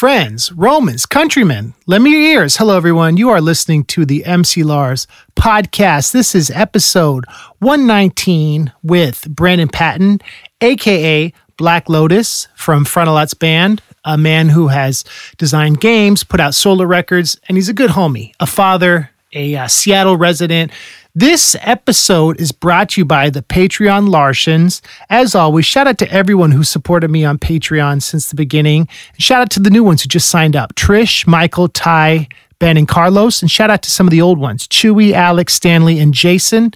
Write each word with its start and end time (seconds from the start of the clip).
friends, 0.00 0.50
Romans, 0.52 1.04
countrymen, 1.04 1.74
lend 1.86 2.02
me 2.02 2.10
your 2.12 2.22
ears. 2.22 2.56
Hello, 2.56 2.74
everyone. 2.74 3.18
You 3.18 3.28
are 3.28 3.40
listening 3.42 3.84
to 3.84 4.06
the 4.06 4.24
MC 4.24 4.62
Lars 4.62 5.06
podcast. 5.36 6.12
This 6.12 6.34
is 6.34 6.50
episode 6.50 7.26
119 7.58 8.72
with 8.82 9.28
Brandon 9.28 9.68
Patton, 9.68 10.20
aka 10.62 11.30
Black 11.58 11.90
Lotus 11.90 12.48
from 12.56 12.86
Frontalot's 12.86 13.34
band, 13.34 13.82
a 14.02 14.16
man 14.16 14.48
who 14.48 14.68
has 14.68 15.04
designed 15.36 15.82
games, 15.82 16.24
put 16.24 16.40
out 16.40 16.54
solo 16.54 16.86
records, 16.86 17.38
and 17.46 17.58
he's 17.58 17.68
a 17.68 17.74
good 17.74 17.90
homie, 17.90 18.32
a 18.40 18.46
father, 18.46 19.10
a 19.34 19.54
uh, 19.54 19.68
Seattle 19.68 20.16
resident. 20.16 20.72
This 21.14 21.56
episode 21.62 22.40
is 22.40 22.52
brought 22.52 22.90
to 22.90 23.00
you 23.00 23.04
by 23.04 23.30
the 23.30 23.42
Patreon 23.42 24.08
Larsens. 24.08 24.80
As 25.08 25.34
always, 25.34 25.66
shout 25.66 25.88
out 25.88 25.98
to 25.98 26.08
everyone 26.12 26.52
who 26.52 26.62
supported 26.62 27.10
me 27.10 27.24
on 27.24 27.36
Patreon 27.36 28.00
since 28.00 28.30
the 28.30 28.36
beginning. 28.36 28.88
And 29.14 29.20
shout 29.20 29.40
out 29.42 29.50
to 29.50 29.60
the 29.60 29.70
new 29.70 29.82
ones 29.82 30.02
who 30.02 30.08
just 30.08 30.28
signed 30.28 30.54
up 30.54 30.76
Trish, 30.76 31.26
Michael, 31.26 31.66
Ty, 31.66 32.28
Ben, 32.60 32.76
and 32.76 32.86
Carlos. 32.86 33.42
And 33.42 33.50
shout 33.50 33.70
out 33.70 33.82
to 33.82 33.90
some 33.90 34.06
of 34.06 34.12
the 34.12 34.22
old 34.22 34.38
ones 34.38 34.68
Chewy, 34.68 35.10
Alex, 35.10 35.54
Stanley, 35.54 35.98
and 35.98 36.14
Jason. 36.14 36.72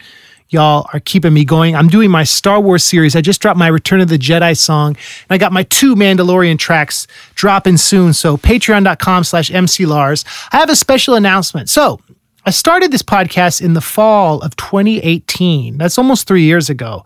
Y'all 0.49 0.89
are 0.93 1.01
keeping 1.01 1.33
me 1.33 1.45
going. 1.45 1.77
I'm 1.77 1.89
doing 1.89 2.11
my 2.11 2.25
Star 2.25 2.61
Wars 2.61 2.83
series. 2.83 3.15
I 3.15 3.21
just 3.21 3.41
dropped 3.41 3.59
my 3.59 3.69
Return 3.69 4.01
of 4.01 4.09
the 4.09 4.19
Jedi 4.19 4.59
song, 4.59 4.97
and 4.97 5.31
I 5.31 5.39
got 5.39 5.53
my 5.53 5.63
two 5.63 5.95
Mandalorian 5.95 6.59
tracks 6.59 7.07
dropping 7.37 7.77
soon. 7.77 8.13
So 8.13 8.37
patreon.com 8.37 9.23
slash 9.23 9.51
mclars. 9.51 10.25
I 10.51 10.57
have 10.57 10.71
a 10.71 10.77
special 10.77 11.15
announcement. 11.15 11.71
So 11.71 12.01
I 12.47 12.51
started 12.51 12.93
this 12.93 13.03
podcast 13.03 13.63
in 13.63 13.73
the 13.73 13.81
fall 13.81 14.43
of 14.43 14.55
2018. 14.57 15.79
That's 15.79 15.97
almost 15.97 16.27
three 16.27 16.43
years 16.43 16.69
ago. 16.69 17.03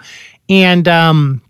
And 0.48 0.88
um, 0.88 1.42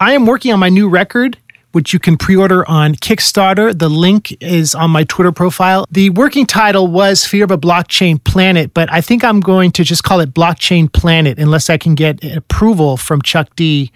I 0.00 0.14
am 0.14 0.26
working 0.26 0.52
on 0.52 0.58
my 0.58 0.68
new 0.68 0.88
record, 0.88 1.38
which 1.72 1.92
you 1.92 2.00
can 2.00 2.16
pre 2.16 2.34
order 2.34 2.68
on 2.68 2.96
Kickstarter. 2.96 3.78
The 3.78 3.88
link 3.88 4.36
is 4.42 4.74
on 4.74 4.90
my 4.90 5.04
Twitter 5.04 5.30
profile. 5.30 5.86
The 5.92 6.10
working 6.10 6.44
title 6.44 6.88
was 6.88 7.24
Fear 7.24 7.44
of 7.44 7.50
a 7.52 7.58
Blockchain 7.58 8.22
Planet, 8.24 8.74
but 8.74 8.92
I 8.92 9.00
think 9.00 9.22
I'm 9.22 9.38
going 9.38 9.70
to 9.72 9.84
just 9.84 10.02
call 10.02 10.18
it 10.18 10.34
Blockchain 10.34 10.92
Planet 10.92 11.38
unless 11.38 11.70
I 11.70 11.76
can 11.76 11.94
get 11.94 12.24
approval 12.24 12.96
from 12.96 13.22
Chuck 13.22 13.54
D. 13.54 13.92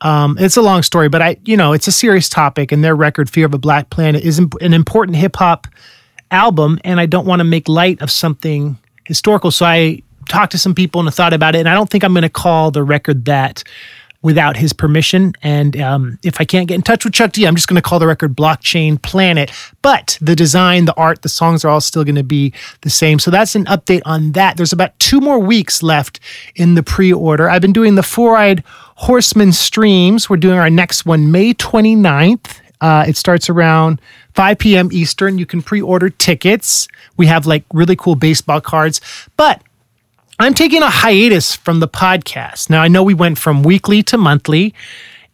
Um, 0.00 0.36
it's 0.40 0.56
a 0.56 0.62
long 0.62 0.82
story, 0.82 1.08
but 1.08 1.22
I, 1.22 1.36
you 1.44 1.56
know, 1.56 1.72
it's 1.72 1.86
a 1.86 1.92
serious 1.92 2.28
topic, 2.28 2.72
and 2.72 2.82
their 2.82 2.96
record, 2.96 3.30
Fear 3.30 3.46
of 3.46 3.54
a 3.54 3.58
Black 3.58 3.90
Planet, 3.90 4.24
is 4.24 4.38
an 4.38 4.72
important 4.72 5.18
hip 5.18 5.36
hop 5.36 5.68
album 6.30 6.78
and 6.84 7.00
I 7.00 7.06
don't 7.06 7.26
want 7.26 7.40
to 7.40 7.44
make 7.44 7.68
light 7.68 8.00
of 8.02 8.10
something 8.10 8.78
historical. 9.06 9.50
So 9.50 9.66
I 9.66 10.02
talked 10.28 10.52
to 10.52 10.58
some 10.58 10.74
people 10.74 11.00
and 11.00 11.08
I 11.08 11.12
thought 11.12 11.32
about 11.32 11.54
it. 11.54 11.60
And 11.60 11.68
I 11.68 11.74
don't 11.74 11.90
think 11.90 12.04
I'm 12.04 12.12
going 12.12 12.22
to 12.22 12.28
call 12.28 12.70
the 12.70 12.82
record 12.82 13.24
that 13.26 13.64
without 14.22 14.56
his 14.56 14.72
permission. 14.72 15.32
And 15.42 15.80
um, 15.80 16.18
if 16.22 16.40
I 16.40 16.44
can't 16.44 16.68
get 16.68 16.74
in 16.74 16.82
touch 16.82 17.04
with 17.04 17.14
Chuck 17.14 17.32
D, 17.32 17.46
I'm 17.46 17.54
just 17.54 17.68
going 17.68 17.80
to 17.80 17.82
call 17.82 17.98
the 17.98 18.06
record 18.06 18.36
Blockchain 18.36 19.00
Planet. 19.00 19.50
But 19.80 20.18
the 20.20 20.36
design, 20.36 20.84
the 20.84 20.94
art, 20.94 21.22
the 21.22 21.28
songs 21.28 21.64
are 21.64 21.68
all 21.68 21.80
still 21.80 22.04
going 22.04 22.16
to 22.16 22.22
be 22.22 22.52
the 22.82 22.90
same. 22.90 23.18
So 23.18 23.30
that's 23.30 23.54
an 23.54 23.64
update 23.64 24.02
on 24.04 24.32
that. 24.32 24.56
There's 24.56 24.72
about 24.72 24.98
two 24.98 25.20
more 25.20 25.38
weeks 25.38 25.82
left 25.82 26.20
in 26.54 26.74
the 26.74 26.82
pre 26.82 27.12
order. 27.12 27.48
I've 27.48 27.62
been 27.62 27.72
doing 27.72 27.94
the 27.94 28.02
Four 28.02 28.36
Eyed 28.36 28.62
Horseman 28.96 29.52
streams. 29.52 30.28
We're 30.28 30.36
doing 30.36 30.58
our 30.58 30.70
next 30.70 31.06
one 31.06 31.32
May 31.32 31.54
29th. 31.54 32.60
Uh, 32.82 33.04
it 33.06 33.16
starts 33.16 33.48
around 33.48 34.00
5 34.34 34.58
p.m. 34.58 34.88
Eastern. 34.92 35.38
You 35.38 35.46
can 35.46 35.62
pre 35.62 35.80
order 35.80 36.10
tickets. 36.10 36.88
We 37.16 37.26
have 37.26 37.46
like 37.46 37.64
really 37.72 37.96
cool 37.96 38.14
baseball 38.14 38.60
cards. 38.60 39.00
But 39.36 39.62
I'm 40.38 40.54
taking 40.54 40.82
a 40.82 40.88
hiatus 40.88 41.54
from 41.54 41.80
the 41.80 41.88
podcast. 41.88 42.70
Now, 42.70 42.82
I 42.82 42.88
know 42.88 43.02
we 43.02 43.14
went 43.14 43.38
from 43.38 43.62
weekly 43.62 44.02
to 44.04 44.16
monthly. 44.16 44.74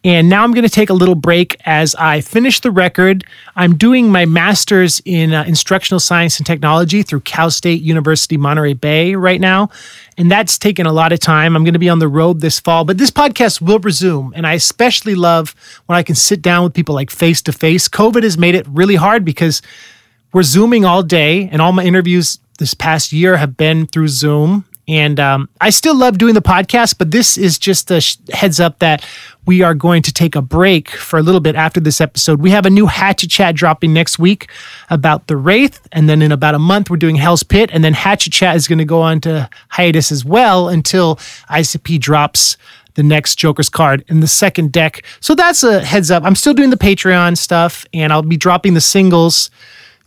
And 0.07 0.29
now 0.29 0.45
I'm 0.45 0.53
going 0.53 0.63
to 0.63 0.69
take 0.69 0.89
a 0.89 0.93
little 0.93 1.15
break 1.15 1.57
as 1.65 1.93
I 1.95 2.21
finish 2.21 2.61
the 2.61 2.71
record. 2.71 3.25
I'm 3.57 3.75
doing 3.75 4.09
my 4.09 4.23
master's 4.25 5.01
in 5.03 5.33
uh, 5.33 5.43
instructional 5.43 5.99
science 5.99 6.37
and 6.37 6.45
technology 6.45 7.03
through 7.03 7.19
Cal 7.19 7.51
State 7.51 7.81
University 7.81 8.37
Monterey 8.37 8.71
Bay 8.71 9.15
right 9.15 9.41
now. 9.41 9.69
And 10.17 10.31
that's 10.31 10.57
taken 10.57 10.85
a 10.85 10.93
lot 10.93 11.11
of 11.11 11.19
time. 11.19 11.57
I'm 11.57 11.65
going 11.65 11.73
to 11.73 11.79
be 11.79 11.89
on 11.89 11.99
the 11.99 12.07
road 12.07 12.39
this 12.39 12.57
fall, 12.57 12.85
but 12.85 12.97
this 12.97 13.11
podcast 13.11 13.59
will 13.59 13.79
resume. 13.79 14.31
And 14.33 14.47
I 14.47 14.53
especially 14.53 15.13
love 15.13 15.53
when 15.87 15.97
I 15.97 16.03
can 16.03 16.15
sit 16.15 16.41
down 16.41 16.63
with 16.63 16.73
people 16.73 16.95
like 16.95 17.11
face 17.11 17.41
to 17.41 17.51
face. 17.51 17.89
COVID 17.89 18.23
has 18.23 18.37
made 18.37 18.55
it 18.55 18.65
really 18.69 18.95
hard 18.95 19.25
because 19.25 19.61
we're 20.31 20.43
Zooming 20.43 20.85
all 20.85 21.03
day, 21.03 21.49
and 21.51 21.61
all 21.61 21.73
my 21.73 21.83
interviews 21.83 22.39
this 22.59 22.73
past 22.73 23.11
year 23.11 23.35
have 23.35 23.57
been 23.57 23.85
through 23.85 24.07
Zoom. 24.07 24.63
And 24.87 25.19
um, 25.19 25.49
I 25.59 25.69
still 25.69 25.95
love 25.95 26.17
doing 26.17 26.33
the 26.33 26.41
podcast, 26.41 26.97
but 26.97 27.11
this 27.11 27.37
is 27.37 27.59
just 27.59 27.91
a 27.91 27.99
sh- 27.99 28.17
heads 28.31 28.59
up 28.59 28.79
that 28.79 29.05
we 29.45 29.61
are 29.61 29.73
going 29.73 30.01
to 30.03 30.13
take 30.13 30.35
a 30.35 30.41
break 30.41 30.89
for 30.89 31.19
a 31.19 31.21
little 31.21 31.41
bit 31.41 31.55
after 31.55 31.81
this 31.81 31.99
episode. 31.99 32.39
We 32.39 32.51
have 32.51 32.65
a 32.65 32.69
new 32.69 32.85
Hatchet 32.85 33.29
Chat 33.29 33.55
dropping 33.55 33.93
next 33.93 34.17
week 34.17 34.49
about 34.89 35.27
the 35.27 35.35
Wraith. 35.35 35.85
And 35.91 36.07
then 36.07 36.21
in 36.21 36.31
about 36.31 36.55
a 36.55 36.59
month, 36.59 36.89
we're 36.89 36.97
doing 36.97 37.17
Hell's 37.17 37.43
Pit. 37.43 37.69
And 37.73 37.83
then 37.83 37.93
Hatchet 37.93 38.31
Chat 38.31 38.55
is 38.55 38.67
going 38.67 38.79
to 38.79 38.85
go 38.85 39.01
on 39.01 39.19
to 39.21 39.49
hiatus 39.69 40.11
as 40.11 40.23
well 40.23 40.69
until 40.69 41.17
ICP 41.49 41.99
drops 41.99 42.55
the 42.93 43.03
next 43.03 43.35
Joker's 43.35 43.69
card 43.69 44.05
in 44.07 44.21
the 44.21 44.27
second 44.27 44.71
deck. 44.71 45.03
So 45.19 45.35
that's 45.35 45.63
a 45.63 45.83
heads 45.83 46.11
up. 46.11 46.23
I'm 46.23 46.35
still 46.35 46.53
doing 46.53 46.69
the 46.69 46.77
Patreon 46.77 47.37
stuff 47.37 47.85
and 47.93 48.11
I'll 48.11 48.23
be 48.23 48.37
dropping 48.37 48.73
the 48.73 48.81
singles, 48.81 49.51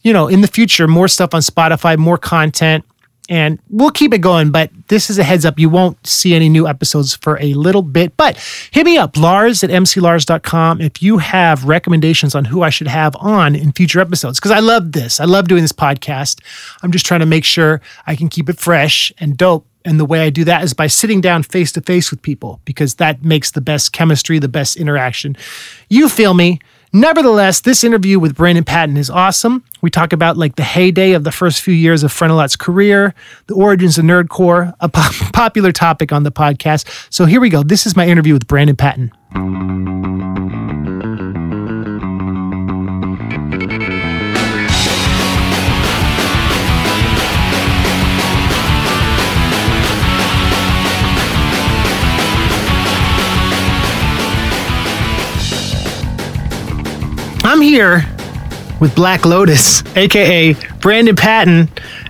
you 0.03 0.13
know, 0.13 0.27
in 0.27 0.41
the 0.41 0.49
future, 0.49 0.89
more 0.89 1.07
stuff 1.07 1.35
on 1.35 1.41
Spotify, 1.41 1.97
more 1.99 2.19
content 2.19 2.85
and 3.31 3.61
we'll 3.71 3.93
keep 3.93 4.13
it 4.13 4.19
going. 4.19 4.51
But 4.51 4.71
this 4.89 5.09
is 5.09 5.17
a 5.17 5.23
heads 5.23 5.47
up. 5.47 5.59
You 5.59 5.71
won't 5.71 6.05
see 6.05 6.35
any 6.35 6.49
new 6.49 6.67
episodes 6.67 7.15
for 7.15 7.41
a 7.41 7.55
little 7.55 7.81
bit. 7.81 8.17
But 8.17 8.37
hit 8.73 8.85
me 8.85 8.99
up, 8.99 9.17
Lars 9.17 9.63
at 9.63 9.71
mclars.com, 9.71 10.81
if 10.81 11.01
you 11.01 11.19
have 11.19 11.65
recommendations 11.65 12.35
on 12.35 12.45
who 12.45 12.63
I 12.63 12.71
should 12.71 12.89
have 12.89 13.15
on 13.17 13.55
in 13.55 13.73
future 13.73 14.01
episodes. 14.01 14.41
Because 14.41 14.51
I 14.51 14.59
love 14.59 14.93
this. 14.93 15.21
I 15.21 15.25
love 15.25 15.47
doing 15.47 15.63
this 15.63 15.73
podcast. 15.73 16.41
I'm 16.83 16.91
just 16.91 17.07
trying 17.07 17.21
to 17.21 17.27
make 17.27 17.45
sure 17.45 17.81
I 18.07 18.17
can 18.17 18.29
keep 18.29 18.51
it 18.51 18.59
fresh 18.59 19.13
and 19.19 19.37
dope. 19.37 19.65
And 19.85 19.99
the 19.99 20.05
way 20.05 20.21
I 20.21 20.29
do 20.29 20.45
that 20.45 20.63
is 20.63 20.75
by 20.75 20.89
sitting 20.89 21.23
down 21.23 21.43
face 21.43 21.73
to 21.73 21.81
face 21.81 22.11
with 22.11 22.21
people 22.21 22.61
because 22.67 22.97
that 22.97 23.25
makes 23.25 23.53
the 23.53 23.63
best 23.63 23.93
chemistry, 23.93 24.39
the 24.39 24.49
best 24.49 24.77
interaction. 24.77 25.37
You 25.89 26.09
feel 26.09 26.35
me? 26.35 26.59
Nevertheless, 26.93 27.61
this 27.61 27.85
interview 27.85 28.19
with 28.19 28.35
Brandon 28.35 28.65
Patton 28.65 28.97
is 28.97 29.11
awesome. 29.11 29.65
We 29.81 29.91
talk 29.91 30.13
about 30.13 30.37
like 30.37 30.57
the 30.57 30.65
heyday 30.65 31.13
of 31.13 31.23
the 31.23 31.31
first 31.31 31.63
few 31.63 31.73
years 31.75 32.03
of 32.03 32.13
Frontalot's 32.13 32.57
career, 32.57 33.15
the 33.47 33.55
origins 33.55 33.97
of 33.97 34.05
nerdcore, 34.05 34.75
a 34.81 34.89
popular 35.33 35.71
topic 35.71 36.11
on 36.11 36.25
the 36.25 36.33
podcast. 36.33 37.07
So 37.13 37.27
here 37.27 37.41
we 37.41 37.49
go. 37.49 37.63
This 37.63 37.87
is 37.87 37.95
my 37.95 38.09
interview 38.09 38.33
with 38.33 38.49
Brandon 38.49 38.75
Patton. 38.75 39.13
I'm 57.61 57.67
here 57.67 58.07
with 58.81 58.95
Black 58.95 59.27
Lotus, 59.27 59.83
aka 59.95 60.55
Brandon 60.81 61.15
Patton. 61.15 61.69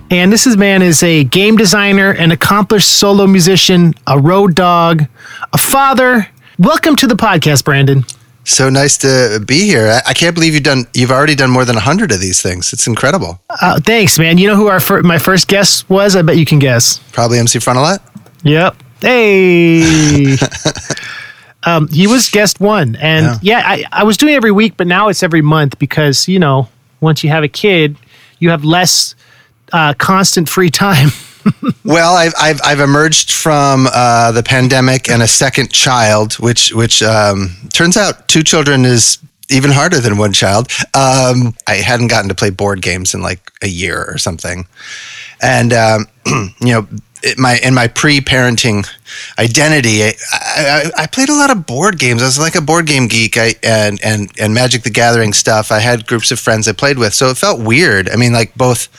And 0.09 0.31
this 0.31 0.47
is 0.47 0.55
man 0.55 0.81
is 0.81 1.03
a 1.03 1.25
game 1.25 1.57
designer, 1.57 2.11
an 2.11 2.31
accomplished 2.31 2.89
solo 2.89 3.27
musician, 3.27 3.93
a 4.07 4.17
road 4.17 4.55
dog, 4.55 5.07
a 5.51 5.57
father. 5.57 6.25
Welcome 6.57 6.95
to 6.95 7.05
the 7.05 7.15
podcast, 7.15 7.65
Brandon. 7.65 8.05
So 8.45 8.69
nice 8.69 8.97
to 8.99 9.43
be 9.45 9.65
here. 9.65 9.99
I 10.07 10.13
can't 10.13 10.33
believe 10.33 10.53
you've 10.53 10.63
done. 10.63 10.85
You've 10.93 11.11
already 11.11 11.35
done 11.35 11.49
more 11.49 11.65
than 11.65 11.75
hundred 11.75 12.13
of 12.13 12.21
these 12.21 12.41
things. 12.41 12.71
It's 12.71 12.87
incredible. 12.87 13.41
Uh, 13.49 13.81
thanks, 13.81 14.17
man. 14.17 14.37
You 14.37 14.47
know 14.47 14.55
who 14.55 14.67
our 14.67 14.79
fir- 14.79 15.03
my 15.03 15.17
first 15.17 15.49
guest 15.49 15.89
was? 15.89 16.15
I 16.15 16.21
bet 16.21 16.37
you 16.37 16.45
can 16.45 16.59
guess. 16.59 16.99
Probably 17.11 17.39
MC 17.39 17.59
Frontalot. 17.59 17.99
Yep. 18.43 18.77
Hey. 19.01 20.37
Um, 21.63 21.87
he 21.89 22.07
was 22.07 22.29
guest 22.29 22.59
one, 22.59 22.95
and 22.95 23.25
yeah, 23.41 23.59
yeah 23.59 23.63
I, 23.65 23.85
I 23.91 24.03
was 24.03 24.17
doing 24.17 24.33
every 24.33 24.51
week, 24.51 24.77
but 24.77 24.87
now 24.87 25.09
it's 25.09 25.21
every 25.21 25.41
month 25.41 25.77
because 25.77 26.27
you 26.27 26.39
know 26.39 26.69
once 27.01 27.23
you 27.23 27.29
have 27.29 27.43
a 27.43 27.47
kid, 27.47 27.97
you 28.39 28.49
have 28.49 28.63
less 28.63 29.15
uh, 29.73 29.93
constant 29.95 30.49
free 30.49 30.69
time. 30.69 31.09
well, 31.85 32.15
I've, 32.15 32.33
I've, 32.39 32.59
I've 32.63 32.79
emerged 32.79 33.31
from 33.31 33.87
uh, 33.93 34.31
the 34.31 34.43
pandemic 34.43 35.09
and 35.09 35.21
a 35.21 35.27
second 35.27 35.71
child, 35.71 36.33
which 36.33 36.73
which 36.73 37.01
um, 37.03 37.55
turns 37.73 37.97
out 37.97 38.27
two 38.27 38.43
children 38.43 38.85
is 38.85 39.17
even 39.49 39.71
harder 39.71 39.99
than 39.99 40.17
one 40.17 40.33
child. 40.33 40.71
Um, 40.93 41.55
I 41.67 41.75
hadn't 41.75 42.07
gotten 42.07 42.29
to 42.29 42.35
play 42.35 42.49
board 42.49 42.81
games 42.81 43.13
in 43.13 43.21
like 43.21 43.51
a 43.61 43.67
year 43.67 44.05
or 44.07 44.17
something, 44.17 44.65
and 45.41 45.73
um, 45.73 46.07
you 46.25 46.73
know 46.73 46.87
my 47.37 47.59
in 47.63 47.73
my 47.73 47.87
pre-parenting 47.87 48.87
identity, 49.37 50.03
I, 50.03 50.13
I, 50.33 50.91
I, 51.03 51.07
played 51.07 51.29
a 51.29 51.33
lot 51.33 51.51
of 51.51 51.65
board 51.65 51.99
games. 51.99 52.21
I 52.21 52.25
was 52.25 52.39
like 52.39 52.55
a 52.55 52.61
board 52.61 52.87
game 52.87 53.07
geek. 53.07 53.37
I 53.37 53.55
and 53.63 53.99
and 54.03 54.31
and 54.39 54.53
Magic 54.53 54.83
the 54.83 54.89
Gathering 54.89 55.33
stuff. 55.33 55.71
I 55.71 55.79
had 55.79 56.07
groups 56.07 56.31
of 56.31 56.39
friends 56.39 56.67
I 56.67 56.71
played 56.71 56.97
with, 56.97 57.13
so 57.13 57.29
it 57.29 57.37
felt 57.37 57.61
weird. 57.61 58.09
I 58.09 58.15
mean, 58.15 58.33
like 58.33 58.55
both 58.55 58.89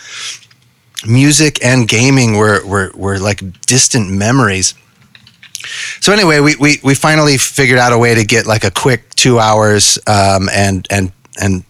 music 1.07 1.65
and 1.65 1.89
gaming 1.89 2.37
were 2.37 2.65
were 2.67 2.93
were 2.95 3.19
like 3.19 3.41
distant 3.63 4.11
memories. 4.11 4.75
So 6.01 6.13
anyway, 6.13 6.41
we, 6.41 6.57
we 6.57 6.81
we 6.83 6.95
finally 6.95 7.39
figured 7.39 7.79
out 7.79 7.93
a 7.93 7.99
way 7.99 8.15
to 8.15 8.25
get 8.25 8.47
like 8.47 8.65
a 8.65 8.71
quick 8.71 9.15
two 9.15 9.39
hours 9.39 9.99
um, 10.07 10.49
and 10.53 10.87
and 10.91 11.13
and 11.41 11.65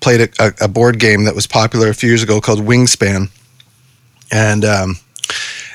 played 0.00 0.20
a, 0.38 0.52
a, 0.60 0.68
board 0.68 1.00
game 1.00 1.24
that 1.24 1.34
was 1.34 1.46
popular 1.46 1.88
a 1.88 1.94
few 1.94 2.10
years 2.10 2.22
ago 2.22 2.38
called 2.40 2.60
Wingspan, 2.60 3.30
and 4.30 4.64
um, 4.64 4.96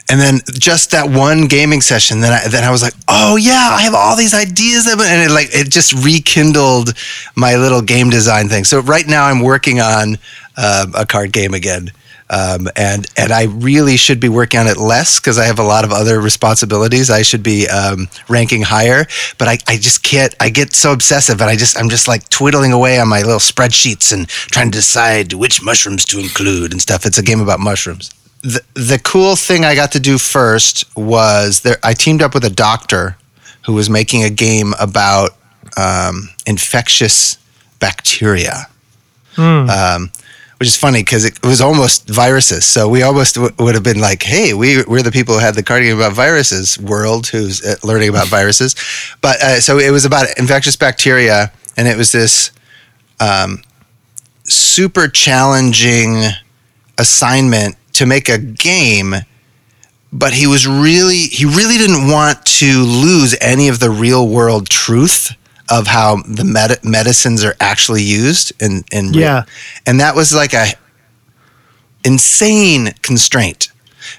and 0.09 0.19
then 0.19 0.39
just 0.53 0.91
that 0.91 1.09
one 1.09 1.45
gaming 1.45 1.81
session, 1.81 2.19
then 2.19 2.33
I 2.33 2.47
then 2.47 2.63
I 2.63 2.71
was 2.71 2.81
like, 2.81 2.95
oh 3.07 3.35
yeah, 3.35 3.69
I 3.71 3.83
have 3.83 3.93
all 3.93 4.15
these 4.15 4.33
ideas, 4.33 4.87
and 4.87 4.99
it 4.99 5.31
like 5.31 5.49
it 5.51 5.69
just 5.69 5.93
rekindled 6.03 6.93
my 7.35 7.55
little 7.55 7.81
game 7.81 8.09
design 8.09 8.49
thing. 8.49 8.65
So 8.65 8.81
right 8.81 9.07
now 9.07 9.25
I'm 9.25 9.41
working 9.41 9.79
on 9.79 10.17
um, 10.57 10.93
a 10.95 11.05
card 11.05 11.31
game 11.31 11.53
again. 11.53 11.91
Um, 12.31 12.67
and 12.75 13.07
and 13.17 13.31
I 13.31 13.45
really 13.45 13.97
should 13.97 14.19
be 14.19 14.29
working 14.29 14.59
on 14.59 14.67
it 14.67 14.77
less 14.77 15.19
because 15.19 15.39
I 15.39 15.45
have 15.45 15.57
a 15.57 15.63
lot 15.63 15.83
of 15.83 15.91
other 15.91 16.21
responsibilities. 16.21 17.09
I 17.09 17.23
should 17.23 17.41
be 17.41 17.67
um, 17.67 18.07
ranking 18.27 18.61
higher, 18.61 19.07
but 19.39 19.47
I, 19.47 19.57
I 19.67 19.77
just 19.77 20.03
can't. 20.03 20.35
I 20.39 20.49
get 20.49 20.73
so 20.73 20.93
obsessive, 20.93 21.41
and 21.41 21.49
I 21.49 21.55
just 21.55 21.75
I'm 21.75 21.89
just 21.89 22.07
like 22.07 22.29
twiddling 22.29 22.71
away 22.71 22.99
on 22.99 23.07
my 23.07 23.21
little 23.23 23.39
spreadsheets 23.39 24.13
and 24.13 24.27
trying 24.27 24.69
to 24.69 24.77
decide 24.77 25.33
which 25.33 25.63
mushrooms 25.63 26.05
to 26.05 26.19
include 26.19 26.71
and 26.71 26.79
stuff. 26.79 27.07
It's 27.07 27.17
a 27.17 27.23
game 27.23 27.41
about 27.41 27.59
mushrooms. 27.59 28.11
The 28.41 28.61
the 28.73 28.99
cool 29.03 29.35
thing 29.35 29.65
I 29.65 29.75
got 29.75 29.91
to 29.93 29.99
do 29.99 30.17
first 30.17 30.85
was 30.95 31.61
there. 31.61 31.77
I 31.83 31.93
teamed 31.93 32.21
up 32.21 32.33
with 32.33 32.45
a 32.45 32.49
doctor 32.49 33.17
who 33.65 33.73
was 33.73 33.89
making 33.89 34.23
a 34.23 34.29
game 34.29 34.73
about 34.79 35.31
um, 35.77 36.29
infectious 36.45 37.37
bacteria. 37.79 38.67
Mm 39.35 40.09
which 40.59 40.67
is 40.67 40.75
funny 40.75 40.99
because 41.01 41.23
it 41.23 41.41
was 41.41 41.61
almost 41.61 42.07
viruses. 42.09 42.65
So 42.65 42.89
we 42.89 43.01
almost 43.01 43.35
w- 43.35 43.53
would 43.59 43.75
have 43.75 43.83
been 43.83 44.01
like, 44.01 44.23
hey, 44.23 44.53
we, 44.53 44.83
we're 44.83 45.01
the 45.01 45.11
people 45.11 45.35
who 45.35 45.39
had 45.39 45.55
the 45.55 45.63
card 45.63 45.83
game 45.83 45.95
about 45.95 46.11
viruses 46.11 46.77
world 46.77 47.27
who's 47.27 47.65
uh, 47.65 47.75
learning 47.81 48.09
about 48.09 48.27
viruses. 48.27 48.75
But 49.21 49.41
uh, 49.41 49.61
so 49.61 49.79
it 49.79 49.91
was 49.91 50.03
about 50.03 50.27
infectious 50.37 50.75
bacteria, 50.75 51.53
and 51.77 51.87
it 51.87 51.97
was 51.97 52.11
this 52.11 52.51
um, 53.21 53.61
super 54.43 55.07
challenging 55.07 56.23
assignment 56.97 57.77
to 57.99 58.05
make 58.05 58.29
a 58.29 58.37
game. 58.37 59.13
But 60.11 60.33
he 60.33 60.47
was 60.47 60.65
really, 60.65 61.23
he 61.27 61.45
really 61.45 61.77
didn't 61.77 62.09
want 62.09 62.43
to 62.45 62.83
lose 62.83 63.35
any 63.41 63.67
of 63.67 63.79
the 63.79 63.91
real 63.91 64.27
world 64.27 64.69
truth 64.69 65.35
of 65.69 65.85
how 65.85 66.15
the 66.27 66.45
med- 66.45 66.83
medicines 66.83 67.43
are 67.43 67.55
actually 67.59 68.01
used 68.01 68.51
and 68.59 68.83
and 68.91 69.15
yeah 69.15 69.43
and 69.85 69.99
that 69.99 70.15
was 70.15 70.33
like 70.33 70.53
a 70.55 70.65
insane 72.03 72.91
constraint 73.03 73.71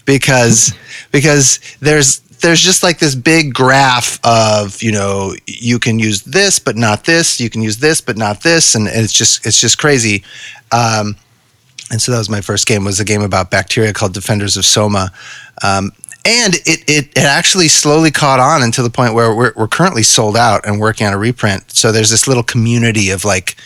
because 0.05 0.73
because 1.11 1.59
there's 1.81 2.21
there's 2.41 2.61
just 2.61 2.85
like 2.85 3.01
this 3.01 3.17
big 3.17 3.53
graph 3.53 4.21
of 4.25 4.81
you 4.81 4.93
know 4.93 5.35
you 5.49 5.81
can 5.81 5.99
use 5.99 6.23
this 6.23 6.61
but 6.61 6.77
not 6.77 7.05
this 7.05 7.41
you 7.41 7.51
can 7.51 7.63
use 7.63 7.79
this 7.79 8.01
but 8.01 8.17
not 8.17 8.45
this 8.45 8.77
and, 8.77 8.87
and 8.87 8.99
it's 8.99 9.13
just 9.13 9.45
it's 9.45 9.61
just 9.61 9.77
crazy 9.77 10.23
um, 10.71 11.17
and 11.91 12.01
so 12.01 12.13
that 12.13 12.19
was 12.19 12.31
my 12.31 12.41
first 12.41 12.67
game 12.67 12.85
was 12.85 13.01
a 13.01 13.05
game 13.05 13.23
about 13.23 13.51
bacteria 13.51 13.93
called 13.93 14.15
defenders 14.15 14.57
of 14.57 14.65
soma 14.65 15.11
um, 15.63 15.93
and 16.25 16.57
it, 16.67 16.85
it, 16.87 17.09
it 17.17 17.25
actually 17.25 17.69
slowly 17.69 18.11
caught 18.11 18.41
on 18.41 18.63
until 18.63 18.85
the 18.85 18.91
point 18.91 19.15
where 19.15 19.35
we're, 19.35 19.53
we're 19.57 19.69
currently 19.69 20.03
sold 20.03 20.37
out 20.37 20.67
and 20.67 20.79
working 20.79 21.07
on 21.07 21.15
a 21.15 21.19
reprint. 21.19 21.71
So 21.71 21.93
there's 21.93 22.11
this 22.11 22.29
little 22.29 22.43
community 22.43 23.11
of 23.11 23.25
like 23.25 23.57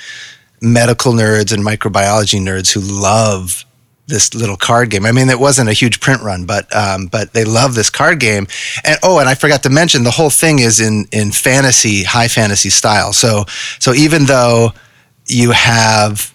medical 0.61 1.12
nerds 1.12 1.53
and 1.53 1.65
microbiology 1.65 2.41
nerds 2.41 2.73
who 2.73 2.81
love 2.81 3.65
this 4.06 4.35
little 4.35 4.56
card 4.56 4.91
game. 4.91 5.05
I 5.06 5.12
mean, 5.12 5.31
it 5.31 5.41
wasn't 5.41 5.71
a 5.71 5.73
huge 5.73 5.99
print 6.00 6.23
run, 6.23 6.44
but 6.44 6.75
um, 6.76 7.06
but 7.06 7.32
they 7.32 7.44
love 7.44 7.75
this 7.75 7.91
card 7.91 8.21
game. 8.21 8.47
And 8.85 8.99
oh, 9.03 9.19
and 9.19 9.29
I 9.29 9.35
forgot 9.35 9.62
to 9.62 9.71
mention 9.71 10.05
the 10.05 10.11
whole 10.11 10.31
thing 10.31 10.59
is 10.59 10.79
in 10.79 11.06
in 11.11 11.32
fantasy, 11.32 12.05
high 12.05 12.29
fantasy 12.29 12.71
style. 12.71 13.12
So 13.12 13.44
so 13.79 13.94
even 13.94 14.26
though 14.26 14.73
you 15.26 15.53
have 15.53 16.33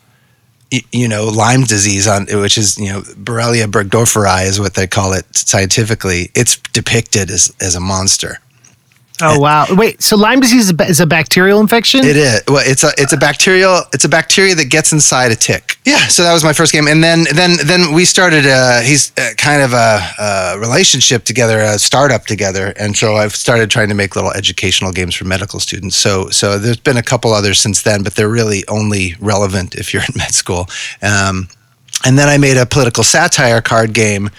you 0.91 1.07
know 1.07 1.25
Lyme 1.25 1.63
disease 1.63 2.07
on 2.07 2.27
which 2.27 2.57
is 2.57 2.77
you 2.77 2.89
know 2.91 3.01
Borrelia 3.01 3.65
burgdorferi 3.65 4.45
is 4.45 4.59
what 4.59 4.75
they 4.75 4.87
call 4.87 5.13
it 5.13 5.25
scientifically. 5.35 6.31
It's 6.35 6.57
depicted 6.73 7.29
as 7.29 7.53
as 7.59 7.75
a 7.75 7.79
monster. 7.79 8.39
Oh 9.21 9.39
wow! 9.39 9.65
Wait, 9.71 10.01
so 10.01 10.15
Lyme 10.15 10.39
disease 10.39 10.71
is 10.71 10.99
a 10.99 11.05
bacterial 11.05 11.59
infection? 11.59 12.05
It 12.05 12.15
is. 12.15 12.41
Well, 12.47 12.63
it's 12.65 12.83
a 12.83 12.91
it's 12.97 13.11
a 13.11 13.17
bacterial 13.17 13.81
it's 13.93 14.05
a 14.05 14.09
bacteria 14.09 14.55
that 14.55 14.65
gets 14.65 14.93
inside 14.93 15.31
a 15.31 15.35
tick. 15.35 15.77
Yeah. 15.85 16.07
So 16.07 16.23
that 16.23 16.33
was 16.33 16.43
my 16.43 16.53
first 16.53 16.71
game, 16.71 16.87
and 16.87 17.03
then 17.03 17.25
then 17.33 17.57
then 17.65 17.93
we 17.93 18.05
started. 18.05 18.45
Uh, 18.45 18.81
he's 18.81 19.11
uh, 19.17 19.31
kind 19.37 19.61
of 19.61 19.73
a, 19.73 19.99
a, 20.19 20.59
relationship 20.59 21.25
together, 21.25 21.59
a 21.59 21.77
startup 21.77 22.25
together, 22.25 22.73
and 22.77 22.95
so 22.95 23.15
I've 23.15 23.35
started 23.35 23.69
trying 23.69 23.89
to 23.89 23.95
make 23.95 24.15
little 24.15 24.31
educational 24.31 24.91
games 24.91 25.15
for 25.15 25.25
medical 25.25 25.59
students. 25.59 25.97
So 25.97 26.29
so 26.29 26.57
there's 26.57 26.77
been 26.79 26.97
a 26.97 27.03
couple 27.03 27.33
others 27.33 27.59
since 27.59 27.81
then, 27.81 28.03
but 28.03 28.15
they're 28.15 28.29
really 28.29 28.63
only 28.67 29.15
relevant 29.19 29.75
if 29.75 29.93
you're 29.93 30.03
in 30.03 30.13
med 30.15 30.33
school. 30.33 30.67
Um, 31.01 31.49
and 32.05 32.17
then 32.17 32.29
I 32.29 32.37
made 32.37 32.57
a 32.57 32.65
political 32.65 33.03
satire 33.03 33.61
card 33.61 33.93
game, 33.93 34.29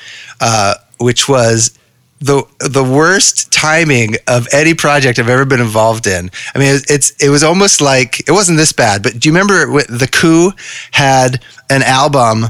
uh, 0.40 0.76
which 0.98 1.28
was 1.28 1.78
the 2.20 2.46
the 2.58 2.84
worst 2.84 3.50
timing 3.50 4.16
of 4.26 4.46
any 4.52 4.74
project 4.74 5.18
I've 5.18 5.28
ever 5.28 5.46
been 5.46 5.60
involved 5.60 6.06
in. 6.06 6.30
I 6.54 6.58
mean, 6.58 6.74
it's, 6.74 6.90
it's 6.90 7.10
it 7.12 7.30
was 7.30 7.42
almost 7.42 7.80
like 7.80 8.20
it 8.20 8.32
wasn't 8.32 8.58
this 8.58 8.72
bad, 8.72 9.02
but 9.02 9.18
do 9.18 9.28
you 9.28 9.34
remember 9.34 9.82
the 9.84 10.08
coup 10.10 10.52
had 10.90 11.42
an 11.70 11.82
album 11.82 12.46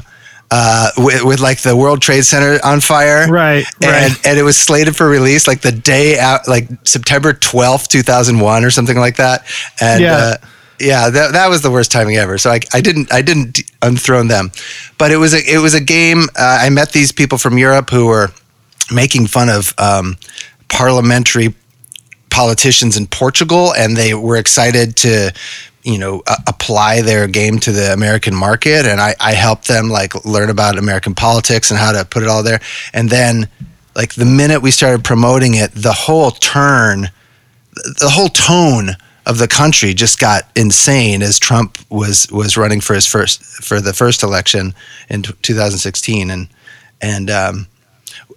uh, 0.53 0.89
with, 0.97 1.23
with, 1.23 1.39
like 1.39 1.61
the 1.61 1.77
World 1.77 2.01
Trade 2.01 2.25
Center 2.25 2.59
on 2.65 2.81
fire, 2.81 3.31
right? 3.31 3.65
And 3.81 4.11
right. 4.13 4.27
and 4.27 4.37
it 4.37 4.43
was 4.43 4.57
slated 4.57 4.97
for 4.97 5.07
release 5.07 5.47
like 5.47 5.61
the 5.61 5.71
day 5.71 6.19
out, 6.19 6.47
like 6.49 6.67
September 6.83 7.31
twelfth, 7.31 7.87
two 7.87 8.01
thousand 8.01 8.41
one, 8.41 8.65
or 8.65 8.71
something 8.71 8.97
like 8.97 9.15
that. 9.15 9.45
And 9.79 10.03
yeah. 10.03 10.15
Uh, 10.15 10.35
yeah, 10.81 11.11
that, 11.11 11.33
that 11.33 11.47
was 11.47 11.61
the 11.61 11.69
worst 11.69 11.91
timing 11.91 12.17
ever. 12.17 12.39
So 12.39 12.49
I, 12.49 12.59
I 12.73 12.81
didn't 12.81 13.13
I 13.13 13.21
didn't 13.21 13.61
unthrone 13.81 14.29
them, 14.29 14.51
but 14.97 15.11
it 15.11 15.17
was 15.17 15.33
a 15.33 15.37
it 15.37 15.59
was 15.59 15.75
a 15.75 15.79
game. 15.79 16.23
Uh, 16.35 16.59
I 16.61 16.69
met 16.71 16.91
these 16.91 17.11
people 17.11 17.37
from 17.37 17.59
Europe 17.59 17.91
who 17.91 18.07
were 18.07 18.31
making 18.91 19.27
fun 19.27 19.49
of 19.49 19.73
um, 19.77 20.17
parliamentary 20.67 21.53
politicians 22.29 22.97
in 22.97 23.07
Portugal, 23.07 23.73
and 23.73 23.95
they 23.95 24.13
were 24.13 24.37
excited 24.37 24.95
to 24.97 25.31
you 25.83 25.97
know 25.97 26.21
apply 26.47 27.01
their 27.01 27.27
game 27.27 27.59
to 27.59 27.71
the 27.71 27.93
American 27.93 28.35
market, 28.35 28.85
and 28.85 28.99
I, 28.99 29.15
I 29.19 29.33
helped 29.33 29.67
them 29.67 29.89
like 29.89 30.25
learn 30.25 30.49
about 30.49 30.77
American 30.77 31.15
politics 31.15 31.71
and 31.71 31.79
how 31.79 31.91
to 31.91 32.05
put 32.05 32.23
it 32.23 32.29
all 32.29 32.43
there, 32.43 32.59
and 32.93 33.09
then 33.09 33.47
like 33.95 34.13
the 34.13 34.25
minute 34.25 34.61
we 34.61 34.71
started 34.71 35.03
promoting 35.03 35.55
it, 35.55 35.71
the 35.73 35.93
whole 35.93 36.31
turn, 36.31 37.09
the 37.73 38.09
whole 38.09 38.29
tone 38.29 38.91
of 39.25 39.37
the 39.37 39.47
country 39.47 39.93
just 39.93 40.19
got 40.19 40.43
insane 40.55 41.21
as 41.21 41.37
Trump 41.37 41.77
was 41.89 42.31
was 42.31 42.57
running 42.57 42.81
for 42.81 42.93
his 42.93 43.05
first 43.05 43.43
for 43.43 43.79
the 43.79 43.93
first 43.93 44.23
election 44.23 44.73
in 45.09 45.21
2016 45.21 46.31
and 46.31 46.47
and 47.01 47.29
um, 47.29 47.67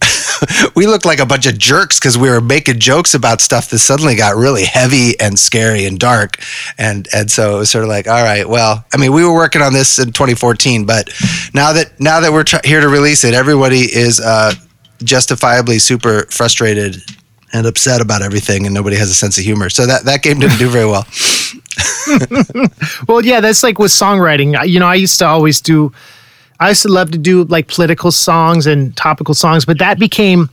we 0.74 0.86
looked 0.86 1.04
like 1.04 1.18
a 1.18 1.26
bunch 1.26 1.46
of 1.46 1.58
jerks 1.58 1.98
because 1.98 2.18
we 2.18 2.28
were 2.28 2.40
making 2.40 2.78
jokes 2.78 3.14
about 3.14 3.40
stuff 3.40 3.70
that 3.70 3.78
suddenly 3.78 4.14
got 4.14 4.36
really 4.36 4.64
heavy 4.64 5.18
and 5.20 5.38
scary 5.38 5.86
and 5.86 5.98
dark. 5.98 6.38
And 6.78 7.08
and 7.12 7.30
so 7.30 7.56
it 7.56 7.58
was 7.60 7.70
sort 7.70 7.84
of 7.84 7.88
like, 7.88 8.08
all 8.08 8.22
right, 8.22 8.48
well, 8.48 8.84
I 8.92 8.96
mean, 8.96 9.12
we 9.12 9.24
were 9.24 9.34
working 9.34 9.62
on 9.62 9.72
this 9.72 9.98
in 9.98 10.12
2014, 10.12 10.84
but 10.86 11.08
now 11.54 11.72
that 11.72 11.98
now 12.00 12.20
that 12.20 12.32
we're 12.32 12.44
tr- 12.44 12.56
here 12.64 12.80
to 12.80 12.88
release 12.88 13.24
it, 13.24 13.34
everybody 13.34 13.80
is 13.80 14.20
uh, 14.20 14.54
justifiably 15.02 15.78
super 15.78 16.26
frustrated 16.30 16.96
and 17.52 17.66
upset 17.66 18.00
about 18.00 18.20
everything, 18.20 18.66
and 18.66 18.74
nobody 18.74 18.96
has 18.96 19.08
a 19.10 19.14
sense 19.14 19.38
of 19.38 19.44
humor. 19.44 19.70
So 19.70 19.86
that 19.86 20.04
that 20.04 20.22
game 20.22 20.40
didn't 20.40 20.58
do 20.58 20.68
very 20.68 20.86
well. 20.86 21.06
well, 23.08 23.24
yeah, 23.24 23.40
that's 23.40 23.62
like 23.62 23.78
with 23.78 23.92
songwriting. 23.92 24.68
You 24.68 24.80
know, 24.80 24.88
I 24.88 24.96
used 24.96 25.18
to 25.20 25.26
always 25.26 25.60
do 25.60 25.92
I 26.61 26.70
used 26.70 26.82
to 26.82 26.88
love 26.88 27.11
to 27.12 27.18
do 27.18 27.44
like 27.44 27.68
political 27.68 28.11
songs 28.11 28.66
and 28.66 28.96
topical 28.96 29.34
songs, 29.34 29.64
but 29.64 29.78
that 29.78 29.99
became 29.99 30.50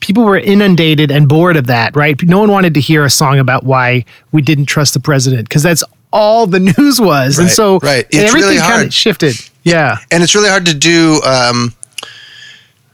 people 0.00 0.24
were 0.24 0.38
inundated 0.38 1.10
and 1.10 1.28
bored 1.28 1.56
of 1.56 1.66
that, 1.66 1.96
right? 1.96 2.20
No 2.22 2.38
one 2.40 2.50
wanted 2.50 2.74
to 2.74 2.80
hear 2.80 3.04
a 3.04 3.10
song 3.10 3.38
about 3.38 3.64
why 3.64 4.04
we 4.32 4.42
didn't 4.42 4.66
trust 4.66 4.94
the 4.94 5.00
president 5.00 5.48
because 5.48 5.62
that's 5.62 5.82
all 6.12 6.46
the 6.46 6.60
news 6.78 7.00
was. 7.00 7.38
Right, 7.38 7.44
and 7.44 7.50
so 7.50 7.78
right. 7.78 8.06
It's 8.10 8.16
everything 8.16 8.50
really 8.50 8.60
kind 8.60 8.86
of 8.86 8.94
shifted. 8.94 9.36
Yeah. 9.62 9.98
And 10.10 10.22
it's 10.22 10.34
really 10.34 10.50
hard 10.50 10.66
to 10.66 10.74
do 10.74 11.22
um, 11.24 11.74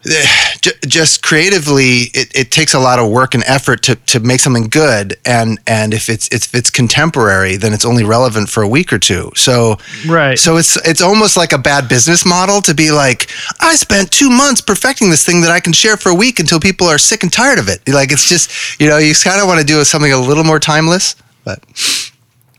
just 0.87 1.23
creatively 1.23 2.11
it, 2.14 2.30
it 2.35 2.50
takes 2.50 2.73
a 2.73 2.78
lot 2.78 2.99
of 2.99 3.11
work 3.11 3.35
and 3.35 3.45
effort 3.45 3.83
to, 3.83 3.97
to 3.97 4.21
make 4.21 4.40
something 4.40 4.69
good. 4.69 5.16
And 5.25 5.59
and 5.66 5.92
if 5.92 6.09
it's 6.09 6.28
if 6.28 6.54
it's 6.54 6.71
contemporary 6.71 7.57
then 7.57 7.73
it's 7.73 7.85
only 7.85 8.04
relevant 8.04 8.49
for 8.49 8.62
a 8.62 8.69
week 8.69 8.92
or 8.92 8.99
two. 8.99 9.30
So 9.35 9.76
right. 10.07 10.38
so 10.38 10.57
it's 10.57 10.76
it's 10.87 11.02
almost 11.02 11.37
like 11.37 11.52
a 11.52 11.59
bad 11.59 11.88
business 11.88 12.25
model 12.25 12.61
to 12.62 12.75
be 12.75 12.90
like 12.90 13.30
i 13.61 13.75
spent 13.75 14.11
two 14.11 14.30
months 14.30 14.61
perfecting 14.61 15.11
this 15.11 15.25
thing 15.25 15.40
that 15.42 15.50
i 15.50 15.61
can 15.61 15.73
share 15.73 15.97
for 15.97 16.11
a 16.11 16.14
week 16.14 16.38
until 16.38 16.61
people 16.61 16.87
are 16.87 16.99
sick 16.99 17.23
and 17.23 17.33
tired 17.33 17.59
of 17.59 17.69
it. 17.69 17.87
Like 17.88 18.12
it's 18.12 18.28
just 18.28 18.80
you 18.80 18.88
know 18.88 18.99
you 18.99 19.14
kind 19.14 19.40
of 19.40 19.47
want 19.47 19.61
to 19.61 19.66
do 19.66 19.83
something 19.85 20.12
a 20.12 20.19
little 20.19 20.45
more 20.45 20.59
timeless 20.59 21.16
but 21.45 21.62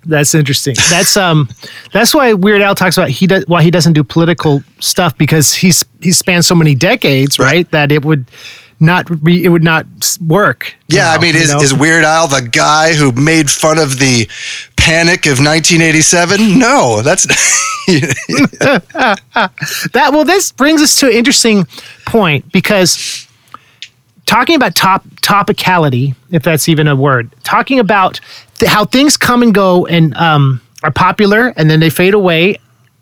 that's 0.05 0.33
interesting. 0.33 0.75
That's 0.89 1.15
um, 1.15 1.49
that's 1.93 2.15
why 2.15 2.33
Weird 2.33 2.61
Al 2.61 2.75
talks 2.75 2.97
about 2.97 3.09
he 3.09 3.27
does 3.27 3.45
why 3.47 3.61
he 3.61 3.69
doesn't 3.69 3.93
do 3.93 4.03
political 4.03 4.63
stuff 4.79 5.15
because 5.17 5.53
he's 5.53 5.83
he 6.01 6.11
spans 6.11 6.47
so 6.47 6.55
many 6.55 6.75
decades, 6.75 7.39
right? 7.39 7.45
right? 7.45 7.71
That 7.71 7.91
it 7.91 8.03
would 8.03 8.25
not 8.81 9.07
re, 9.23 9.43
it 9.43 9.49
would 9.49 9.63
not 9.63 9.85
work. 10.25 10.75
Yeah, 10.87 11.03
now, 11.03 11.13
I 11.13 11.19
mean, 11.19 11.35
you 11.35 11.41
is, 11.41 11.51
know? 11.51 11.61
is 11.61 11.73
Weird 11.73 12.03
Al 12.03 12.27
the 12.27 12.41
guy 12.41 12.93
who 12.93 13.11
made 13.11 13.49
fun 13.49 13.77
of 13.77 13.99
the 13.99 14.27
Panic 14.75 15.27
of 15.27 15.39
1987? 15.39 16.57
No, 16.57 17.01
that's 17.01 17.25
that 19.91 20.09
well 20.11 20.23
this 20.23 20.51
brings 20.51 20.81
us 20.81 20.99
to 20.99 21.07
an 21.07 21.13
interesting 21.13 21.65
point 22.05 22.51
because 22.51 23.27
talking 24.25 24.55
about 24.55 24.75
top 24.75 25.03
topicality 25.21 26.15
if 26.31 26.43
that's 26.43 26.69
even 26.69 26.87
a 26.87 26.95
word 26.95 27.33
talking 27.43 27.79
about 27.79 28.19
th- 28.59 28.71
how 28.71 28.85
things 28.85 29.17
come 29.17 29.41
and 29.41 29.53
go 29.53 29.85
and 29.87 30.15
um, 30.15 30.61
are 30.83 30.91
popular 30.91 31.53
and 31.57 31.69
then 31.69 31.79
they 31.79 31.89
fade 31.89 32.13
away 32.13 32.57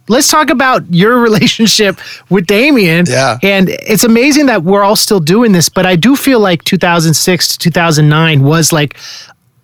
let's 0.10 0.28
talk 0.28 0.50
about 0.50 0.84
your 0.94 1.20
relationship 1.22 2.00
with 2.30 2.46
Damien. 2.46 3.06
Yeah. 3.08 3.38
And 3.42 3.70
it's 3.70 4.04
amazing 4.04 4.48
that 4.48 4.64
we're 4.64 4.84
all 4.84 4.98
still 4.98 5.22
doing 5.22 5.54
this, 5.54 5.70
but 5.70 5.86
I 5.86 5.96
do 5.96 6.16
feel 6.16 6.40
like 6.40 6.64
2006 6.66 7.48
to 7.48 7.58
2009 7.58 8.44
was 8.44 8.74
like 8.74 8.98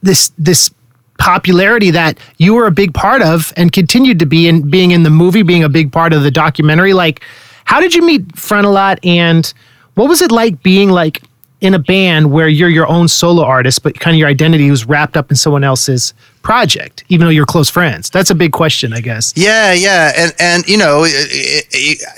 this 0.02 0.32
this 0.38 0.70
popularity 1.18 1.92
that 1.92 2.20
you 2.38 2.54
were 2.54 2.68
a 2.68 2.72
big 2.72 2.94
part 2.94 3.22
of 3.22 3.54
and 3.56 3.72
continued 3.72 4.20
to 4.20 4.25
be 4.25 4.48
in 4.48 4.70
being 4.70 4.92
in 4.92 5.04
the 5.04 5.10
movie, 5.10 5.44
being 5.44 5.64
a 5.64 5.70
big 5.70 5.92
part 5.92 6.14
of 6.14 6.24
the 6.24 6.32
documentary. 6.32 6.94
Like, 6.94 7.22
how 7.64 7.80
did 7.80 7.94
you 7.94 8.02
meet 8.02 8.28
Frontalot 8.36 9.00
and 9.04 9.52
what 9.96 10.10
was 10.10 10.22
it 10.22 10.32
like 10.32 10.62
being 10.62 10.90
like 10.90 11.24
in 11.66 11.74
a 11.74 11.80
band 11.80 12.32
where 12.32 12.48
you're 12.48 12.70
your 12.70 12.88
own 12.88 13.08
solo 13.08 13.44
artist, 13.44 13.84
but 13.84 14.00
kind 14.00 14.16
of 14.16 14.20
your 14.20 14.30
identity 14.30 14.70
was 14.70 14.86
wrapped 14.86 15.18
up 15.18 15.32
in 15.32 15.36
someone 15.36 15.64
else's 15.64 16.14
project, 16.42 17.04
even 17.10 17.26
though 17.26 17.32
you're 17.32 17.46
close 17.46 17.70
friends? 17.70 18.10
That's 18.10 18.30
a 18.30 18.36
big 18.36 18.52
question, 18.52 18.94
I 18.94 19.02
guess. 19.02 19.34
Yeah, 19.36 19.74
yeah, 19.74 20.14
and 20.16 20.34
and 20.40 20.68
you 20.68 20.78
know, 20.78 21.06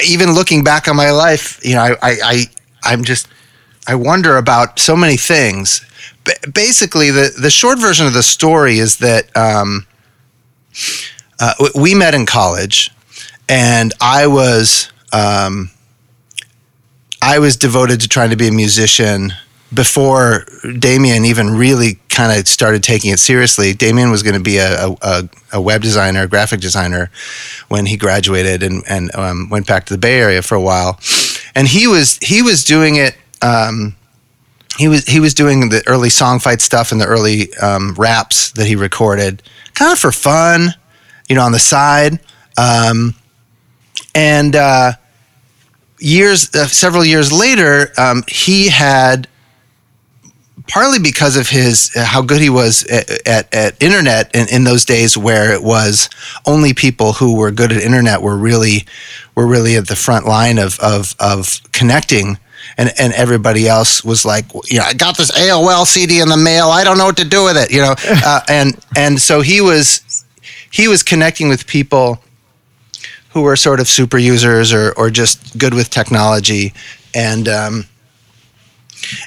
even 0.06 0.34
looking 0.34 0.64
back 0.64 0.88
on 0.88 0.96
my 0.96 1.12
life, 1.12 1.60
you 1.66 1.76
know, 1.76 1.82
I 1.82 1.92
I, 2.02 2.18
I 2.24 2.44
I'm 2.84 3.04
just 3.04 3.28
I 3.88 3.96
wonder 3.96 4.38
about 4.38 4.80
so 4.80 4.96
many 4.96 5.18
things. 5.18 5.82
Basically, 6.54 7.10
the 7.10 7.34
the 7.42 7.50
short 7.50 7.80
version 7.80 8.06
of 8.06 8.14
the 8.14 8.24
story 8.24 8.80
is 8.80 8.98
that 8.98 9.36
um, 9.36 9.88
uh, 11.40 11.54
we 11.74 11.96
met 11.96 12.14
in 12.14 12.26
college, 12.26 12.92
and 13.48 13.94
I 14.02 14.28
was 14.28 14.92
um, 15.14 15.72
I 17.28 17.40
was 17.40 17.58
devoted 17.58 18.00
to 18.00 18.08
trying 18.08 18.30
to 18.30 18.38
be 18.38 18.48
a 18.48 18.54
musician 18.54 19.34
before 19.74 20.46
Damien 20.80 21.26
even 21.26 21.58
really 21.58 22.00
kind 22.08 22.32
of 22.32 22.48
started 22.48 22.84
taking 22.84 23.12
it 23.12 23.20
seriously. 23.20 23.74
Damien 23.74 24.12
was 24.12 24.24
going 24.24 24.36
to 24.36 24.42
be 24.42 24.60
a, 24.60 24.96
a, 25.02 25.30
a 25.52 25.60
web 25.60 25.82
designer, 25.82 26.22
a 26.22 26.28
graphic 26.30 26.62
designer 26.62 27.12
when 27.68 27.86
he 27.86 27.98
graduated 27.98 28.64
and, 28.64 28.82
and 28.88 29.14
um, 29.14 29.50
went 29.50 29.68
back 29.68 29.86
to 29.88 29.94
the 29.94 29.98
Bay 29.98 30.22
Area 30.22 30.42
for 30.42 30.56
a 30.56 30.62
while. 30.62 31.02
And 31.54 31.68
he 31.68 31.86
was 31.86 32.18
he 32.20 32.42
was 32.42 32.64
doing 32.64 32.96
it. 32.96 33.18
Um, 33.42 33.98
he 34.78 34.88
was 34.88 35.04
he 35.04 35.20
was 35.20 35.34
doing 35.34 35.68
the 35.68 35.84
early 35.86 36.10
song 36.10 36.40
fight 36.40 36.62
stuff 36.62 36.94
and 36.94 37.02
the 37.02 37.08
early 37.08 37.54
um, 37.56 37.94
raps 37.96 38.52
that 38.52 38.68
he 38.68 38.78
recorded, 38.78 39.44
kind 39.74 39.92
of 39.92 40.00
for 40.00 40.14
fun, 40.14 40.76
you 41.28 41.36
know, 41.36 41.42
on 41.42 41.52
the 41.52 41.60
side. 41.60 42.22
Um, 42.58 43.16
and 44.16 44.56
uh, 44.56 44.94
years, 46.00 46.54
uh, 46.56 46.68
several 46.68 47.06
years 47.06 47.32
later, 47.32 47.92
um, 47.98 48.24
he 48.28 48.70
had 48.70 49.28
partly 50.68 51.00
because 51.00 51.38
of 51.38 51.50
his 51.50 51.92
uh, 51.96 52.04
how 52.04 52.22
good 52.22 52.42
he 52.42 52.50
was 52.50 52.84
at, 52.86 53.28
at, 53.28 53.54
at 53.54 53.82
internet 53.82 54.34
in, 54.36 54.48
in 54.50 54.64
those 54.64 54.86
days 54.86 55.18
where 55.18 55.54
it 55.54 55.64
was 55.64 56.10
only 56.46 56.74
people 56.74 57.14
who 57.14 57.36
were 57.36 57.52
good 57.52 57.72
at 57.72 57.82
internet 57.82 58.22
were 58.22 58.38
really 58.38 58.86
were 59.36 59.48
really 59.48 59.76
at 59.76 59.88
the 59.88 59.96
front 59.96 60.26
line 60.26 60.58
of 60.58 60.80
of, 60.80 61.16
of 61.20 61.62
connecting. 61.72 62.38
And 62.78 62.92
and 63.00 63.14
everybody 63.14 63.68
else 63.68 64.04
was 64.04 64.26
like 64.26 64.46
you 64.70 64.78
know 64.78 64.84
I 64.84 64.94
got 64.94 65.18
this 65.18 65.32
AOL 65.32 65.86
CD 65.86 66.20
in 66.20 66.28
the 66.28 66.38
mail. 66.38 66.68
I 66.70 66.84
don't 66.84 66.98
know 66.98 67.06
what 67.06 67.18
to 67.18 67.26
do 67.26 67.46
with 67.46 67.58
it 67.58 67.72
you 67.72 67.82
know? 67.82 67.96
Uh, 68.26 68.42
and 68.50 68.78
and 68.96 69.22
so 69.22 69.42
he 69.42 69.62
was 69.62 70.26
he 70.72 70.88
was 70.88 71.02
connecting 71.02 71.48
with 71.50 71.66
people 71.66 72.20
who 73.38 73.44
were 73.44 73.56
sort 73.56 73.80
of 73.80 73.88
super 73.88 74.18
users 74.18 74.74
or 74.74 74.94
or 74.98 75.12
just 75.12 75.58
good 75.60 75.74
with 75.76 75.92
technology 75.92 76.74
and 77.14 77.48
um, 77.48 77.86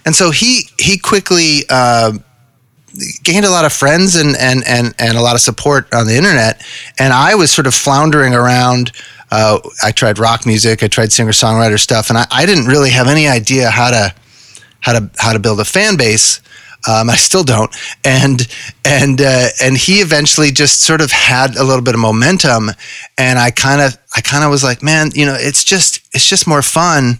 and 0.05 0.15
so 0.17 0.31
he 0.31 0.63
he 0.79 0.99
quickly 0.99 1.61
uh, 1.71 2.13
gained 3.23 3.45
a 3.45 3.51
lot 3.51 3.65
of 3.65 3.73
friends 3.73 4.17
and, 4.17 4.37
and 4.37 4.63
and 4.67 4.95
and 4.99 5.17
a 5.17 5.21
lot 5.21 5.35
of 5.35 5.41
support 5.41 5.93
on 5.95 6.07
the 6.07 6.17
internet. 6.17 6.61
And 6.99 7.13
I 7.13 7.35
was 7.37 7.53
sort 7.53 7.67
of 7.67 7.75
floundering 7.75 8.35
around. 8.35 8.93
Uh, 9.31 9.61
I 9.85 9.93
tried 9.93 10.19
rock 10.19 10.45
music, 10.45 10.83
I 10.83 10.89
tried 10.89 11.13
singer 11.13 11.31
songwriter 11.31 11.79
stuff, 11.79 12.09
and 12.09 12.19
I, 12.19 12.27
I 12.33 12.47
didn't 12.47 12.67
really 12.67 12.91
have 12.91 13.07
any 13.07 13.29
idea 13.29 13.71
how 13.71 13.91
to 13.91 14.15
how 14.81 14.93
to 14.99 15.11
how 15.19 15.33
to 15.33 15.39
build 15.39 15.61
a 15.61 15.65
fan 15.65 15.97
base. 15.97 16.41
Um, 16.89 17.11
I 17.11 17.17
still 17.17 17.45
don't, 17.45 17.75
and 18.05 18.47
and 18.85 19.21
uh, 19.21 19.49
and 19.63 19.77
he 19.77 20.01
eventually 20.01 20.51
just 20.51 20.81
sort 20.81 21.01
of 21.01 21.11
had 21.11 21.57
a 21.57 21.65
little 21.65 21.83
bit 21.83 21.95
of 21.95 22.01
momentum, 22.01 22.71
and 23.19 23.39
I 23.39 23.51
kind 23.51 23.81
of 23.81 23.99
I 24.17 24.21
kind 24.21 24.45
of 24.45 24.51
was 24.51 24.65
like, 24.65 24.83
man, 24.83 25.11
you 25.15 25.27
know, 25.27 25.37
it's 25.39 25.63
just 25.65 26.01
it's 26.13 26.27
just 26.27 26.47
more 26.47 26.63
fun. 26.63 27.19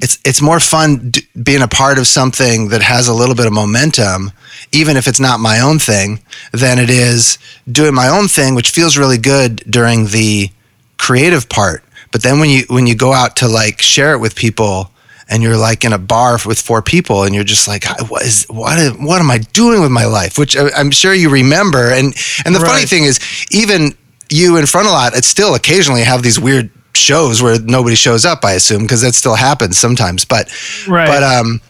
It's 0.00 0.18
it's 0.24 0.40
more 0.40 0.60
fun 0.60 1.10
d- 1.10 1.26
being 1.42 1.62
a 1.62 1.68
part 1.68 1.98
of 1.98 2.06
something 2.06 2.68
that 2.68 2.82
has 2.82 3.08
a 3.08 3.14
little 3.14 3.34
bit 3.34 3.46
of 3.46 3.52
momentum, 3.52 4.32
even 4.72 4.96
if 4.96 5.08
it's 5.08 5.20
not 5.20 5.40
my 5.40 5.60
own 5.60 5.78
thing, 5.78 6.20
than 6.52 6.78
it 6.78 6.90
is 6.90 7.38
doing 7.70 7.94
my 7.94 8.08
own 8.08 8.28
thing, 8.28 8.54
which 8.54 8.70
feels 8.70 8.96
really 8.96 9.18
good 9.18 9.56
during 9.68 10.06
the 10.06 10.50
creative 10.98 11.48
part. 11.48 11.84
But 12.12 12.22
then 12.22 12.38
when 12.38 12.48
you 12.48 12.62
when 12.68 12.86
you 12.86 12.94
go 12.94 13.12
out 13.12 13.36
to 13.36 13.48
like 13.48 13.82
share 13.82 14.12
it 14.12 14.20
with 14.20 14.36
people, 14.36 14.90
and 15.28 15.42
you're 15.42 15.56
like 15.56 15.84
in 15.84 15.92
a 15.92 15.98
bar 15.98 16.38
with 16.46 16.60
four 16.60 16.82
people, 16.82 17.22
and 17.24 17.34
you're 17.34 17.44
just 17.44 17.66
like, 17.68 17.84
what 18.10 18.22
is 18.22 18.44
what 18.48 18.78
is, 18.78 18.92
what 18.98 19.20
am 19.20 19.30
I 19.30 19.38
doing 19.38 19.80
with 19.80 19.90
my 19.90 20.04
life? 20.06 20.36
Which 20.38 20.56
I- 20.56 20.70
I'm 20.76 20.90
sure 20.90 21.14
you 21.14 21.30
remember. 21.30 21.90
And 21.90 22.14
and 22.44 22.54
the 22.54 22.60
funny 22.60 22.86
thing 22.86 23.04
is, 23.04 23.18
even 23.50 23.94
you 24.30 24.56
in 24.56 24.64
Frontalot, 24.64 25.16
it 25.16 25.24
still 25.24 25.54
occasionally 25.54 26.02
have 26.04 26.22
these 26.22 26.38
weird 26.40 26.70
shows 26.94 27.42
where 27.42 27.58
nobody 27.60 27.96
shows 27.96 28.24
up. 28.24 28.44
I 28.44 28.52
assume 28.52 28.82
because 28.82 29.00
that 29.02 29.14
still 29.14 29.34
happens 29.34 29.76
sometimes. 29.78 30.24
But 30.24 30.48
Right. 30.86 31.06
but 31.08 31.22
um, 31.22 31.60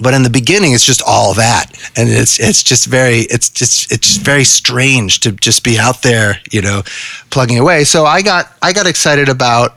but 0.00 0.14
in 0.14 0.22
the 0.22 0.30
beginning, 0.30 0.72
it's 0.72 0.84
just 0.84 1.02
all 1.04 1.34
that, 1.34 1.66
and 1.96 2.08
it's 2.08 2.38
it's 2.40 2.62
just 2.62 2.86
very 2.86 3.20
it's 3.30 3.48
just 3.50 3.90
it's 3.92 4.06
just 4.06 4.20
very 4.20 4.44
strange 4.44 5.20
to 5.20 5.32
just 5.32 5.64
be 5.64 5.78
out 5.78 6.02
there, 6.02 6.40
you 6.52 6.62
know, 6.62 6.82
plugging 7.30 7.58
away. 7.58 7.84
So 7.84 8.06
I 8.06 8.22
got 8.22 8.50
I 8.62 8.72
got 8.72 8.86
excited 8.86 9.28
about 9.28 9.76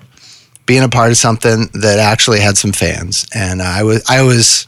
being 0.65 0.83
a 0.83 0.89
part 0.89 1.11
of 1.11 1.17
something 1.17 1.69
that 1.73 1.99
actually 1.99 2.39
had 2.39 2.57
some 2.57 2.71
fans, 2.71 3.25
and 3.33 3.61
I 3.61 3.83
was 3.83 4.03
I 4.09 4.21
was. 4.23 4.67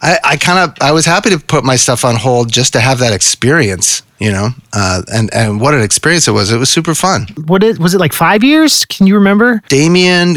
I, 0.00 0.18
I 0.24 0.36
kind 0.38 0.58
of 0.58 0.78
I 0.80 0.92
was 0.92 1.04
happy 1.04 1.28
to 1.30 1.38
put 1.38 1.62
my 1.62 1.76
stuff 1.76 2.04
on 2.04 2.16
hold 2.16 2.50
just 2.50 2.72
to 2.72 2.80
have 2.80 3.00
that 3.00 3.12
experience, 3.12 4.02
you 4.18 4.32
know, 4.32 4.48
uh, 4.72 5.02
and 5.12 5.32
and 5.34 5.60
what 5.60 5.74
an 5.74 5.82
experience 5.82 6.26
it 6.26 6.30
was. 6.30 6.50
It 6.50 6.56
was 6.56 6.70
super 6.70 6.94
fun. 6.94 7.26
What 7.46 7.62
is, 7.62 7.78
was 7.78 7.94
it 7.94 7.98
like 7.98 8.14
five 8.14 8.42
years? 8.42 8.86
Can 8.86 9.06
you 9.06 9.16
remember? 9.16 9.62
Damien, 9.68 10.36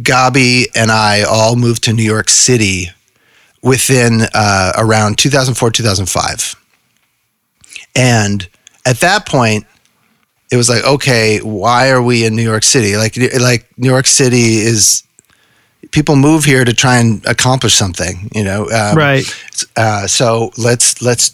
Gabi, 0.00 0.66
and 0.74 0.90
I 0.90 1.22
all 1.22 1.56
moved 1.56 1.84
to 1.84 1.94
New 1.94 2.02
York 2.02 2.28
City 2.28 2.90
within 3.62 4.22
uh, 4.34 4.72
around 4.76 5.18
2004, 5.18 5.70
2005. 5.70 6.54
And 7.94 8.48
at 8.84 8.98
that 9.00 9.26
point, 9.26 9.66
it 10.52 10.56
was 10.56 10.68
like, 10.68 10.84
okay, 10.84 11.38
why 11.38 11.90
are 11.90 12.02
we 12.02 12.26
in 12.26 12.36
New 12.36 12.42
York 12.42 12.62
City? 12.62 12.96
Like, 12.96 13.16
like 13.40 13.66
New 13.78 13.88
York 13.88 14.06
City 14.06 14.58
is 14.58 15.02
people 15.92 16.14
move 16.14 16.44
here 16.44 16.62
to 16.62 16.74
try 16.74 16.98
and 16.98 17.24
accomplish 17.24 17.74
something, 17.74 18.28
you 18.34 18.44
know. 18.44 18.64
Um, 18.70 18.96
Right. 18.96 19.24
Uh, 19.76 20.06
so 20.06 20.50
let's 20.58 21.00
let's 21.00 21.32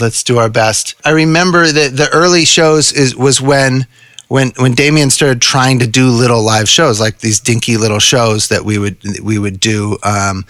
let's 0.00 0.22
do 0.22 0.38
our 0.38 0.48
best. 0.48 0.94
I 1.04 1.10
remember 1.10 1.66
that 1.70 1.96
the 1.96 2.08
early 2.14 2.46
shows 2.46 2.92
is 2.92 3.14
was 3.14 3.42
when 3.42 3.86
when 4.28 4.52
when 4.56 4.74
Damien 4.74 5.10
started 5.10 5.42
trying 5.42 5.78
to 5.80 5.86
do 5.86 6.08
little 6.08 6.42
live 6.42 6.68
shows 6.68 6.98
like 6.98 7.18
these 7.18 7.38
dinky 7.40 7.76
little 7.76 8.00
shows 8.00 8.48
that 8.48 8.64
we 8.64 8.78
would 8.78 8.96
we 9.22 9.38
would 9.38 9.60
do, 9.60 9.98
um, 10.02 10.46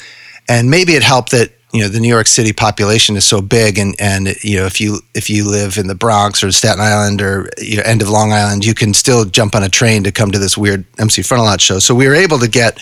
and 0.49 0.71
maybe 0.71 0.95
it 0.95 1.03
helped 1.03 1.33
that 1.33 1.51
you 1.73 1.81
know 1.81 1.89
the 1.89 2.01
New 2.01 2.09
York 2.09 2.27
City 2.27 2.53
population 2.53 3.17
is 3.17 3.25
so 3.25 3.41
big, 3.41 3.79
and 3.79 3.95
and 3.99 4.35
you 4.43 4.57
know 4.57 4.67
if 4.67 4.81
you 4.81 5.01
if 5.15 5.29
you 5.29 5.49
live 5.49 5.79
in 5.79 5.89
the 5.89 5.95
Bronx 5.95 6.43
or 6.43 6.53
Staten 6.53 6.81
Island 6.81 7.21
or 7.21 7.51
you 7.59 7.77
know 7.77 7.83
end 7.85 8.03
of 8.03 8.09
Long 8.09 8.33
Island, 8.33 8.65
you 8.65 8.75
can 8.75 8.95
still 8.95 9.25
jump 9.25 9.55
on 9.55 9.63
a 9.63 9.69
train 9.69 10.05
to 10.05 10.13
come 10.13 10.31
to 10.31 10.39
this 10.39 10.57
weird 10.57 10.85
MC 10.99 11.23
Frontalot 11.23 11.61
show. 11.61 11.79
So 11.79 11.95
we 11.95 12.07
were 12.07 12.15
able 12.15 12.39
to 12.39 12.49
get 12.49 12.81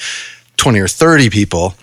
twenty 0.57 0.81
or 0.81 0.89
thirty 0.89 1.31
people 1.31 1.75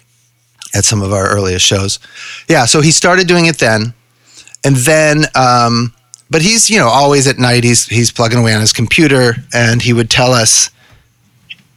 at 0.74 0.86
some 0.86 1.02
of 1.02 1.12
our 1.12 1.28
earliest 1.28 1.66
shows. 1.66 2.00
Yeah, 2.48 2.66
so 2.66 2.82
he 2.82 2.92
started 2.92 3.28
doing 3.28 3.48
it 3.48 3.58
then, 3.58 3.94
and 4.64 4.76
then, 4.78 5.26
um, 5.36 5.94
but 6.30 6.42
he's 6.42 6.70
you 6.70 6.78
know 6.78 6.88
always 6.88 7.28
at 7.28 7.40
night. 7.40 7.64
He's 7.64 7.88
he's 7.88 8.12
plugging 8.12 8.40
away 8.40 8.54
on 8.54 8.62
his 8.62 8.74
computer, 8.74 9.36
and 9.54 9.82
he 9.82 9.94
would 9.94 10.10
tell 10.10 10.32
us. 10.32 10.70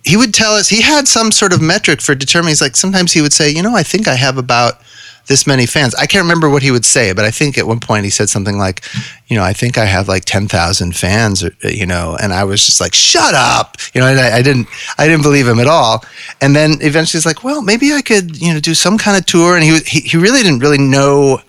He 0.04 0.18
would 0.18 0.34
tell 0.34 0.52
us 0.52 0.68
he 0.68 0.82
had 0.82 1.08
some 1.08 1.32
sort 1.32 1.54
of 1.54 1.62
metric 1.62 2.02
for 2.02 2.14
determining. 2.14 2.50
He's 2.50 2.60
like 2.60 2.76
sometimes 2.76 3.14
he 3.14 3.22
would 3.22 3.32
say, 3.32 3.48
you 3.48 3.62
know, 3.62 3.74
I 3.74 3.82
think 3.82 4.06
I 4.06 4.16
have 4.16 4.36
about 4.36 4.82
this 5.26 5.46
many 5.46 5.66
fans. 5.66 5.94
I 5.94 6.06
can't 6.06 6.22
remember 6.22 6.50
what 6.50 6.62
he 6.62 6.70
would 6.70 6.84
say, 6.84 7.12
but 7.12 7.24
I 7.24 7.30
think 7.30 7.56
at 7.56 7.66
one 7.66 7.80
point 7.80 8.04
he 8.04 8.10
said 8.10 8.28
something 8.28 8.58
like, 8.58 8.84
you 9.28 9.36
know, 9.36 9.42
I 9.42 9.52
think 9.52 9.78
I 9.78 9.86
have 9.86 10.06
like 10.06 10.24
10,000 10.24 10.94
fans, 10.94 11.42
or, 11.42 11.50
you 11.62 11.86
know, 11.86 12.16
and 12.20 12.32
I 12.32 12.44
was 12.44 12.64
just 12.64 12.80
like, 12.80 12.94
shut 12.94 13.34
up. 13.34 13.76
You 13.94 14.00
know, 14.00 14.06
I, 14.06 14.36
I, 14.36 14.42
didn't, 14.42 14.68
I 14.98 15.06
didn't 15.06 15.22
believe 15.22 15.48
him 15.48 15.60
at 15.60 15.66
all. 15.66 16.04
And 16.40 16.54
then 16.54 16.72
eventually 16.80 17.18
he's 17.18 17.26
like, 17.26 17.42
well, 17.42 17.62
maybe 17.62 17.92
I 17.92 18.02
could, 18.02 18.40
you 18.40 18.52
know, 18.52 18.60
do 18.60 18.74
some 18.74 18.98
kind 18.98 19.16
of 19.16 19.24
tour. 19.24 19.56
And 19.56 19.64
he, 19.64 19.78
he, 19.80 20.00
he 20.00 20.16
really 20.16 20.42
didn't 20.42 20.60
really 20.60 20.78
know. 20.78 21.40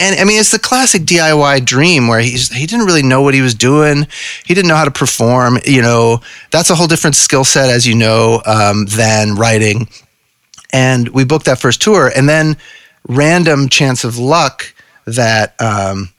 And 0.00 0.18
I 0.20 0.24
mean, 0.24 0.38
it's 0.38 0.50
the 0.50 0.58
classic 0.58 1.02
DIY 1.02 1.64
dream 1.64 2.08
where 2.08 2.20
he's, 2.20 2.52
he 2.52 2.66
didn't 2.66 2.86
really 2.86 3.02
know 3.02 3.22
what 3.22 3.34
he 3.34 3.42
was 3.42 3.54
doing. 3.54 4.06
He 4.44 4.54
didn't 4.54 4.68
know 4.68 4.76
how 4.76 4.84
to 4.84 4.90
perform. 4.90 5.58
You 5.64 5.82
know, 5.82 6.20
that's 6.50 6.70
a 6.70 6.74
whole 6.74 6.86
different 6.86 7.16
skill 7.16 7.44
set, 7.44 7.70
as 7.70 7.86
you 7.86 7.94
know, 7.94 8.42
um, 8.44 8.86
than 8.86 9.34
writing. 9.34 9.88
And 10.72 11.08
we 11.08 11.24
booked 11.24 11.46
that 11.46 11.58
first 11.60 11.80
tour. 11.80 12.12
And 12.14 12.28
then, 12.28 12.56
random 13.08 13.68
chance 13.68 14.04
of 14.04 14.18
luck 14.18 14.72
that 15.06 15.54
um, 15.60 16.10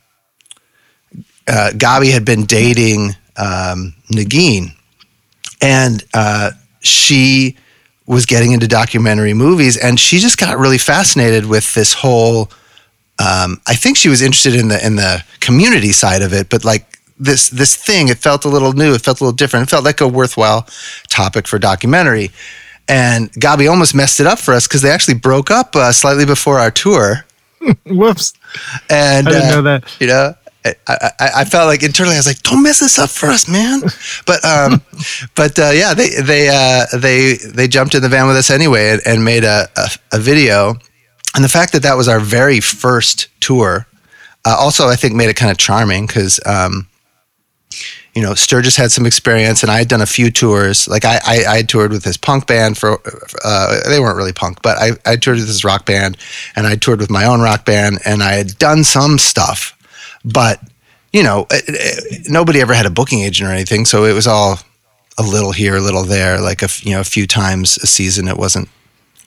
uh, 1.48 1.70
Gabi 1.74 2.12
had 2.12 2.24
been 2.24 2.44
dating 2.44 3.14
um, 3.36 3.94
Negin, 4.12 4.72
and 5.62 6.04
uh, 6.12 6.50
she 6.80 7.56
was 8.06 8.26
getting 8.26 8.52
into 8.52 8.66
documentary 8.66 9.34
movies, 9.34 9.76
and 9.76 9.98
she 9.98 10.18
just 10.18 10.36
got 10.36 10.58
really 10.58 10.78
fascinated 10.78 11.46
with 11.46 11.72
this 11.74 11.94
whole. 11.94 12.50
Um, 13.18 13.60
I 13.66 13.74
think 13.74 13.96
she 13.96 14.08
was 14.08 14.22
interested 14.22 14.54
in 14.54 14.68
the 14.68 14.84
in 14.84 14.96
the 14.96 15.24
community 15.40 15.92
side 15.92 16.22
of 16.22 16.32
it, 16.32 16.48
but 16.50 16.64
like 16.64 16.98
this 17.18 17.48
this 17.50 17.76
thing, 17.76 18.08
it 18.08 18.18
felt 18.18 18.44
a 18.44 18.48
little 18.48 18.72
new, 18.72 18.94
it 18.94 19.02
felt 19.02 19.20
a 19.20 19.24
little 19.24 19.36
different, 19.36 19.68
it 19.68 19.70
felt 19.70 19.84
like 19.84 20.00
a 20.00 20.08
worthwhile 20.08 20.66
topic 21.08 21.46
for 21.46 21.58
documentary 21.58 22.30
and 22.90 23.32
Gabi 23.34 23.70
almost 23.70 23.94
messed 23.94 24.18
it 24.18 24.26
up 24.26 24.40
for 24.40 24.52
us 24.52 24.66
because 24.66 24.82
they 24.82 24.90
actually 24.90 25.14
broke 25.14 25.50
up 25.50 25.76
uh, 25.76 25.92
slightly 25.92 26.26
before 26.26 26.58
our 26.58 26.72
tour. 26.72 27.24
Whoops! 27.86 28.34
And 28.90 29.28
I 29.28 29.30
didn't 29.30 29.48
uh, 29.48 29.54
know 29.54 29.62
that. 29.62 30.00
You 30.00 30.06
know, 30.08 30.34
I, 30.64 30.74
I, 30.88 31.10
I, 31.36 31.44
felt 31.44 31.68
like 31.68 31.84
internally 31.84 32.16
I 32.16 32.18
was 32.18 32.26
like, 32.26 32.42
"Don't 32.42 32.64
mess 32.64 32.80
this 32.80 32.98
up 32.98 33.10
for 33.10 33.26
us, 33.26 33.48
man." 33.48 33.82
But 34.26 34.44
um, 34.44 34.82
but 35.36 35.56
uh, 35.58 35.70
yeah, 35.72 35.94
they 35.94 36.20
they 36.20 36.48
uh, 36.48 36.98
they 36.98 37.34
they 37.34 37.68
jumped 37.68 37.94
in 37.94 38.02
the 38.02 38.08
van 38.08 38.26
with 38.26 38.36
us 38.36 38.50
anyway 38.50 38.90
and, 38.90 39.02
and 39.06 39.24
made 39.24 39.44
a, 39.44 39.68
a, 39.76 39.88
a 40.14 40.18
video. 40.18 40.74
And 41.36 41.44
the 41.44 41.48
fact 41.48 41.72
that 41.72 41.82
that 41.82 41.96
was 41.96 42.08
our 42.08 42.18
very 42.18 42.58
first 42.58 43.28
tour, 43.38 43.86
uh, 44.44 44.56
also 44.58 44.88
I 44.88 44.96
think 44.96 45.14
made 45.14 45.30
it 45.30 45.36
kind 45.36 45.52
of 45.52 45.58
charming 45.58 46.08
because 46.08 46.40
um, 46.44 46.88
you 48.14 48.22
know, 48.22 48.34
Sturgis 48.34 48.76
had 48.76 48.90
some 48.90 49.06
experience, 49.06 49.62
and 49.62 49.70
I 49.70 49.78
had 49.78 49.88
done 49.88 50.00
a 50.00 50.06
few 50.06 50.30
tours. 50.30 50.88
Like 50.88 51.04
I, 51.04 51.20
I, 51.24 51.44
I 51.48 51.56
had 51.58 51.68
toured 51.68 51.92
with 51.92 52.04
his 52.04 52.16
punk 52.16 52.46
band 52.46 52.76
for, 52.76 53.00
uh, 53.44 53.88
they 53.88 54.00
weren't 54.00 54.16
really 54.16 54.32
punk, 54.32 54.62
but 54.62 54.76
I, 54.78 54.90
I 55.06 55.16
toured 55.16 55.38
with 55.38 55.46
his 55.46 55.64
rock 55.64 55.86
band, 55.86 56.16
and 56.56 56.66
I 56.66 56.76
toured 56.76 57.00
with 57.00 57.10
my 57.10 57.24
own 57.24 57.40
rock 57.40 57.64
band, 57.64 57.98
and 58.04 58.22
I 58.22 58.32
had 58.32 58.58
done 58.58 58.84
some 58.84 59.18
stuff, 59.18 59.76
but 60.24 60.60
you 61.12 61.22
know, 61.22 61.46
it, 61.50 61.64
it, 61.66 62.30
nobody 62.30 62.60
ever 62.60 62.74
had 62.74 62.86
a 62.86 62.90
booking 62.90 63.20
agent 63.20 63.48
or 63.48 63.52
anything, 63.52 63.84
so 63.84 64.04
it 64.04 64.12
was 64.12 64.26
all 64.26 64.58
a 65.18 65.22
little 65.22 65.52
here, 65.52 65.76
a 65.76 65.80
little 65.80 66.04
there, 66.04 66.40
like 66.40 66.62
a 66.62 66.68
you 66.82 66.92
know, 66.92 67.00
a 67.00 67.04
few 67.04 67.26
times 67.26 67.78
a 67.78 67.86
season. 67.86 68.28
It 68.28 68.36
wasn't 68.36 68.68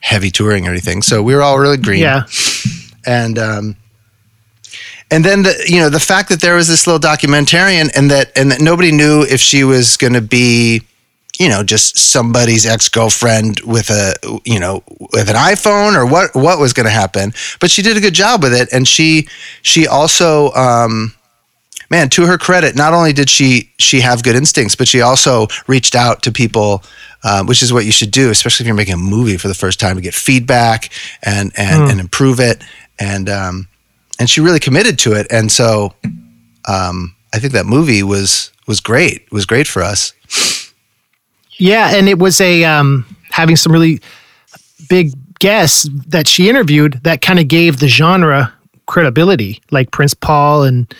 heavy 0.00 0.30
touring 0.30 0.66
or 0.66 0.70
anything, 0.70 1.02
so 1.02 1.22
we 1.22 1.34
were 1.34 1.42
all 1.42 1.58
really 1.58 1.76
green. 1.76 2.00
Yeah, 2.00 2.24
and 3.06 3.38
um, 3.38 3.76
and 5.10 5.24
then 5.24 5.42
the 5.42 5.64
you 5.68 5.80
know 5.80 5.90
the 5.90 6.00
fact 6.00 6.28
that 6.28 6.40
there 6.40 6.54
was 6.54 6.68
this 6.68 6.86
little 6.86 7.00
documentarian 7.00 7.90
and 7.96 8.10
that 8.10 8.36
and 8.36 8.50
that 8.50 8.60
nobody 8.60 8.90
knew 8.90 9.22
if 9.22 9.40
she 9.40 9.64
was 9.64 9.96
going 9.96 10.14
to 10.14 10.20
be 10.20 10.82
you 11.38 11.48
know 11.48 11.62
just 11.62 11.96
somebody's 11.98 12.66
ex-girlfriend 12.66 13.60
with 13.60 13.90
a 13.90 14.14
you 14.44 14.58
know 14.58 14.82
with 15.12 15.28
an 15.28 15.36
iphone 15.36 15.96
or 15.96 16.06
what 16.06 16.34
what 16.34 16.58
was 16.58 16.72
going 16.72 16.86
to 16.86 16.92
happen. 16.92 17.32
But 17.60 17.70
she 17.70 17.82
did 17.82 17.96
a 17.96 18.00
good 18.00 18.14
job 18.14 18.42
with 18.42 18.54
it. 18.54 18.68
And 18.72 18.86
she 18.86 19.28
she 19.62 19.86
also 19.86 20.52
um 20.52 21.14
man 21.90 22.08
to 22.10 22.26
her 22.26 22.38
credit 22.38 22.74
not 22.76 22.94
only 22.94 23.12
did 23.12 23.28
she 23.28 23.70
she 23.78 24.00
have 24.00 24.22
good 24.22 24.36
instincts 24.36 24.74
but 24.74 24.88
she 24.88 25.00
also 25.00 25.46
reached 25.66 25.94
out 25.94 26.22
to 26.22 26.32
people 26.32 26.82
um, 27.24 27.46
which 27.46 27.62
is 27.62 27.72
what 27.72 27.84
you 27.84 27.92
should 27.92 28.10
do 28.10 28.30
especially 28.30 28.64
if 28.64 28.66
you're 28.66 28.76
making 28.76 28.94
a 28.94 28.98
movie 28.98 29.36
for 29.36 29.48
the 29.48 29.54
first 29.54 29.80
time 29.80 29.96
to 29.96 30.02
get 30.02 30.14
feedback 30.14 30.90
and 31.22 31.52
and, 31.56 31.82
mm. 31.82 31.90
and 31.90 32.00
improve 32.00 32.40
it. 32.40 32.62
And 32.98 33.28
um 33.28 33.68
and 34.18 34.28
she 34.28 34.40
really 34.40 34.60
committed 34.60 34.98
to 35.00 35.12
it. 35.12 35.26
And 35.30 35.50
so 35.50 35.94
um, 36.68 37.14
I 37.32 37.38
think 37.38 37.52
that 37.52 37.66
movie 37.66 38.02
was 38.02 38.50
was 38.66 38.80
great. 38.80 39.22
It 39.22 39.32
was 39.32 39.46
great 39.46 39.66
for 39.66 39.82
us. 39.82 40.12
Yeah, 41.58 41.94
and 41.94 42.08
it 42.08 42.18
was 42.18 42.40
a 42.40 42.64
um, 42.64 43.04
having 43.30 43.56
some 43.56 43.72
really 43.72 44.00
big 44.88 45.12
guests 45.38 45.88
that 46.06 46.26
she 46.26 46.48
interviewed 46.48 47.00
that 47.04 47.20
kind 47.20 47.38
of 47.38 47.48
gave 47.48 47.80
the 47.80 47.88
genre 47.88 48.52
credibility, 48.86 49.60
like 49.70 49.90
Prince 49.90 50.14
Paul 50.14 50.62
and 50.62 50.92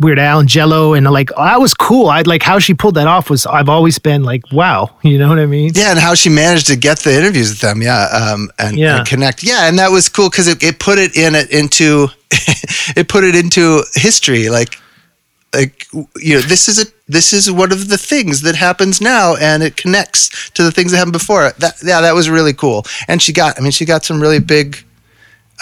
Weird 0.00 0.18
Al 0.18 0.40
and 0.40 0.48
Jello, 0.48 0.94
and 0.94 1.10
like 1.10 1.30
oh, 1.36 1.44
that 1.44 1.60
was 1.60 1.74
cool. 1.74 2.08
I'd 2.08 2.26
like 2.26 2.42
how 2.42 2.58
she 2.58 2.74
pulled 2.74 2.94
that 2.94 3.08
off. 3.08 3.30
Was 3.30 3.46
I've 3.46 3.68
always 3.68 3.98
been 3.98 4.22
like, 4.22 4.42
wow, 4.52 4.90
you 5.02 5.18
know 5.18 5.28
what 5.28 5.38
I 5.38 5.46
mean? 5.46 5.72
Yeah, 5.74 5.90
and 5.90 5.98
how 5.98 6.14
she 6.14 6.28
managed 6.28 6.68
to 6.68 6.76
get 6.76 7.00
the 7.00 7.16
interviews 7.16 7.50
with 7.50 7.60
them, 7.60 7.82
yeah, 7.82 8.06
um, 8.12 8.50
and, 8.58 8.78
yeah. 8.78 8.98
and 8.98 9.06
connect, 9.06 9.42
yeah, 9.42 9.68
and 9.68 9.78
that 9.78 9.90
was 9.90 10.08
cool 10.08 10.30
because 10.30 10.46
it, 10.46 10.62
it 10.62 10.78
put 10.78 10.98
it 10.98 11.16
in 11.16 11.34
it 11.34 11.50
into 11.50 12.08
it 12.96 13.08
put 13.08 13.24
it 13.24 13.34
into 13.34 13.82
history, 13.94 14.48
like 14.48 14.78
like 15.54 15.86
you 16.16 16.34
know 16.34 16.40
this 16.42 16.68
is 16.68 16.78
a 16.78 16.86
this 17.08 17.32
is 17.32 17.50
one 17.50 17.72
of 17.72 17.88
the 17.88 17.96
things 17.96 18.42
that 18.42 18.54
happens 18.54 19.00
now 19.00 19.34
and 19.36 19.62
it 19.62 19.76
connects 19.76 20.50
to 20.50 20.62
the 20.62 20.70
things 20.70 20.90
that 20.90 20.98
happened 20.98 21.12
before 21.12 21.50
that 21.58 21.74
yeah 21.82 22.00
that 22.00 22.14
was 22.14 22.28
really 22.28 22.52
cool 22.52 22.84
and 23.08 23.22
she 23.22 23.32
got 23.32 23.58
i 23.58 23.62
mean 23.62 23.70
she 23.70 23.86
got 23.86 24.04
some 24.04 24.20
really 24.20 24.40
big 24.40 24.84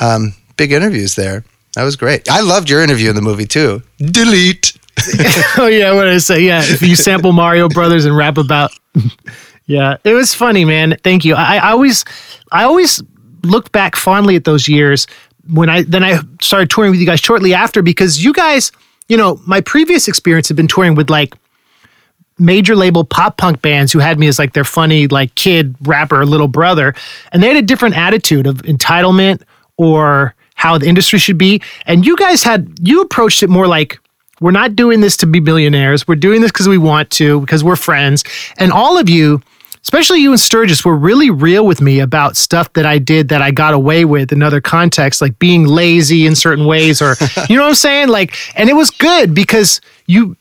um 0.01 0.35
big 0.57 0.73
interviews 0.73 1.15
there 1.15 1.45
that 1.77 1.85
was 1.85 1.95
great. 1.95 2.31
I 2.31 2.41
loved 2.41 2.71
your 2.71 2.83
interview 2.83 3.11
in 3.11 3.17
the 3.17 3.23
movie 3.23 3.45
too. 3.45 3.83
Delete. 3.99 4.73
oh 5.59 5.67
yeah, 5.67 5.93
what 5.93 6.05
did 6.05 6.15
I 6.15 6.19
say? 6.19 6.41
Yeah, 6.41 6.63
if 6.65 6.81
you 6.81 6.97
sample 6.97 7.33
Mario 7.33 7.69
Brothers 7.69 8.07
and 8.07 8.17
rap 8.17 8.39
about. 8.39 8.73
yeah, 9.67 9.99
it 10.03 10.15
was 10.15 10.33
funny, 10.33 10.65
man. 10.65 10.97
Thank 11.05 11.27
you. 11.27 11.35
I, 11.35 11.57
I 11.57 11.71
always, 11.73 12.07
I 12.51 12.65
always 12.65 13.03
look 13.43 13.73
back 13.73 13.95
fondly 13.95 14.37
at 14.37 14.45
those 14.45 14.67
years 14.69 15.07
when 15.51 15.69
I 15.69 15.83
then 15.83 16.03
I 16.03 16.21
started 16.41 16.71
touring 16.71 16.93
with 16.93 17.01
you 17.01 17.05
guys 17.05 17.21
shortly 17.21 17.53
after 17.53 17.83
because 17.83 18.25
you 18.25 18.33
guys, 18.33 18.73
you 19.09 19.19
know, 19.19 19.39
my 19.47 19.61
previous 19.61 20.09
experience 20.09 20.49
had 20.49 20.57
been 20.57 20.69
touring 20.69 20.95
with 20.95 21.11
like 21.11 21.35
major 22.39 22.75
label 22.75 23.05
pop 23.05 23.37
punk 23.37 23.61
bands 23.61 23.93
who 23.93 23.99
had 23.99 24.19
me 24.19 24.29
as 24.29 24.39
like 24.39 24.55
their 24.55 24.65
funny 24.65 25.09
like 25.09 25.35
kid 25.35 25.77
rapper 25.83 26.25
little 26.25 26.49
brother 26.49 26.95
and 27.33 27.43
they 27.43 27.49
had 27.49 27.57
a 27.57 27.63
different 27.63 27.97
attitude 27.97 28.47
of 28.47 28.57
entitlement 28.63 29.43
or 29.77 30.35
how 30.57 30.77
the 30.77 30.87
industry 30.87 31.19
should 31.19 31.39
be. 31.39 31.63
And 31.87 32.05
you 32.05 32.17
guys 32.17 32.43
had, 32.43 32.77
you 32.83 33.01
approached 33.03 33.43
it 33.43 33.49
more 33.49 33.69
like, 33.69 34.01
we're 34.41 34.51
not 34.51 34.77
doing 34.77 35.01
this 35.01 35.17
to 35.19 35.27
be 35.27 35.39
billionaires. 35.41 36.07
We're 36.07 36.17
doing 36.17 36.43
this 36.43 36.51
because 36.51 36.69
we 36.69 36.79
want 36.79 37.11
to, 37.13 37.41
because 37.41 37.63
we're 37.63 37.77
friends. 37.77 38.25
And 38.59 38.73
all 38.73 38.99
of 38.99 39.09
you, 39.09 39.41
especially 39.83 40.21
you 40.21 40.31
and 40.31 40.41
Sturgis, 40.41 40.85
were 40.85 40.97
really 40.97 41.31
real 41.31 41.65
with 41.65 41.81
me 41.81 42.01
about 42.01 42.37
stuff 42.37 42.73
that 42.75 42.85
I 42.85 42.99
did 42.99 43.29
that 43.29 43.41
I 43.41 43.51
got 43.51 43.73
away 43.73 44.05
with 44.05 44.33
in 44.33 44.43
other 44.43 44.61
contexts, 44.61 45.23
like 45.23 45.39
being 45.39 45.65
lazy 45.67 46.27
in 46.27 46.35
certain 46.35 46.67
ways, 46.67 47.01
or 47.01 47.15
you 47.49 47.57
know 47.57 47.63
what 47.63 47.69
I'm 47.69 47.75
saying? 47.77 48.09
Like, 48.09 48.37
and 48.57 48.69
it 48.69 48.75
was 48.75 48.91
good 48.91 49.35
because 49.35 49.81
you 50.07 50.37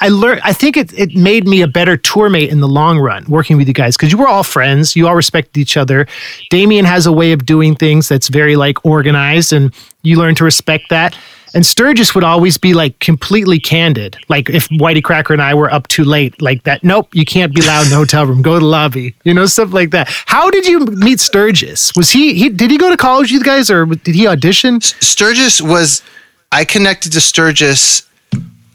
I 0.00 0.08
learned. 0.08 0.40
I 0.44 0.52
think 0.52 0.76
it 0.76 0.92
it 0.92 1.14
made 1.14 1.46
me 1.46 1.62
a 1.62 1.66
better 1.66 1.96
tour 1.96 2.28
mate 2.30 2.50
in 2.50 2.60
the 2.60 2.68
long 2.68 2.98
run 2.98 3.24
working 3.28 3.56
with 3.56 3.66
you 3.66 3.74
guys 3.74 3.96
because 3.96 4.12
you 4.12 4.18
were 4.18 4.28
all 4.28 4.44
friends. 4.44 4.94
You 4.94 5.08
all 5.08 5.16
respected 5.16 5.58
each 5.60 5.76
other. 5.76 6.06
Damien 6.50 6.84
has 6.84 7.06
a 7.06 7.12
way 7.12 7.32
of 7.32 7.44
doing 7.44 7.74
things 7.74 8.08
that's 8.08 8.28
very 8.28 8.56
like 8.56 8.84
organized, 8.84 9.52
and 9.52 9.74
you 10.02 10.16
learn 10.18 10.34
to 10.36 10.44
respect 10.44 10.84
that. 10.90 11.16
And 11.54 11.64
Sturgis 11.64 12.14
would 12.14 12.24
always 12.24 12.58
be 12.58 12.74
like 12.74 12.98
completely 13.00 13.58
candid. 13.58 14.16
Like 14.28 14.50
if 14.50 14.68
YTCracker 14.68 15.30
and 15.30 15.42
I 15.42 15.54
were 15.54 15.72
up 15.72 15.88
too 15.88 16.04
late, 16.04 16.40
like 16.42 16.62
that, 16.64 16.84
nope, 16.84 17.08
you 17.14 17.24
can't 17.24 17.54
be 17.54 17.62
loud 17.62 17.84
in 17.84 17.90
the 17.90 17.96
hotel 17.96 18.26
room. 18.26 18.42
Go 18.42 18.54
to 18.54 18.60
the 18.60 18.66
lobby, 18.66 19.14
you 19.24 19.32
know, 19.32 19.46
stuff 19.46 19.72
like 19.72 19.90
that. 19.90 20.08
How 20.26 20.50
did 20.50 20.66
you 20.66 20.80
meet 20.80 21.20
Sturgis? 21.20 21.92
Was 21.96 22.10
he, 22.10 22.34
he 22.34 22.50
did 22.50 22.70
he 22.70 22.76
go 22.76 22.90
to 22.90 22.96
college 22.96 23.32
with 23.32 23.40
you 23.40 23.44
guys 23.44 23.70
or 23.70 23.86
did 23.86 24.14
he 24.14 24.26
audition? 24.26 24.80
Sturgis 24.80 25.62
was 25.62 26.02
I 26.52 26.64
connected 26.64 27.12
to 27.12 27.20
Sturgis 27.20 28.07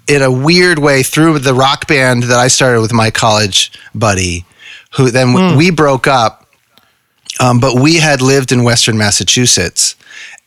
in 0.07 0.21
a 0.21 0.31
weird 0.31 0.79
way 0.79 1.03
through 1.03 1.39
the 1.39 1.53
rock 1.53 1.87
band 1.87 2.23
that 2.23 2.37
I 2.37 2.47
started 2.47 2.81
with 2.81 2.93
my 2.93 3.11
college 3.11 3.71
buddy, 3.95 4.45
who 4.95 5.09
then 5.09 5.27
mm. 5.27 5.57
we 5.57 5.71
broke 5.71 6.07
up. 6.07 6.47
Um, 7.39 7.59
but 7.59 7.79
we 7.79 7.95
had 7.95 8.21
lived 8.21 8.51
in 8.51 8.63
Western 8.63 8.97
Massachusetts, 8.97 9.95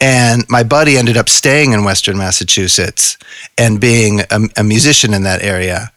and 0.01 0.45
my 0.49 0.63
buddy 0.63 0.97
ended 0.97 1.17
up 1.17 1.29
staying 1.29 1.73
in 1.73 1.85
Western 1.85 2.17
Massachusetts 2.17 3.19
and 3.59 3.81
being 3.81 4.21
a, 4.31 4.41
a 4.57 4.63
musician 4.63 5.13
in 5.13 5.25
that 5.25 5.43
area. 5.43 5.91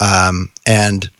Um, 0.00 0.52
and 0.64 1.10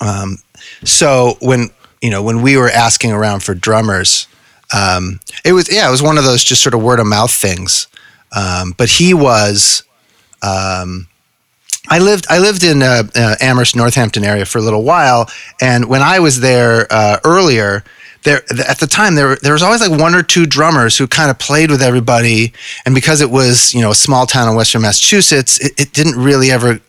um, 0.00 0.38
so 0.84 1.36
when 1.40 1.70
you 2.02 2.10
know 2.10 2.22
when 2.22 2.42
we 2.42 2.56
were 2.56 2.68
asking 2.68 3.12
around 3.12 3.42
for 3.42 3.54
drummers, 3.54 4.26
um, 4.76 5.20
it 5.44 5.52
was 5.52 5.72
yeah, 5.72 5.88
it 5.88 5.90
was 5.90 6.02
one 6.02 6.18
of 6.18 6.24
those 6.24 6.44
just 6.44 6.62
sort 6.62 6.74
of 6.74 6.82
word 6.82 7.00
of 7.00 7.06
mouth 7.06 7.32
things. 7.32 7.86
Um, 8.36 8.74
but 8.76 8.90
he 8.90 9.14
was 9.14 9.84
um, 10.42 11.08
I 11.88 11.98
lived 11.98 12.26
I 12.28 12.38
lived 12.38 12.64
in 12.64 12.82
uh, 12.82 13.04
uh, 13.14 13.36
Amherst, 13.40 13.76
Northampton 13.76 14.24
area 14.24 14.44
for 14.44 14.58
a 14.58 14.62
little 14.62 14.82
while, 14.82 15.28
and 15.60 15.86
when 15.86 16.02
I 16.02 16.18
was 16.18 16.40
there 16.40 16.86
uh, 16.90 17.18
earlier, 17.24 17.84
there 18.24 18.42
at 18.68 18.78
the 18.78 18.86
time 18.86 19.14
there 19.14 19.36
there 19.36 19.52
was 19.52 19.62
always 19.62 19.80
like 19.80 19.98
one 19.98 20.14
or 20.14 20.22
two 20.22 20.44
drummers 20.44 20.98
who 20.98 21.06
kind 21.06 21.30
of 21.30 21.38
played 21.38 21.70
with 21.70 21.82
everybody, 21.82 22.52
and 22.84 22.94
because 22.94 23.20
it 23.20 23.30
was 23.30 23.74
you 23.74 23.80
know 23.80 23.90
a 23.90 23.94
small 23.94 24.26
town 24.26 24.48
in 24.48 24.54
Western 24.54 24.82
Massachusetts, 24.82 25.58
it, 25.60 25.72
it 25.80 25.92
didn't 25.92 26.16
really 26.22 26.50
ever 26.50 26.80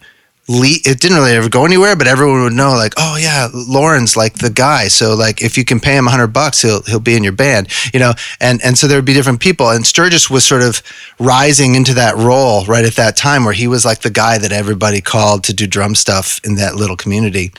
le- 0.50 0.82
it 0.84 1.00
didn't 1.00 1.18
really 1.18 1.36
ever 1.36 1.48
go 1.48 1.64
anywhere, 1.64 1.96
but 1.96 2.08
everyone 2.08 2.42
would 2.42 2.54
know 2.54 2.72
like, 2.72 2.94
oh 2.98 3.18
yeah, 3.18 3.48
Lauren's 3.54 4.18
like 4.18 4.40
the 4.40 4.50
guy. 4.50 4.88
So 4.88 5.16
like 5.16 5.42
if 5.42 5.58
you 5.58 5.64
can 5.64 5.80
pay 5.80 5.96
him 5.96 6.08
a 6.08 6.10
hundred 6.10 6.34
bucks, 6.34 6.62
he'll 6.62 6.82
he'll 6.84 7.00
be 7.00 7.16
in 7.16 7.24
your 7.24 7.34
band, 7.34 7.70
you 7.94 8.00
know. 8.00 8.14
And 8.42 8.60
and 8.64 8.78
so 8.78 8.88
there 8.88 8.98
would 8.98 9.06
be 9.06 9.14
different 9.14 9.40
people. 9.40 9.70
And 9.70 9.86
Sturgis 9.86 10.30
was 10.30 10.44
sort 10.44 10.64
of 10.64 10.82
rising 11.20 11.76
into 11.76 11.94
that 11.94 12.16
role 12.18 12.66
right 12.66 12.84
at 12.84 12.96
that 12.96 13.16
time 13.16 13.46
where 13.46 13.54
he 13.54 13.68
was 13.68 13.86
like 13.86 14.00
the 14.00 14.10
guy 14.10 14.40
that 14.40 14.52
everybody 14.52 15.02
called 15.02 15.44
to 15.46 15.54
do 15.54 15.68
drum 15.68 15.94
stuff 15.96 16.42
in 16.44 16.56
that 16.56 16.76
little 16.76 16.98
community. 16.98 17.52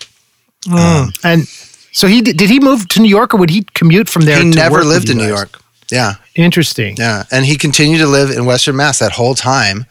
Um, 0.70 1.12
and 1.24 1.48
so 1.92 2.06
he 2.06 2.20
did, 2.20 2.36
did 2.36 2.50
he 2.50 2.60
move 2.60 2.88
to 2.88 3.00
New 3.00 3.08
York 3.08 3.32
or 3.32 3.38
would 3.38 3.50
he 3.50 3.62
commute 3.74 4.08
from 4.08 4.26
there? 4.26 4.38
He 4.38 4.50
never 4.50 4.84
lived 4.84 5.08
in 5.08 5.16
New? 5.16 5.26
York. 5.26 5.62
Yeah. 5.90 6.14
Interesting. 6.34 6.96
Yeah, 6.96 7.24
and 7.30 7.44
he 7.44 7.56
continued 7.56 7.98
to 7.98 8.06
live 8.06 8.30
in 8.30 8.46
Western 8.46 8.76
Mass 8.76 8.98
that 9.00 9.12
whole 9.12 9.34
time, 9.34 9.84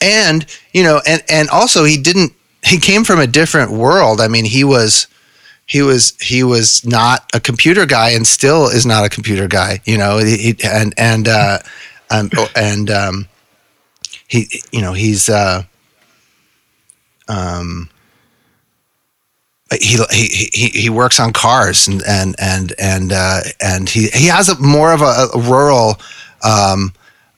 and 0.00 0.44
you 0.72 0.82
know, 0.82 1.00
and 1.06 1.22
and 1.28 1.48
also 1.48 1.84
he 1.84 1.96
didn't. 1.96 2.32
He 2.64 2.78
came 2.78 3.04
from 3.04 3.20
a 3.20 3.26
different 3.26 3.70
world. 3.72 4.20
I 4.20 4.28
mean, 4.28 4.44
he 4.44 4.64
was, 4.64 5.06
he 5.66 5.82
was, 5.82 6.16
he 6.20 6.42
was 6.42 6.84
not 6.84 7.28
a 7.34 7.40
computer 7.40 7.86
guy, 7.86 8.10
and 8.10 8.26
still 8.26 8.66
is 8.66 8.86
not 8.86 9.04
a 9.04 9.08
computer 9.08 9.48
guy. 9.48 9.80
You 9.84 9.98
know, 9.98 10.18
he, 10.18 10.56
and 10.64 10.94
and 10.96 11.28
uh, 11.28 11.58
and 12.10 12.90
um, 12.90 13.28
he, 14.28 14.48
you 14.72 14.80
know, 14.82 14.92
he's 14.92 15.28
uh, 15.28 15.62
um. 17.28 17.90
He, 19.80 19.96
he 20.10 20.50
he 20.52 20.68
he 20.68 20.90
works 20.90 21.18
on 21.18 21.32
cars 21.32 21.88
and 21.88 22.02
and 22.06 22.36
and 22.38 22.72
and 22.78 23.12
uh, 23.12 23.40
and 23.60 23.88
he 23.88 24.06
he 24.08 24.26
has 24.26 24.48
a 24.48 24.58
more 24.60 24.92
of 24.92 25.00
a, 25.00 25.28
a 25.34 25.40
rural 25.40 25.96
um, 26.44 26.92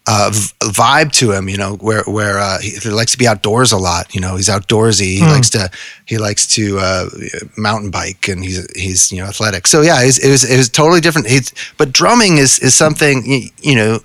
uh, 0.09 0.31
vibe 0.61 1.11
to 1.12 1.33
him, 1.33 1.49
you 1.49 1.57
know, 1.57 1.75
where 1.77 2.03
where 2.05 2.38
uh, 2.38 2.61
he, 2.61 2.71
he 2.71 2.90
likes 2.90 3.12
to 3.12 3.19
be 3.19 3.27
outdoors 3.27 3.73
a 3.73 3.77
lot. 3.79 4.14
You 4.14 4.21
know, 4.21 4.37
he's 4.37 4.49
outdoorsy. 4.49 5.16
He 5.19 5.21
likes 5.23 5.51
to 5.51 5.69
he 6.07 6.16
likes 6.19 6.47
to 6.55 6.79
uh, 6.79 7.09
mountain 7.57 7.90
bike, 7.90 8.29
and 8.29 8.45
he's 8.45 8.66
he's 8.81 9.11
you 9.11 9.19
know 9.21 9.27
athletic. 9.29 9.66
So 9.66 9.83
yeah, 9.83 10.01
it 10.03 10.07
was 10.07 10.19
it 10.25 10.31
was, 10.31 10.45
it 10.51 10.57
was 10.57 10.69
totally 10.69 11.01
different. 11.01 11.27
He's, 11.29 11.53
but 11.77 11.92
drumming 11.92 12.38
is 12.38 12.59
is 12.61 12.75
something 12.75 13.25
you, 13.27 13.49
you 13.62 13.75
know 13.75 13.99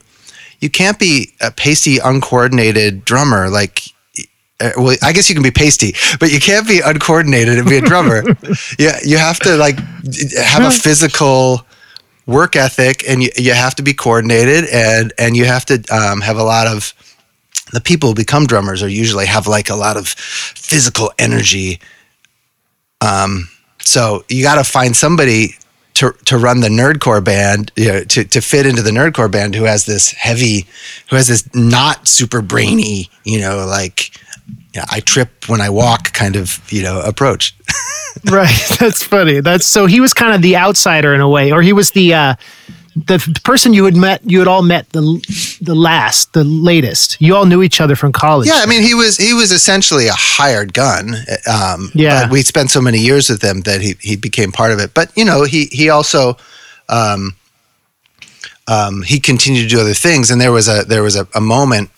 you 0.59 0.69
can't 0.69 0.97
be 0.99 1.33
a 1.41 1.51
pasty, 1.51 1.97
uncoordinated 1.99 3.05
drummer 3.05 3.49
like. 3.49 3.81
uh, 4.59 4.71
Well, 4.77 4.95
I 5.03 5.11
guess 5.13 5.27
you 5.29 5.35
can 5.35 5.43
be 5.43 5.51
pasty, 5.51 5.93
but 6.19 6.31
you 6.31 6.39
can't 6.39 6.67
be 6.67 6.81
uncoordinated 6.81 7.57
and 7.59 7.67
be 7.69 7.77
a 7.77 7.81
drummer. 7.81 8.23
yeah, 8.79 8.97
you 9.03 9.17
have 9.17 9.39
to 9.41 9.55
like 9.57 9.77
have 10.37 10.63
a 10.63 10.71
physical 10.71 11.65
work 12.31 12.55
ethic, 12.55 13.03
and 13.07 13.23
you, 13.23 13.29
you 13.37 13.53
have 13.53 13.75
to 13.75 13.83
be 13.83 13.93
coordinated, 13.93 14.65
and 14.71 15.13
and 15.17 15.35
you 15.35 15.45
have 15.45 15.65
to 15.65 15.83
um, 15.91 16.21
have 16.21 16.37
a 16.37 16.43
lot 16.43 16.67
of 16.67 16.93
the 17.71 17.81
people 17.81 18.09
who 18.09 18.15
become 18.15 18.45
drummers 18.45 18.83
are 18.83 18.89
usually 18.89 19.25
have 19.25 19.47
like 19.47 19.69
a 19.69 19.75
lot 19.75 19.97
of 19.97 20.07
physical 20.07 21.11
energy. 21.17 21.79
Um, 23.01 23.49
so 23.79 24.23
you 24.29 24.43
got 24.43 24.55
to 24.55 24.63
find 24.63 24.95
somebody 24.95 25.55
to 25.95 26.13
to 26.25 26.37
run 26.37 26.61
the 26.61 26.69
nerdcore 26.69 27.23
band, 27.23 27.71
you 27.75 27.87
know, 27.87 28.03
to 28.03 28.23
to 28.23 28.41
fit 28.41 28.65
into 28.65 28.81
the 28.81 28.91
nerdcore 28.91 29.31
band 29.31 29.55
who 29.55 29.63
has 29.63 29.85
this 29.85 30.11
heavy, 30.11 30.67
who 31.09 31.15
has 31.15 31.27
this 31.27 31.47
not 31.55 32.07
super 32.07 32.41
brainy, 32.41 33.09
you 33.23 33.39
know, 33.39 33.65
like 33.65 34.11
yeah, 34.73 34.85
I 34.89 35.01
trip 35.01 35.49
when 35.49 35.61
I 35.61 35.69
walk 35.69 36.13
kind 36.13 36.35
of 36.35 36.61
you 36.71 36.83
know 36.83 37.01
approach. 37.01 37.55
right. 38.31 38.61
That's 38.79 39.03
funny. 39.03 39.39
That's 39.41 39.65
so 39.65 39.85
he 39.85 39.99
was 39.99 40.13
kind 40.13 40.33
of 40.33 40.41
the 40.41 40.57
outsider 40.57 41.13
in 41.13 41.21
a 41.21 41.29
way, 41.29 41.51
or 41.51 41.61
he 41.61 41.73
was 41.73 41.91
the 41.91 42.13
uh, 42.13 42.35
the 42.95 43.19
person 43.43 43.73
you 43.73 43.85
had 43.85 43.95
met. 43.95 44.21
You 44.23 44.39
had 44.39 44.47
all 44.47 44.61
met 44.63 44.89
the 44.89 45.01
the 45.61 45.75
last, 45.75 46.33
the 46.33 46.43
latest. 46.43 47.17
You 47.21 47.35
all 47.35 47.45
knew 47.45 47.61
each 47.63 47.79
other 47.81 47.95
from 47.95 48.11
college. 48.11 48.47
Yeah, 48.47 48.59
I 48.61 48.65
mean, 48.65 48.83
he 48.83 48.93
was 48.93 49.17
he 49.17 49.33
was 49.33 49.51
essentially 49.51 50.07
a 50.07 50.13
hired 50.15 50.73
gun. 50.73 51.15
Um, 51.51 51.91
Yeah. 51.93 52.29
we 52.29 52.41
spent 52.41 52.69
so 52.71 52.81
many 52.81 52.99
years 52.99 53.29
with 53.29 53.41
him 53.41 53.61
that 53.61 53.81
he 53.81 53.95
he 54.01 54.15
became 54.15 54.51
part 54.51 54.71
of 54.71 54.79
it. 54.79 54.93
But 54.93 55.11
you 55.15 55.25
know, 55.25 55.43
he 55.43 55.65
he 55.71 55.89
also. 55.89 56.37
Um, 56.89 57.35
um, 58.67 59.01
he 59.01 59.19
continued 59.19 59.63
to 59.63 59.67
do 59.69 59.81
other 59.81 59.93
things, 59.93 60.29
and 60.31 60.39
there 60.39 60.51
was 60.51 60.67
a 60.67 60.83
there 60.83 61.03
was 61.03 61.15
a, 61.15 61.27
a 61.33 61.41
moment 61.41 61.89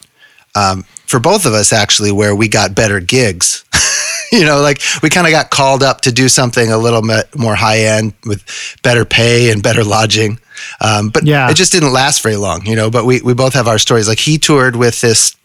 um, 0.55 0.85
for 1.07 1.19
both 1.19 1.45
of 1.45 1.53
us 1.53 1.73
actually 1.73 2.11
where 2.11 2.35
we 2.35 2.47
got 2.47 2.73
better 2.75 2.99
gigs. 2.99 3.65
you 4.39 4.45
know, 4.45 4.61
like 4.61 4.81
we 5.01 5.09
kind 5.09 5.27
of 5.27 5.31
got 5.31 5.49
called 5.49 5.83
up 5.83 6.01
to 6.01 6.11
do 6.11 6.27
something 6.29 6.71
a 6.71 6.77
little 6.77 7.01
bit 7.01 7.33
more 7.37 7.55
high 7.55 7.79
end 7.81 8.13
with 8.25 8.43
better 8.83 9.05
pay 9.05 9.51
and 9.51 9.61
better 9.63 9.83
lodging. 9.83 10.39
Um, 10.81 11.09
but 11.09 11.23
Yeah. 11.25 11.49
it 11.49 11.55
just 11.55 11.71
didn't 11.71 11.93
last 11.93 12.21
very 12.23 12.35
long, 12.37 12.65
you 12.65 12.75
know. 12.75 12.89
But 12.89 13.05
we 13.05 13.21
we 13.21 13.33
both 13.33 13.53
have 13.53 13.67
our 13.67 13.79
stories. 13.79 14.07
Like 14.07 14.19
he 14.19 14.37
toured 14.37 14.75
with 14.75 15.01
this 15.01 15.35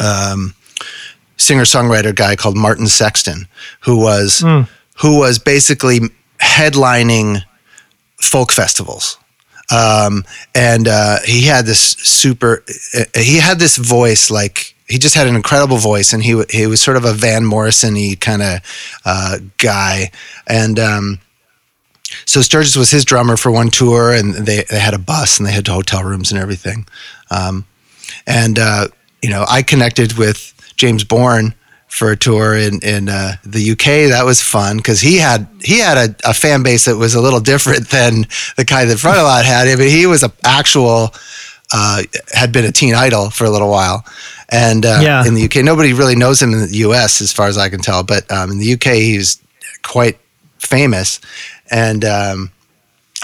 um, 0.00 0.54
singer 1.36 1.64
songwriter 1.64 2.14
guy 2.14 2.36
called 2.36 2.56
Martin 2.56 2.86
Sexton, 2.86 3.46
who 3.80 3.96
was 3.98 4.40
who 4.98 5.18
was 5.18 5.38
basically 5.38 6.00
headlining 6.40 7.42
folk 8.20 8.52
festivals. 8.52 9.18
Um, 9.70 10.24
and 10.54 10.86
uh, 10.86 11.18
he 11.24 11.42
had 11.46 11.64
this 11.64 11.80
super, 11.80 12.62
uh, 12.94 13.04
he 13.16 13.38
had 13.38 13.58
this 13.58 13.76
voice 13.78 14.30
like 14.30 14.71
he 14.92 14.98
just 14.98 15.14
had 15.14 15.26
an 15.26 15.34
incredible 15.34 15.78
voice, 15.78 16.12
and 16.12 16.22
he 16.22 16.42
he 16.50 16.66
was 16.66 16.80
sort 16.80 16.98
of 16.98 17.04
a 17.04 17.14
Van 17.14 17.44
Morrison-y 17.44 18.16
kind 18.20 18.42
of 18.42 18.60
uh, 19.04 19.38
guy, 19.58 20.10
and. 20.46 20.78
Um, 20.78 21.18
so 22.26 22.42
Sturgis 22.42 22.76
was 22.76 22.90
his 22.90 23.06
drummer 23.06 23.38
for 23.38 23.50
one 23.50 23.70
tour, 23.70 24.12
and 24.12 24.34
they, 24.34 24.64
they 24.68 24.78
had 24.78 24.92
a 24.92 24.98
bus 24.98 25.38
and 25.38 25.46
they 25.46 25.52
had 25.52 25.66
hotel 25.66 26.04
rooms 26.04 26.30
and 26.30 26.38
everything. 26.38 26.86
Um, 27.30 27.64
and 28.26 28.58
uh, 28.58 28.88
you 29.22 29.30
know, 29.30 29.46
I 29.48 29.62
connected 29.62 30.18
with 30.18 30.52
James 30.76 31.04
Bourne 31.04 31.54
for 31.88 32.10
a 32.10 32.16
tour 32.16 32.54
in 32.54 32.80
in 32.80 33.08
uh, 33.08 33.36
the 33.44 33.72
UK. 33.72 34.10
That 34.10 34.24
was 34.26 34.42
fun 34.42 34.76
because 34.76 35.00
he 35.00 35.16
had 35.16 35.46
he 35.62 35.78
had 35.78 35.96
a, 35.96 36.30
a 36.30 36.34
fan 36.34 36.62
base 36.62 36.84
that 36.84 36.96
was 36.96 37.14
a 37.14 37.20
little 37.20 37.40
different 37.40 37.88
than 37.88 38.26
the 38.58 38.66
kind 38.66 38.90
that 38.90 38.98
Frontalot 38.98 39.44
had. 39.44 39.68
I 39.68 39.76
mean, 39.76 39.88
he 39.88 40.06
was 40.06 40.22
a 40.22 40.30
actual 40.44 41.14
uh, 41.72 42.02
had 42.32 42.52
been 42.52 42.64
a 42.64 42.72
teen 42.72 42.94
idol 42.94 43.30
for 43.30 43.44
a 43.44 43.50
little 43.50 43.70
while, 43.70 44.04
and 44.52 44.84
uh, 44.84 45.00
Yeah. 45.02 45.26
in 45.26 45.34
the 45.34 45.44
UK, 45.44 45.64
nobody 45.64 45.92
really 45.92 46.14
knows 46.16 46.40
him 46.42 46.52
in 46.52 46.60
the 46.60 46.76
US 46.88 47.20
as 47.20 47.32
far 47.32 47.46
as 47.48 47.56
I 47.58 47.68
can 47.68 47.80
tell. 47.80 48.02
But 48.02 48.30
um, 48.30 48.50
in 48.50 48.58
the 48.58 48.72
UK, 48.74 48.94
he's 48.94 49.40
quite 49.82 50.18
famous, 50.58 51.20
and. 51.70 52.04
Um, 52.04 52.50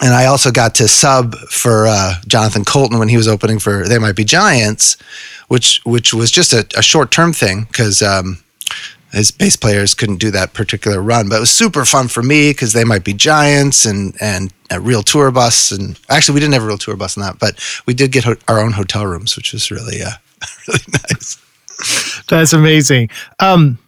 and 0.00 0.14
I 0.14 0.26
also 0.26 0.52
got 0.52 0.76
to 0.76 0.86
sub 0.86 1.34
for 1.50 1.88
uh, 1.88 2.14
Jonathan 2.28 2.64
Coulton 2.64 3.00
when 3.00 3.08
he 3.08 3.16
was 3.16 3.26
opening 3.26 3.58
for 3.58 3.82
They 3.88 3.98
Might 3.98 4.14
Be 4.14 4.22
Giants, 4.22 4.96
which 5.48 5.80
which 5.84 6.14
was 6.14 6.30
just 6.30 6.52
a, 6.52 6.64
a 6.76 6.82
short 6.82 7.10
term 7.10 7.32
thing 7.32 7.64
because 7.64 8.00
um, 8.00 8.38
his 9.10 9.32
bass 9.32 9.56
players 9.56 9.96
couldn't 9.96 10.18
do 10.20 10.30
that 10.30 10.52
particular 10.52 11.02
run. 11.02 11.28
But 11.28 11.38
it 11.38 11.40
was 11.40 11.50
super 11.50 11.84
fun 11.84 12.06
for 12.06 12.22
me 12.22 12.50
because 12.50 12.74
They 12.74 12.84
Might 12.84 13.02
Be 13.02 13.12
Giants 13.12 13.84
and 13.84 14.14
and 14.20 14.52
a 14.70 14.78
real 14.78 15.02
tour 15.02 15.32
bus. 15.32 15.72
And 15.72 15.98
actually, 16.08 16.34
we 16.34 16.40
didn't 16.42 16.54
have 16.54 16.62
a 16.62 16.66
real 16.68 16.78
tour 16.78 16.94
bus 16.94 17.18
on 17.18 17.24
that, 17.24 17.40
but 17.40 17.58
we 17.84 17.92
did 17.92 18.12
get 18.12 18.22
ho- 18.22 18.36
our 18.46 18.60
own 18.60 18.74
hotel 18.74 19.04
rooms, 19.04 19.34
which 19.34 19.52
was 19.52 19.68
really 19.72 20.00
uh, 20.00 20.12
really 20.68 20.84
nice. 20.92 21.38
That's 22.28 22.52
amazing. 22.52 23.10
Um, 23.38 23.78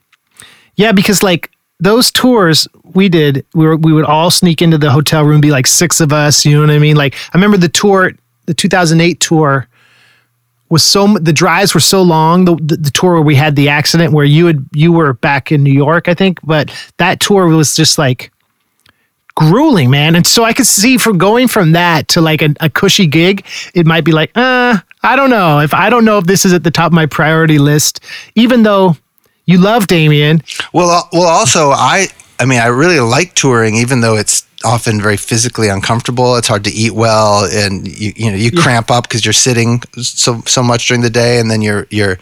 yeah, 0.77 0.93
because 0.93 1.23
like 1.23 1.51
those 1.79 2.11
tours 2.11 2.69
we 2.95 3.09
did, 3.09 3.45
we 3.55 3.67
were 3.67 3.77
we 3.77 3.93
would 3.93 4.05
all 4.05 4.31
sneak 4.31 4.63
into 4.63 4.79
the 4.79 4.91
hotel 4.91 5.25
room, 5.25 5.41
be 5.41 5.51
like 5.51 5.67
six 5.67 6.01
of 6.01 6.13
us. 6.13 6.45
You 6.45 6.55
know 6.55 6.61
what 6.61 6.71
I 6.71 6.79
mean? 6.79 6.97
Like 6.97 7.15
I 7.15 7.37
remember 7.37 7.57
the 7.57 7.69
tour, 7.69 8.13
the 8.47 8.55
2008 8.55 9.21
tour 9.21 9.69
was 10.69 10.85
so 10.85 11.07
the 11.19 11.33
drives 11.33 11.75
were 11.75 11.81
so 11.81 12.01
long. 12.03 12.45
The, 12.45 12.57
the 12.57 12.77
the 12.77 12.91
tour 12.91 13.15
where 13.15 13.23
we 13.23 13.35
had 13.35 13.57
the 13.57 13.69
accident 13.69 14.13
where 14.13 14.25
you 14.25 14.47
had 14.47 14.65
you 14.73 14.93
were 14.93 15.15
back 15.15 15.53
in 15.53 15.63
New 15.63 15.73
York, 15.73 16.09
I 16.09 16.15
think, 16.15 16.39
but 16.43 16.71
that 16.99 17.21
tour 17.21 17.47
was 17.47 17.75
just 17.75 17.99
like 17.99 18.31
grueling, 19.41 19.89
man. 19.89 20.15
And 20.15 20.27
so 20.27 20.45
I 20.45 20.53
could 20.53 20.67
see 20.67 20.99
from 20.99 21.17
going 21.17 21.49
from 21.49 21.73
that 21.73 22.09
to 22.09 22.21
like 22.21 22.43
a, 22.43 22.51
a 22.61 22.69
cushy 22.69 23.07
gig, 23.07 23.47
it 23.75 23.87
might 23.87 24.05
be 24.05 24.13
like, 24.13 24.31
uh, 24.37 24.79
I 25.03 25.17
don't 25.17 25.31
know 25.31 25.61
if 25.61 25.73
I 25.73 25.89
don't 25.89 26.05
know 26.05 26.19
if 26.19 26.27
this 26.27 26.45
is 26.45 26.53
at 26.53 26.63
the 26.63 26.71
top 26.71 26.89
of 26.89 26.93
my 26.93 27.07
priority 27.07 27.59
list, 27.59 28.01
even 28.35 28.63
though 28.65 28.97
you 29.47 29.59
love 29.59 29.87
Damien. 29.87 30.43
Well, 30.75 30.91
al- 30.91 31.09
well, 31.13 31.29
also 31.29 31.71
I, 31.71 32.09
I 32.39 32.45
mean, 32.45 32.61
I 32.61 32.67
really 32.67 33.01
like 33.01 33.35
touring, 33.35 33.77
even 33.77 34.03
though 34.03 34.17
it's 34.17 34.47
often 34.63 35.01
very 35.01 35.17
physically 35.17 35.69
uncomfortable. 35.69 36.37
It's 36.37 36.49
hard 36.49 36.65
to 36.65 36.71
eat 36.71 36.93
well, 36.93 37.47
and 37.51 37.89
you, 37.89 38.13
you 38.15 38.31
know, 38.31 38.37
you 38.37 38.53
cramp 38.53 38.91
up 38.91 39.05
because 39.05 39.25
you're 39.25 39.33
sitting 39.33 39.83
so 39.97 40.43
so 40.47 40.63
much 40.63 40.87
during 40.87 41.01
the 41.01 41.11
day, 41.11 41.41
and 41.41 41.51
then 41.51 41.63
you're 41.63 41.87
you're 41.89 42.19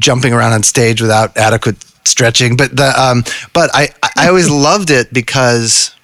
jumping 0.00 0.32
around 0.32 0.54
on 0.54 0.64
stage 0.64 1.00
without 1.00 1.36
adequate 1.36 1.76
stretching. 2.04 2.56
But 2.56 2.76
the, 2.76 2.92
um, 3.00 3.22
but 3.52 3.70
I, 3.72 3.90
I 4.16 4.28
always 4.28 4.50
loved 4.68 4.90
it 4.90 5.12
because 5.12 5.95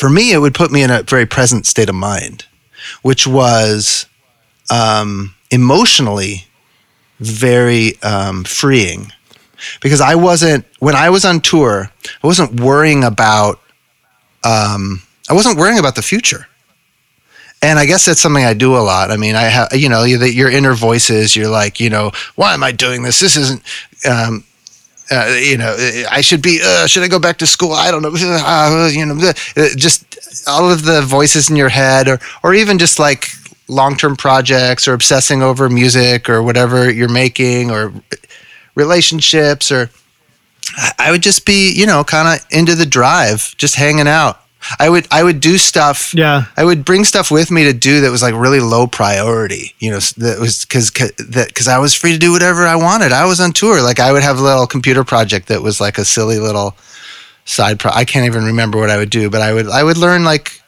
for 0.00 0.08
me, 0.08 0.32
it 0.32 0.38
would 0.38 0.54
put 0.54 0.72
me 0.72 0.82
in 0.82 0.90
a 0.90 1.02
very 1.02 1.26
present 1.26 1.66
state 1.66 1.90
of 1.90 1.94
mind, 1.94 2.46
which 3.02 3.26
was 3.26 4.06
um, 4.70 5.34
emotionally 5.50 6.46
very 7.18 8.00
um, 8.02 8.44
freeing 8.44 9.12
because 9.82 10.00
I 10.00 10.14
wasn't 10.14 10.64
when 10.78 10.94
I 10.94 11.10
was 11.10 11.26
on 11.26 11.42
tour, 11.42 11.90
I 12.22 12.26
wasn't 12.26 12.62
worrying 12.62 13.04
about 13.04 13.60
um, 14.42 15.02
I 15.28 15.34
wasn't 15.34 15.58
worrying 15.58 15.78
about 15.78 15.96
the 15.96 16.02
future. 16.02 16.46
And 17.60 17.78
I 17.78 17.84
guess 17.84 18.06
that's 18.06 18.22
something 18.22 18.42
I 18.42 18.54
do 18.54 18.74
a 18.74 18.80
lot. 18.80 19.10
I 19.10 19.18
mean, 19.18 19.34
I 19.34 19.42
have, 19.42 19.68
you 19.74 19.90
know, 19.90 20.04
your 20.04 20.50
inner 20.50 20.72
voices, 20.72 21.36
you're 21.36 21.50
like, 21.50 21.78
you 21.78 21.90
know, 21.90 22.10
why 22.36 22.54
am 22.54 22.62
I 22.62 22.72
doing 22.72 23.02
this? 23.02 23.20
This 23.20 23.36
isn't, 23.36 23.62
um, 24.08 24.44
uh, 25.10 25.36
you 25.40 25.58
know, 25.58 25.76
I 26.10 26.20
should 26.20 26.42
be, 26.42 26.60
uh, 26.62 26.86
should 26.86 27.02
I 27.02 27.08
go 27.08 27.18
back 27.18 27.38
to 27.38 27.46
school? 27.46 27.72
I 27.72 27.90
don't 27.90 28.02
know. 28.02 28.12
Uh, 28.14 28.88
you 28.92 29.06
know, 29.06 29.32
uh, 29.56 29.68
just 29.76 30.46
all 30.48 30.70
of 30.70 30.84
the 30.84 31.02
voices 31.02 31.50
in 31.50 31.56
your 31.56 31.68
head 31.68 32.08
or, 32.08 32.18
or 32.42 32.54
even 32.54 32.78
just 32.78 32.98
like 32.98 33.28
long-term 33.68 34.16
projects 34.16 34.86
or 34.86 34.94
obsessing 34.94 35.42
over 35.42 35.68
music 35.68 36.28
or 36.28 36.42
whatever 36.42 36.90
you're 36.90 37.08
making 37.08 37.70
or 37.70 37.92
relationships 38.74 39.70
or 39.70 39.90
I 40.98 41.10
would 41.10 41.22
just 41.22 41.46
be, 41.46 41.72
you 41.72 41.86
know, 41.86 42.04
kind 42.04 42.40
of 42.40 42.46
into 42.50 42.74
the 42.74 42.86
drive, 42.86 43.54
just 43.56 43.74
hanging 43.74 44.06
out. 44.06 44.40
I 44.78 44.88
would 44.88 45.06
I 45.10 45.22
would 45.22 45.40
do 45.40 45.58
stuff. 45.58 46.12
Yeah. 46.14 46.44
I 46.56 46.64
would 46.64 46.84
bring 46.84 47.04
stuff 47.04 47.30
with 47.30 47.50
me 47.50 47.64
to 47.64 47.72
do 47.72 48.02
that 48.02 48.10
was 48.10 48.22
like 48.22 48.34
really 48.34 48.60
low 48.60 48.86
priority. 48.86 49.74
You 49.78 49.92
know, 49.92 49.98
that 50.18 50.38
was 50.38 50.64
because 50.64 50.90
that 50.90 51.48
because 51.48 51.68
I 51.68 51.78
was 51.78 51.94
free 51.94 52.12
to 52.12 52.18
do 52.18 52.32
whatever 52.32 52.66
I 52.66 52.76
wanted. 52.76 53.12
I 53.12 53.24
was 53.26 53.40
on 53.40 53.52
tour. 53.52 53.82
Like 53.82 54.00
I 54.00 54.12
would 54.12 54.22
have 54.22 54.38
a 54.38 54.42
little 54.42 54.66
computer 54.66 55.04
project 55.04 55.48
that 55.48 55.62
was 55.62 55.80
like 55.80 55.98
a 55.98 56.04
silly 56.04 56.38
little 56.38 56.76
side 57.44 57.78
pro. 57.78 57.90
I 57.92 58.04
can't 58.04 58.26
even 58.26 58.44
remember 58.44 58.78
what 58.78 58.90
I 58.90 58.98
would 58.98 59.10
do, 59.10 59.30
but 59.30 59.40
I 59.40 59.52
would 59.52 59.68
I 59.68 59.82
would 59.82 59.96
learn 59.96 60.24
like. 60.24 60.60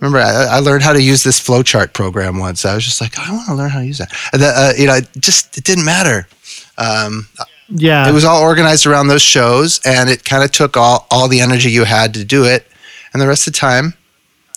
Remember, 0.00 0.20
I, 0.20 0.44
I 0.44 0.58
learned 0.60 0.84
how 0.84 0.92
to 0.92 1.02
use 1.02 1.24
this 1.24 1.40
flowchart 1.40 1.92
program 1.92 2.38
once. 2.38 2.64
I 2.64 2.72
was 2.76 2.84
just 2.84 3.00
like, 3.00 3.18
I 3.18 3.32
want 3.32 3.48
to 3.48 3.54
learn 3.54 3.68
how 3.68 3.80
to 3.80 3.84
use 3.84 3.98
that. 3.98 4.12
The, 4.32 4.46
uh, 4.46 4.72
you 4.78 4.86
know, 4.86 4.94
it 4.94 5.08
just 5.18 5.58
it 5.58 5.64
didn't 5.64 5.84
matter. 5.84 6.28
Um, 6.76 7.26
yeah, 7.68 8.08
it 8.08 8.12
was 8.12 8.24
all 8.24 8.40
organized 8.40 8.86
around 8.86 9.08
those 9.08 9.22
shows, 9.22 9.80
and 9.84 10.08
it 10.08 10.24
kind 10.24 10.44
of 10.44 10.52
took 10.52 10.76
all 10.76 11.08
all 11.10 11.26
the 11.26 11.40
energy 11.40 11.72
you 11.72 11.82
had 11.82 12.14
to 12.14 12.24
do 12.24 12.44
it 12.44 12.68
and 13.12 13.22
the 13.22 13.26
rest 13.26 13.46
of 13.46 13.52
the 13.52 13.58
time 13.58 13.94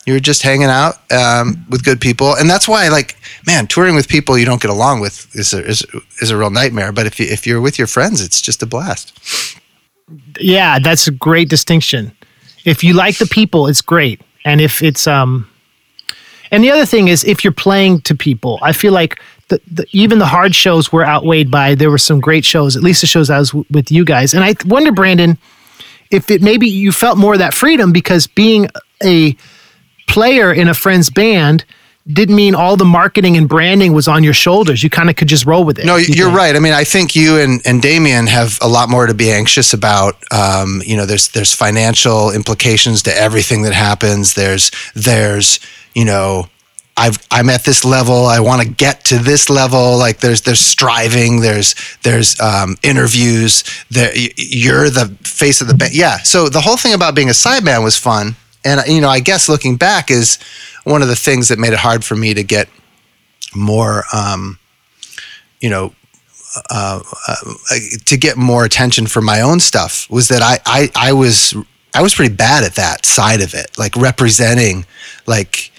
you're 0.06 0.20
just 0.20 0.42
hanging 0.42 0.68
out 0.68 0.96
um, 1.12 1.64
with 1.70 1.84
good 1.84 2.02
people. 2.02 2.34
And 2.36 2.50
that's 2.50 2.68
why 2.68 2.88
like 2.90 3.16
man 3.46 3.68
touring 3.68 3.96
with 3.96 4.08
people 4.08 4.38
you 4.38 4.46
don't 4.46 4.62
get 4.62 4.72
along 4.72 5.00
with 5.00 5.34
is 5.36 5.54
a, 5.54 5.64
is, 5.64 5.86
is 6.22 6.32
a 6.32 6.38
real 6.38 6.50
nightmare. 6.50 6.92
But 6.92 7.06
if, 7.06 7.20
you, 7.20 7.28
if 7.28 7.46
you're 7.46 7.62
with 7.62 7.78
your 7.78 7.88
friends 7.88 8.22
it's 8.22 8.42
just 8.42 8.64
a 8.64 8.66
blast. 8.66 9.58
Yeah 10.40 10.80
that's 10.80 11.08
a 11.08 11.12
great 11.12 11.50
distinction. 11.50 12.12
If 12.66 12.84
you 12.84 12.94
like 12.94 13.18
the 13.18 13.28
people 13.28 13.68
it's 13.68 13.82
great. 13.82 14.22
And 14.44 14.60
if 14.60 14.82
it's 14.82 15.06
um 15.08 15.48
and 16.52 16.64
the 16.64 16.72
other 16.72 16.86
thing 16.86 17.08
is 17.08 17.24
if 17.24 17.44
you're 17.44 17.54
playing 17.54 18.02
to 18.02 18.14
people 18.14 18.60
i 18.62 18.74
feel 18.74 18.92
like 18.92 19.22
the, 19.48 19.62
the, 19.72 19.86
even 19.92 20.20
the 20.20 20.26
hard 20.26 20.54
shows 20.54 20.92
were 20.92 21.06
outweighed 21.06 21.50
by 21.50 21.76
there 21.76 21.90
were 21.90 21.98
some 21.98 22.20
great 22.20 22.44
shows 22.44 22.76
at 22.76 22.84
least 22.84 23.02
the 23.02 23.08
shows 23.08 23.30
i 23.30 23.40
was 23.40 23.52
w- 23.52 23.66
with 23.72 23.92
you 23.92 24.04
guys. 24.04 24.34
And 24.34 24.44
i 24.44 24.56
wonder 24.66 24.92
brandon 24.92 25.38
if 26.12 26.30
it 26.30 26.42
maybe 26.42 26.68
you 26.68 26.92
felt 26.92 27.18
more 27.18 27.34
of 27.34 27.40
that 27.40 27.54
freedom 27.54 27.92
because 27.92 28.28
being 28.28 28.68
a 29.04 29.36
player 30.08 30.52
in 30.52 30.68
a 30.68 30.74
friend's 30.74 31.10
band 31.10 31.66
didn't 32.08 32.36
mean 32.36 32.56
all 32.56 32.78
the 32.78 32.86
marketing 32.86 33.38
and 33.38 33.48
branding 33.48 33.94
was 33.94 34.08
on 34.08 34.24
your 34.24 34.34
shoulders. 34.34 34.84
You 34.84 34.90
kind 34.90 35.10
of 35.10 35.16
could 35.16 35.28
just 35.28 35.46
roll 35.46 35.64
with 35.64 35.78
it. 35.78 35.86
No, 35.86 35.98
you're 35.98 36.28
think? 36.28 36.38
right. 36.38 36.56
I 36.56 36.60
mean, 36.60 36.74
I 36.74 36.84
think 36.84 37.16
you 37.16 37.38
and, 37.38 37.62
and 37.66 37.82
Damien 37.82 38.28
have 38.28 38.58
a 38.62 38.68
lot 38.68 38.90
more 38.90 39.06
to 39.06 39.14
be 39.14 39.32
anxious 39.32 39.74
about. 39.74 40.16
Um, 40.32 40.82
you 40.86 40.98
know, 40.98 41.06
there's 41.06 41.30
there's 41.30 41.54
financial 41.54 42.32
implications 42.32 43.04
to 43.04 43.16
everything 43.16 43.62
that 43.64 43.74
happens. 43.74 44.34
There's 44.34 44.72
there's 44.96 45.60
you 45.94 46.06
know 46.06 46.50
I've, 47.02 47.28
I'm 47.32 47.50
at 47.50 47.64
this 47.64 47.84
level. 47.84 48.28
I 48.28 48.40
want 48.42 48.62
to 48.62 48.68
get 48.68 49.06
to 49.06 49.18
this 49.18 49.50
level. 49.50 49.98
Like 49.98 50.20
there's 50.20 50.42
there's 50.42 50.60
striving. 50.60 51.42
There's 51.42 51.74
there's 52.04 52.40
um, 52.40 52.78
interviews. 52.84 53.64
There, 53.90 54.12
you're 54.38 54.92
the 54.92 55.08
face 55.24 55.62
of 55.62 55.68
the 55.68 55.74
band. 55.74 55.96
Yeah. 55.96 56.18
So 56.20 56.48
the 56.48 56.62
whole 56.62 56.78
thing 56.78 56.94
about 56.94 57.16
being 57.16 57.30
a 57.30 57.34
sideman 57.34 57.84
was 57.84 57.98
fun. 57.98 58.36
And 58.64 58.82
you 58.88 59.02
know, 59.02 59.10
I 59.10 59.20
guess 59.20 59.50
looking 59.50 59.78
back 59.78 60.12
is 60.12 60.38
one 60.84 61.02
of 61.02 61.08
the 61.08 61.16
things 61.16 61.48
that 61.48 61.58
made 61.58 61.74
it 61.74 61.80
hard 61.80 62.06
for 62.06 62.16
me 62.16 62.36
to 62.36 62.44
get 62.44 62.70
more, 63.56 64.04
um, 64.14 64.60
you 65.60 65.72
know, 65.72 65.96
uh, 66.70 67.02
uh, 67.28 67.36
to 68.06 68.18
get 68.18 68.38
more 68.38 68.64
attention 68.64 69.08
for 69.08 69.22
my 69.22 69.42
own 69.42 69.60
stuff 69.60 70.08
was 70.12 70.28
that 70.28 70.44
I, 70.44 70.60
I 70.68 70.90
I 70.96 71.14
was 71.14 71.56
I 71.96 72.04
was 72.04 72.14
pretty 72.14 72.36
bad 72.36 72.64
at 72.64 72.76
that 72.76 73.08
side 73.08 73.42
of 73.42 73.56
it, 73.56 73.76
like 73.78 73.96
representing 73.96 74.86
like 75.26 75.72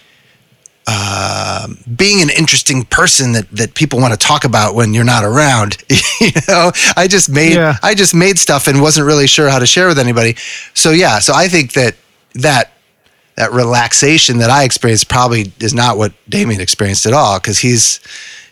uh, 0.87 1.68
being 1.97 2.23
an 2.23 2.31
interesting 2.31 2.85
person 2.85 3.33
that 3.33 3.51
that 3.53 3.75
people 3.75 4.01
want 4.01 4.12
to 4.12 4.18
talk 4.18 4.45
about 4.45 4.75
when 4.75 4.95
you're 4.95 5.05
not 5.05 5.25
around. 5.25 5.79
you 6.21 6.31
know, 6.49 6.73
I 6.97 7.07
just 7.09 7.31
made 7.31 7.55
yeah. 7.55 7.77
I 7.83 7.95
just 7.95 8.14
made 8.14 8.38
stuff 8.38 8.66
and 8.66 8.81
wasn't 8.81 9.07
really 9.07 9.27
sure 9.27 9.49
how 9.49 9.59
to 9.59 9.66
share 9.66 9.88
with 9.88 9.99
anybody. 9.99 10.37
So 10.75 10.90
yeah, 10.90 11.18
so 11.21 11.35
I 11.35 11.49
think 11.49 11.73
that 11.73 11.95
that 12.35 12.73
that 13.37 13.53
relaxation 13.53 14.38
that 14.38 14.51
I 14.51 14.64
experienced 14.64 15.09
probably 15.09 15.53
is 15.61 15.73
not 15.73 15.97
what 15.97 16.12
Damien 16.29 16.61
experienced 16.61 17.07
at 17.07 17.12
all 17.12 17.38
because 17.38 17.59
he's 17.59 18.01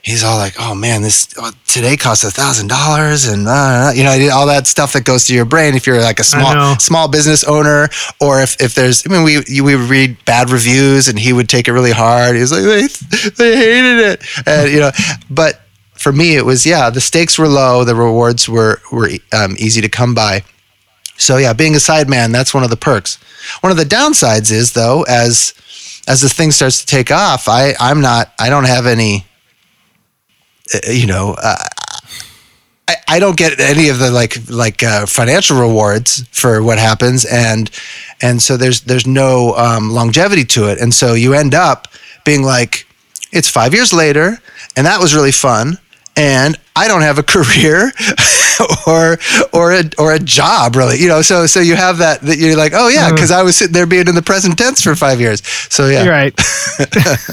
he's 0.02 0.24
all 0.24 0.36
like, 0.36 0.54
"Oh 0.58 0.74
man, 0.74 1.02
this 1.02 1.32
oh, 1.38 1.52
today 1.66 1.96
costs 1.96 2.24
a 2.24 2.30
thousand 2.30 2.68
dollars," 2.68 3.26
and 3.26 3.46
uh, 3.46 3.92
you 3.94 4.04
know, 4.04 4.30
all 4.32 4.46
that 4.46 4.66
stuff 4.66 4.92
that 4.94 5.04
goes 5.04 5.26
to 5.26 5.34
your 5.34 5.44
brain 5.44 5.74
if 5.74 5.86
you're 5.86 6.00
like 6.00 6.20
a 6.20 6.24
small 6.24 6.78
small 6.78 7.08
business 7.08 7.44
owner, 7.44 7.88
or 8.20 8.40
if 8.40 8.60
if 8.60 8.74
there's, 8.74 9.06
I 9.06 9.10
mean, 9.10 9.24
we 9.24 9.62
we 9.62 9.74
read 9.74 10.24
bad 10.24 10.50
reviews, 10.50 11.08
and 11.08 11.18
he 11.18 11.32
would 11.32 11.48
take 11.48 11.68
it 11.68 11.72
really 11.72 11.92
hard. 11.92 12.36
He's 12.36 12.52
like, 12.52 12.62
they 12.62 12.86
they 13.36 13.56
hated 13.56 13.98
it, 13.98 14.46
and 14.46 14.70
you 14.70 14.80
know, 14.80 14.90
but 15.30 15.60
for 15.94 16.12
me, 16.12 16.36
it 16.36 16.44
was 16.44 16.64
yeah, 16.64 16.90
the 16.90 17.00
stakes 17.00 17.38
were 17.38 17.48
low, 17.48 17.84
the 17.84 17.94
rewards 17.94 18.48
were 18.48 18.80
were 18.90 19.10
um, 19.32 19.54
easy 19.58 19.80
to 19.80 19.88
come 19.88 20.14
by. 20.14 20.42
So 21.16 21.36
yeah, 21.36 21.52
being 21.52 21.74
a 21.74 21.78
sideman, 21.78 22.32
that's 22.32 22.54
one 22.54 22.64
of 22.64 22.70
the 22.70 22.76
perks. 22.76 23.16
One 23.60 23.70
of 23.70 23.76
the 23.76 23.84
downsides 23.84 24.50
is 24.50 24.72
though, 24.72 25.02
as 25.02 25.52
as 26.08 26.22
the 26.22 26.30
thing 26.30 26.50
starts 26.50 26.80
to 26.80 26.86
take 26.86 27.10
off, 27.10 27.48
I 27.48 27.74
I'm 27.78 28.00
not 28.00 28.32
I 28.38 28.48
don't 28.48 28.64
have 28.64 28.86
any 28.86 29.16
uh, 29.16 29.29
you 30.88 31.06
know, 31.06 31.36
uh, 31.42 31.56
I, 32.88 32.96
I 33.08 33.18
don't 33.18 33.36
get 33.36 33.60
any 33.60 33.88
of 33.88 33.98
the 33.98 34.10
like 34.10 34.48
like 34.48 34.82
uh, 34.82 35.06
financial 35.06 35.58
rewards 35.58 36.24
for 36.32 36.62
what 36.62 36.78
happens, 36.78 37.24
and 37.24 37.70
and 38.20 38.42
so 38.42 38.56
there's 38.56 38.82
there's 38.82 39.06
no 39.06 39.54
um, 39.56 39.90
longevity 39.90 40.44
to 40.46 40.70
it, 40.70 40.80
and 40.80 40.92
so 40.92 41.14
you 41.14 41.34
end 41.34 41.54
up 41.54 41.88
being 42.24 42.42
like, 42.42 42.86
it's 43.32 43.48
five 43.48 43.74
years 43.74 43.92
later, 43.92 44.38
and 44.76 44.86
that 44.86 45.00
was 45.00 45.14
really 45.14 45.32
fun, 45.32 45.78
and 46.20 46.58
I 46.76 46.86
don't 46.86 47.00
have 47.00 47.18
a 47.18 47.22
career 47.34 47.92
or 48.86 49.18
or 49.52 49.72
a 49.72 49.84
or 49.98 50.12
a 50.12 50.18
job 50.18 50.76
really 50.76 50.98
you 50.98 51.08
know 51.08 51.22
so 51.22 51.46
so 51.46 51.60
you 51.60 51.76
have 51.76 51.98
that 51.98 52.20
that 52.22 52.38
you're 52.38 52.56
like 52.56 52.72
oh 52.74 52.88
yeah 52.88 53.10
because 53.10 53.30
uh-huh. 53.30 53.40
I 53.40 53.42
was 53.42 53.56
sitting 53.56 53.72
there 53.72 53.86
being 53.86 54.06
in 54.06 54.14
the 54.14 54.22
present 54.22 54.58
tense 54.58 54.82
for 54.82 54.94
five 54.94 55.20
years. 55.20 55.44
So 55.70 55.88
yeah. 55.88 56.04
You're 56.04 56.12
right. 56.12 56.38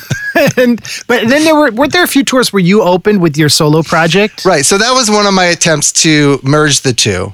And 0.55 0.79
but 1.07 1.27
then 1.27 1.45
there 1.45 1.55
were 1.55 1.71
weren't 1.71 1.93
there 1.93 2.03
a 2.03 2.07
few 2.07 2.23
tours 2.23 2.53
where 2.53 2.61
you 2.61 2.83
opened 2.83 3.23
with 3.23 3.37
your 3.37 3.49
solo 3.49 3.81
project? 3.81 4.45
Right 4.45 4.63
so 4.63 4.77
that 4.77 4.91
was 4.91 5.09
one 5.09 5.25
of 5.25 5.33
my 5.33 5.45
attempts 5.45 5.91
to 6.03 6.39
merge 6.43 6.81
the 6.81 6.93
two. 6.93 7.33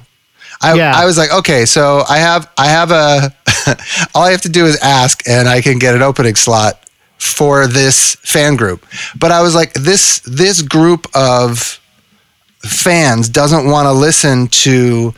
I, 0.62 0.76
yeah. 0.76 0.94
I 0.96 1.06
was 1.06 1.18
like, 1.18 1.34
okay, 1.34 1.66
so 1.66 2.04
I 2.08 2.20
have 2.20 2.50
I 2.58 2.68
have 2.68 2.92
a 2.92 3.34
all 4.16 4.24
I 4.24 4.32
have 4.32 4.42
to 4.44 4.50
do 4.50 4.66
is 4.66 4.78
ask 4.78 5.28
and 5.28 5.50
I 5.50 5.60
can 5.62 5.80
get 5.80 5.96
an 5.96 6.02
opening 6.02 6.36
slot 6.36 6.83
for 7.24 7.68
this 7.68 8.16
fan 8.16 8.56
group. 8.56 8.86
But 9.18 9.32
I 9.32 9.42
was 9.42 9.56
like, 9.56 9.74
this 9.74 10.20
this 10.20 10.62
group 10.62 11.08
of 11.16 11.80
fans 12.60 13.30
doesn't 13.30 13.68
want 13.68 13.86
to 13.88 13.92
listen 13.92 14.48
to, 14.48 15.14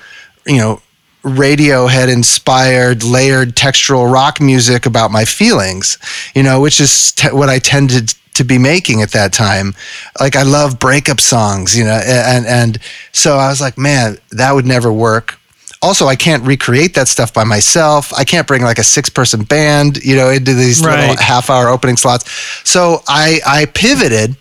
you 0.45 0.57
know, 0.57 0.81
Radiohead 1.23 2.11
inspired 2.11 3.03
layered 3.03 3.55
textural 3.55 4.11
rock 4.11 4.39
music 4.39 4.85
about 4.85 5.11
my 5.11 5.25
feelings, 5.25 5.97
you 6.35 6.43
know, 6.43 6.61
which 6.61 6.79
is 6.79 7.13
what 7.31 7.49
I 7.49 7.57
tended 7.57 8.13
to 8.35 8.43
be 8.43 8.57
making 8.59 9.01
at 9.01 9.11
that 9.11 9.33
time. 9.33 9.73
Like 10.19 10.35
I 10.35 10.43
love 10.43 10.77
breakup 10.77 11.19
songs, 11.19 11.75
you 11.75 11.83
know, 11.83 11.99
and 12.05 12.45
and 12.45 12.79
so 13.11 13.37
I 13.37 13.49
was 13.49 13.59
like, 13.59 13.77
man, 13.77 14.17
that 14.31 14.53
would 14.53 14.65
never 14.65 14.93
work 14.93 15.39
also 15.85 16.07
I 16.07 16.15
can't 16.15 16.43
recreate 16.43 16.95
that 16.95 17.07
stuff 17.07 17.31
by 17.31 17.43
myself. 17.43 18.11
I 18.13 18.23
can't 18.23 18.47
bring 18.47 18.63
like 18.63 18.79
a 18.79 18.83
six 18.83 19.07
person 19.07 19.43
band, 19.43 20.03
you 20.03 20.15
know, 20.15 20.29
into 20.29 20.53
these 20.55 20.83
right. 20.83 20.99
little 20.99 21.23
half 21.23 21.49
hour 21.49 21.69
opening 21.69 21.95
slots. 21.95 22.29
So 22.67 23.03
I 23.07 23.39
I 23.45 23.65
pivoted 23.65 24.35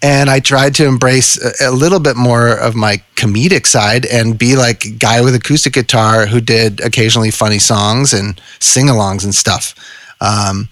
and 0.00 0.30
I 0.30 0.38
tried 0.40 0.76
to 0.76 0.86
embrace 0.86 1.38
a, 1.42 1.70
a, 1.70 1.70
little 1.70 2.00
bit 2.00 2.16
more 2.16 2.48
of 2.48 2.74
my 2.74 3.02
comedic 3.16 3.66
side 3.66 4.06
and 4.06 4.38
be 4.38 4.56
like 4.56 4.84
a 4.84 4.90
guy 4.90 5.20
with 5.20 5.34
acoustic 5.34 5.72
guitar 5.74 6.26
who 6.26 6.40
did 6.40 6.80
occasionally 6.80 7.30
funny 7.30 7.60
songs 7.60 8.12
and 8.12 8.40
sing-alongs 8.58 9.22
and 9.22 9.32
stuff. 9.32 9.74
Um, 10.20 10.68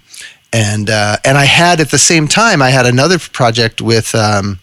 and 0.52 0.90
uh, 0.90 1.16
and 1.24 1.38
I 1.38 1.44
had 1.44 1.80
at 1.80 1.90
the 1.90 1.98
same 1.98 2.28
time 2.28 2.62
I 2.62 2.70
had 2.70 2.86
another 2.86 3.18
project 3.18 3.80
with 3.80 4.14
um, 4.14 4.59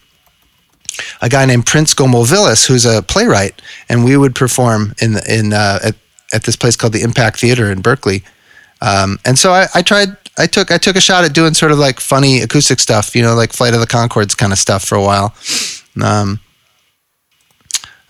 a 1.20 1.28
guy 1.28 1.44
named 1.46 1.66
Prince 1.66 1.94
Gomolvilas, 1.94 2.66
who's 2.66 2.84
a 2.84 3.02
playwright, 3.02 3.60
and 3.88 4.04
we 4.04 4.16
would 4.16 4.34
perform 4.34 4.94
in 5.00 5.16
in 5.28 5.52
uh, 5.52 5.78
at, 5.82 5.94
at 6.32 6.44
this 6.44 6.56
place 6.56 6.76
called 6.76 6.92
the 6.92 7.02
Impact 7.02 7.40
Theater 7.40 7.70
in 7.70 7.80
Berkeley. 7.80 8.22
Um, 8.80 9.18
and 9.24 9.38
so 9.38 9.52
I, 9.52 9.66
I, 9.74 9.82
tried. 9.82 10.16
I 10.38 10.46
took 10.46 10.70
I 10.70 10.78
took 10.78 10.96
a 10.96 11.00
shot 11.00 11.24
at 11.24 11.32
doing 11.34 11.54
sort 11.54 11.72
of 11.72 11.78
like 11.78 11.98
funny 12.00 12.40
acoustic 12.40 12.78
stuff, 12.78 13.14
you 13.16 13.22
know, 13.22 13.34
like 13.34 13.52
Flight 13.52 13.74
of 13.74 13.80
the 13.80 13.86
Conchords 13.86 14.36
kind 14.36 14.52
of 14.52 14.58
stuff 14.58 14.84
for 14.84 14.94
a 14.94 15.02
while. 15.02 15.34
Um, 16.00 16.40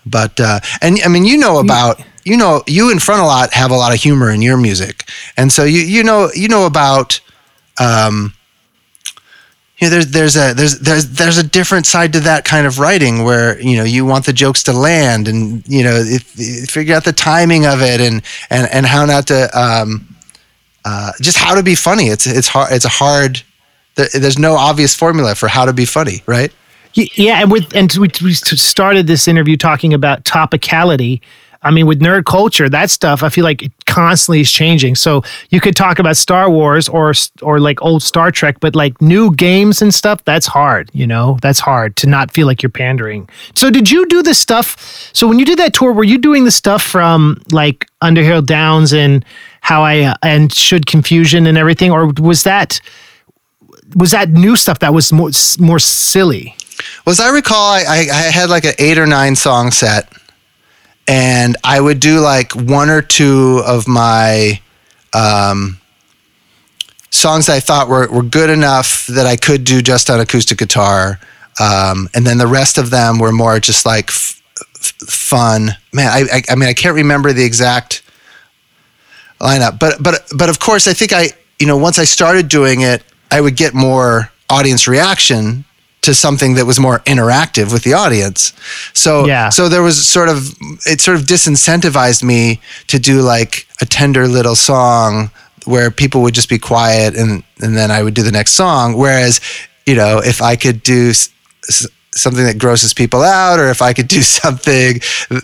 but 0.05 0.39
uh, 0.39 0.59
and 0.81 0.99
I 1.03 1.07
mean, 1.07 1.25
you 1.25 1.37
know 1.37 1.59
about 1.59 2.01
you 2.23 2.37
know 2.37 2.63
you 2.67 2.91
in 2.91 2.97
Frontalot 2.97 3.51
have 3.53 3.71
a 3.71 3.75
lot 3.75 3.93
of 3.93 3.99
humor 3.99 4.29
in 4.29 4.41
your 4.41 4.57
music, 4.57 5.05
and 5.37 5.51
so 5.51 5.63
you 5.63 5.81
you 5.81 6.03
know 6.03 6.29
you 6.33 6.47
know 6.47 6.65
about. 6.65 7.19
Um, 7.81 8.33
you 9.79 9.87
know, 9.87 9.91
there's 9.91 10.07
there's 10.07 10.35
a 10.35 10.53
there's 10.53 10.79
there's 10.79 11.09
there's 11.09 11.37
a 11.37 11.43
different 11.43 11.85
side 11.85 12.13
to 12.13 12.19
that 12.21 12.45
kind 12.45 12.67
of 12.67 12.79
writing 12.79 13.23
where 13.23 13.59
you 13.61 13.77
know 13.77 13.83
you 13.83 14.05
want 14.05 14.25
the 14.25 14.33
jokes 14.33 14.63
to 14.63 14.73
land 14.73 15.27
and 15.27 15.67
you 15.67 15.83
know 15.83 15.95
if, 15.95 16.33
if 16.37 16.69
figure 16.69 16.95
out 16.95 17.05
the 17.05 17.13
timing 17.13 17.65
of 17.65 17.81
it 17.81 18.01
and 18.01 18.21
and 18.49 18.69
and 18.71 18.85
how 18.85 19.05
not 19.05 19.27
to 19.27 19.49
um, 19.57 20.09
uh, 20.85 21.11
just 21.21 21.37
how 21.37 21.55
to 21.55 21.63
be 21.63 21.75
funny. 21.75 22.07
It's 22.07 22.25
it's 22.25 22.47
hard. 22.47 22.71
It's 22.71 22.85
a 22.85 22.89
hard. 22.89 23.41
There's 23.95 24.39
no 24.39 24.55
obvious 24.55 24.95
formula 24.95 25.35
for 25.35 25.47
how 25.47 25.65
to 25.65 25.73
be 25.73 25.85
funny, 25.85 26.23
right? 26.25 26.53
Yeah, 26.93 27.41
and 27.41 27.51
with 27.51 27.75
and 27.75 27.91
we, 27.93 28.09
we 28.23 28.33
started 28.33 29.07
this 29.07 29.27
interview 29.27 29.57
talking 29.57 29.93
about 29.93 30.23
topicality. 30.23 31.21
I 31.61 31.71
mean, 31.71 31.87
with 31.87 31.99
nerd 31.99 32.25
culture, 32.25 32.69
that 32.69 32.89
stuff 32.89 33.21
I 33.21 33.29
feel 33.29 33.43
like 33.43 33.63
it 33.63 33.71
constantly 33.85 34.41
is 34.41 34.51
changing. 34.51 34.95
So 34.95 35.23
you 35.49 35.59
could 35.59 35.75
talk 35.75 35.99
about 35.99 36.15
Star 36.15 36.49
Wars 36.49 36.87
or 36.87 37.13
or 37.41 37.59
like 37.59 37.81
old 37.81 38.01
Star 38.01 38.31
Trek, 38.31 38.59
but 38.59 38.75
like 38.75 39.01
new 39.01 39.35
games 39.35 39.81
and 39.81 39.93
stuff, 39.93 40.23
that's 40.23 40.47
hard. 40.47 40.89
You 40.93 41.05
know, 41.05 41.37
that's 41.41 41.59
hard 41.59 41.95
to 41.97 42.07
not 42.07 42.31
feel 42.31 42.47
like 42.47 42.63
you're 42.63 42.69
pandering. 42.69 43.27
So 43.55 43.69
did 43.69 43.91
you 43.91 44.05
do 44.07 44.23
this 44.23 44.39
stuff? 44.39 44.77
So 45.13 45.27
when 45.27 45.39
you 45.39 45.45
did 45.45 45.59
that 45.59 45.73
tour, 45.73 45.91
were 45.91 46.03
you 46.03 46.17
doing 46.17 46.45
the 46.45 46.51
stuff 46.51 46.81
from 46.81 47.41
like 47.51 47.87
Underhill 48.01 48.41
Downs 48.41 48.93
and 48.93 49.25
how 49.61 49.83
I 49.83 50.01
uh, 50.01 50.15
and 50.23 50.53
should 50.53 50.85
confusion 50.85 51.45
and 51.45 51.57
everything, 51.57 51.91
or 51.91 52.13
was 52.19 52.43
that 52.43 52.79
was 53.95 54.11
that 54.11 54.29
new 54.29 54.55
stuff 54.55 54.79
that 54.79 54.93
was 54.93 55.11
more 55.11 55.31
more 55.59 55.79
silly? 55.79 56.55
Well, 57.05 57.11
as 57.11 57.19
I 57.19 57.29
recall, 57.29 57.73
I, 57.73 58.07
I 58.11 58.31
had 58.31 58.49
like 58.49 58.63
an 58.63 58.73
eight 58.79 58.97
or 58.97 59.05
nine 59.05 59.35
song 59.35 59.71
set, 59.71 60.11
and 61.09 61.57
I 61.63 61.81
would 61.81 61.99
do 61.99 62.19
like 62.19 62.53
one 62.53 62.89
or 62.91 63.01
two 63.01 63.63
of 63.65 63.87
my 63.87 64.61
um, 65.11 65.79
songs 67.09 67.47
that 67.47 67.55
I 67.55 67.59
thought 67.59 67.89
were, 67.89 68.07
were 68.11 68.21
good 68.21 68.51
enough 68.51 69.07
that 69.07 69.25
I 69.25 69.35
could 69.35 69.63
do 69.63 69.81
just 69.81 70.11
on 70.11 70.19
acoustic 70.19 70.59
guitar. 70.59 71.19
Um, 71.59 72.09
and 72.13 72.27
then 72.27 72.37
the 72.37 72.45
rest 72.45 72.77
of 72.77 72.91
them 72.91 73.17
were 73.17 73.31
more 73.31 73.59
just 73.59 73.87
like 73.87 74.09
f- 74.09 74.39
f- 74.75 74.93
fun. 75.09 75.71
Man, 75.91 76.07
I, 76.07 76.37
I, 76.37 76.41
I 76.51 76.55
mean, 76.55 76.69
I 76.69 76.73
can't 76.73 76.93
remember 76.95 77.33
the 77.33 77.43
exact 77.43 78.03
lineup, 79.41 79.79
but 79.79 80.01
but 80.01 80.27
but 80.37 80.49
of 80.49 80.59
course, 80.59 80.87
I 80.87 80.93
think 80.93 81.11
I 81.11 81.29
you 81.59 81.65
know 81.65 81.75
once 81.75 81.97
I 81.97 82.03
started 82.03 82.47
doing 82.49 82.81
it, 82.81 83.03
I 83.31 83.41
would 83.41 83.55
get 83.55 83.73
more 83.73 84.31
audience 84.47 84.87
reaction 84.87 85.65
to 86.09 86.15
something 86.15 86.55
that 86.55 86.65
was 86.65 86.79
more 86.79 86.99
interactive 86.99 87.71
with 87.71 87.83
the 87.83 87.93
audience. 87.93 88.53
So 88.93 89.25
yeah. 89.25 89.49
so 89.49 89.69
there 89.69 89.83
was 89.83 90.07
sort 90.07 90.27
of 90.27 90.37
it 90.85 90.99
sort 91.01 91.17
of 91.17 91.23
disincentivized 91.23 92.23
me 92.23 92.59
to 92.87 92.97
do 92.99 93.21
like 93.21 93.67
a 93.79 93.85
tender 93.85 94.27
little 94.27 94.55
song 94.55 95.29
where 95.65 95.91
people 95.91 96.21
would 96.23 96.33
just 96.33 96.49
be 96.49 96.57
quiet 96.57 97.15
and 97.15 97.43
and 97.61 97.77
then 97.77 97.91
I 97.91 98.01
would 98.01 98.15
do 98.15 98.23
the 98.23 98.31
next 98.31 98.53
song 98.53 98.97
whereas 98.97 99.39
you 99.85 99.95
know 99.95 100.19
if 100.19 100.41
I 100.41 100.55
could 100.55 100.81
do 100.81 101.13
something 102.11 102.43
that 102.43 102.57
grosses 102.57 102.93
people 102.93 103.21
out, 103.21 103.59
or 103.59 103.69
if 103.69 103.81
I 103.81 103.93
could 103.93 104.07
do 104.07 104.21
something 104.41 104.99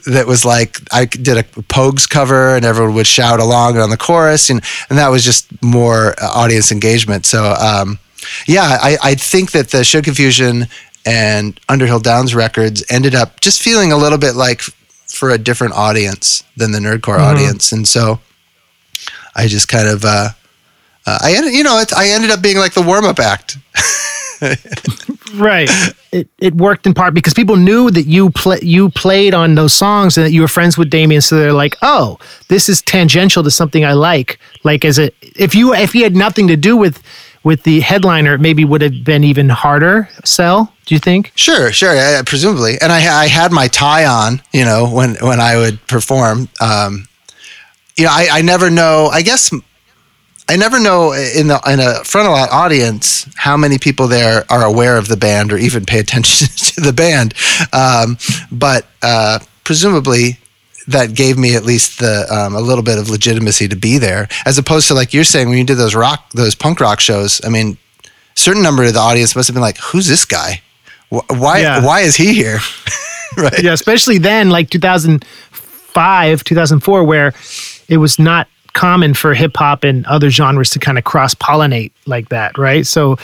that 0.07 0.25
was 0.27 0.45
like 0.45 0.77
I 0.91 1.05
did 1.05 1.37
a 1.37 1.43
Pogues 1.43 2.09
cover 2.09 2.55
and 2.55 2.65
everyone 2.65 2.95
would 2.95 3.07
shout 3.07 3.39
along 3.39 3.77
on 3.77 3.89
the 3.89 3.97
chorus, 3.97 4.49
and 4.49 4.63
and 4.89 4.97
that 4.97 5.09
was 5.09 5.23
just 5.23 5.47
more 5.63 6.15
uh, 6.21 6.27
audience 6.33 6.71
engagement. 6.71 7.25
So 7.25 7.53
um, 7.53 7.99
yeah, 8.47 8.77
I, 8.81 8.97
I 9.03 9.15
think 9.15 9.51
that 9.51 9.69
the 9.69 9.83
Shoot 9.83 10.05
Confusion 10.05 10.67
and 11.05 11.59
Underhill 11.69 11.99
Downs 11.99 12.33
records 12.33 12.83
ended 12.89 13.15
up 13.15 13.41
just 13.41 13.61
feeling 13.61 13.91
a 13.91 13.97
little 13.97 14.17
bit 14.17 14.35
like 14.35 14.61
for 14.61 15.29
a 15.29 15.37
different 15.37 15.73
audience 15.73 16.43
than 16.57 16.71
the 16.71 16.79
nerdcore 16.79 17.17
mm-hmm. 17.17 17.35
audience, 17.35 17.71
and 17.71 17.87
so 17.87 18.19
I 19.35 19.47
just 19.47 19.67
kind 19.67 19.87
of. 19.87 20.05
Uh, 20.05 20.29
uh, 21.07 21.19
I 21.21 21.33
ended, 21.35 21.53
you 21.53 21.63
know, 21.63 21.83
I 21.95 22.07
ended 22.09 22.31
up 22.31 22.41
being 22.41 22.57
like 22.57 22.73
the 22.73 22.81
warm 22.81 23.05
up 23.05 23.19
act. 23.19 23.57
right. 25.35 25.69
It 26.11 26.27
it 26.39 26.55
worked 26.55 26.87
in 26.87 26.93
part 26.93 27.13
because 27.13 27.33
people 27.33 27.55
knew 27.55 27.91
that 27.91 28.03
you 28.03 28.31
play 28.31 28.59
you 28.61 28.89
played 28.89 29.33
on 29.33 29.55
those 29.55 29.73
songs 29.73 30.17
and 30.17 30.25
that 30.25 30.31
you 30.31 30.41
were 30.41 30.47
friends 30.47 30.77
with 30.77 30.89
Damien, 30.89 31.21
so 31.21 31.37
they're 31.37 31.53
like, 31.53 31.75
oh, 31.81 32.17
this 32.47 32.69
is 32.69 32.81
tangential 32.81 33.43
to 33.43 33.51
something 33.51 33.85
I 33.85 33.93
like. 33.93 34.39
Like 34.63 34.83
as 34.83 34.97
a 34.97 35.11
if 35.35 35.53
you 35.53 35.73
if 35.73 35.93
he 35.93 36.01
had 36.01 36.15
nothing 36.15 36.47
to 36.47 36.55
do 36.55 36.75
with 36.75 37.01
with 37.45 37.63
the 37.63 37.79
headliner, 37.79 38.33
it 38.33 38.41
maybe 38.41 38.65
would 38.65 38.81
have 38.81 39.03
been 39.03 39.23
even 39.23 39.47
harder 39.47 40.09
sell. 40.25 40.73
Do 40.85 40.95
you 40.95 40.99
think? 40.99 41.31
Sure, 41.35 41.71
sure, 41.71 42.23
presumably. 42.25 42.73
And 42.81 42.91
I 42.91 43.23
I 43.23 43.27
had 43.27 43.53
my 43.53 43.67
tie 43.67 44.05
on, 44.05 44.41
you 44.51 44.65
know, 44.65 44.89
when 44.89 45.15
when 45.21 45.39
I 45.39 45.55
would 45.55 45.79
perform. 45.87 46.49
Um, 46.59 47.07
you 47.95 48.03
know, 48.03 48.11
I, 48.11 48.27
I 48.31 48.41
never 48.41 48.69
know. 48.69 49.07
I 49.07 49.21
guess 49.21 49.53
I 50.49 50.57
never 50.57 50.79
know 50.79 51.13
in 51.13 51.47
the 51.47 51.61
in 51.67 51.79
a 51.79 52.03
Frontalot 52.03 52.49
audience 52.49 53.27
how 53.35 53.55
many 53.55 53.77
people 53.77 54.07
there 54.07 54.43
are 54.49 54.65
aware 54.65 54.97
of 54.97 55.07
the 55.07 55.17
band 55.17 55.53
or 55.53 55.57
even 55.57 55.85
pay 55.85 55.99
attention 55.99 56.47
to 56.73 56.81
the 56.81 56.93
band. 56.93 57.35
Um, 57.73 58.17
but 58.51 58.85
uh, 59.01 59.39
presumably 59.63 60.39
that 60.87 61.15
gave 61.15 61.37
me 61.37 61.55
at 61.55 61.63
least 61.63 61.99
the 61.99 62.27
um, 62.31 62.55
a 62.55 62.61
little 62.61 62.83
bit 62.83 62.97
of 62.97 63.09
legitimacy 63.09 63.67
to 63.67 63.75
be 63.75 63.97
there, 63.97 64.27
as 64.45 64.57
opposed 64.57 64.87
to 64.87 64.93
like 64.93 65.13
you're 65.13 65.23
saying 65.23 65.49
when 65.49 65.57
you 65.57 65.63
did 65.63 65.77
those 65.77 65.95
rock 65.95 66.29
those 66.31 66.55
punk 66.55 66.79
rock 66.79 66.99
shows. 66.99 67.41
I 67.43 67.49
mean, 67.49 67.77
certain 68.35 68.61
number 68.63 68.83
of 68.83 68.93
the 68.93 68.99
audience 68.99 69.35
must 69.35 69.47
have 69.47 69.55
been 69.55 69.61
like, 69.61 69.77
"Who's 69.77 70.07
this 70.07 70.25
guy? 70.25 70.61
Why 71.09 71.59
yeah. 71.59 71.83
why 71.83 72.01
is 72.01 72.15
he 72.15 72.33
here?" 72.33 72.59
right? 73.37 73.63
Yeah, 73.63 73.73
especially 73.73 74.17
then, 74.17 74.49
like 74.49 74.69
2005, 74.69 76.43
2004, 76.43 77.03
where 77.03 77.33
it 77.87 77.97
was 77.97 78.19
not 78.19 78.47
common 78.75 79.15
for 79.15 79.33
hip 79.33 79.57
hop 79.57 79.83
and 79.83 80.05
other 80.05 80.29
genres 80.29 80.69
to 80.71 80.79
kind 80.79 80.99
of 80.99 81.03
cross 81.03 81.33
pollinate 81.33 81.91
like 82.05 82.29
that, 82.29 82.57
right? 82.57 82.85
So 82.85 83.17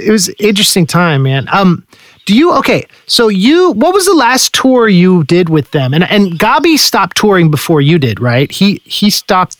it 0.00 0.10
was 0.10 0.30
interesting 0.38 0.86
time, 0.86 1.24
man. 1.24 1.46
Um, 1.52 1.86
do 2.24 2.34
you 2.34 2.54
okay? 2.54 2.86
So 3.06 3.28
you, 3.28 3.72
what 3.72 3.92
was 3.92 4.06
the 4.06 4.14
last 4.14 4.54
tour 4.54 4.88
you 4.88 5.24
did 5.24 5.50
with 5.50 5.70
them? 5.72 5.92
And 5.92 6.04
and 6.04 6.32
Gabi 6.38 6.78
stopped 6.78 7.18
touring 7.18 7.50
before 7.50 7.82
you 7.82 7.98
did, 7.98 8.18
right? 8.18 8.50
He 8.50 8.80
he 8.84 9.10
stopped. 9.10 9.58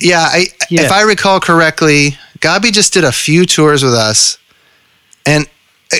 Yeah, 0.00 0.28
I, 0.30 0.46
yeah. 0.70 0.82
if 0.82 0.92
I 0.92 1.02
recall 1.02 1.40
correctly, 1.40 2.16
Gabi 2.38 2.72
just 2.72 2.92
did 2.92 3.04
a 3.04 3.12
few 3.12 3.44
tours 3.44 3.82
with 3.82 3.94
us, 3.94 4.38
and 5.26 5.46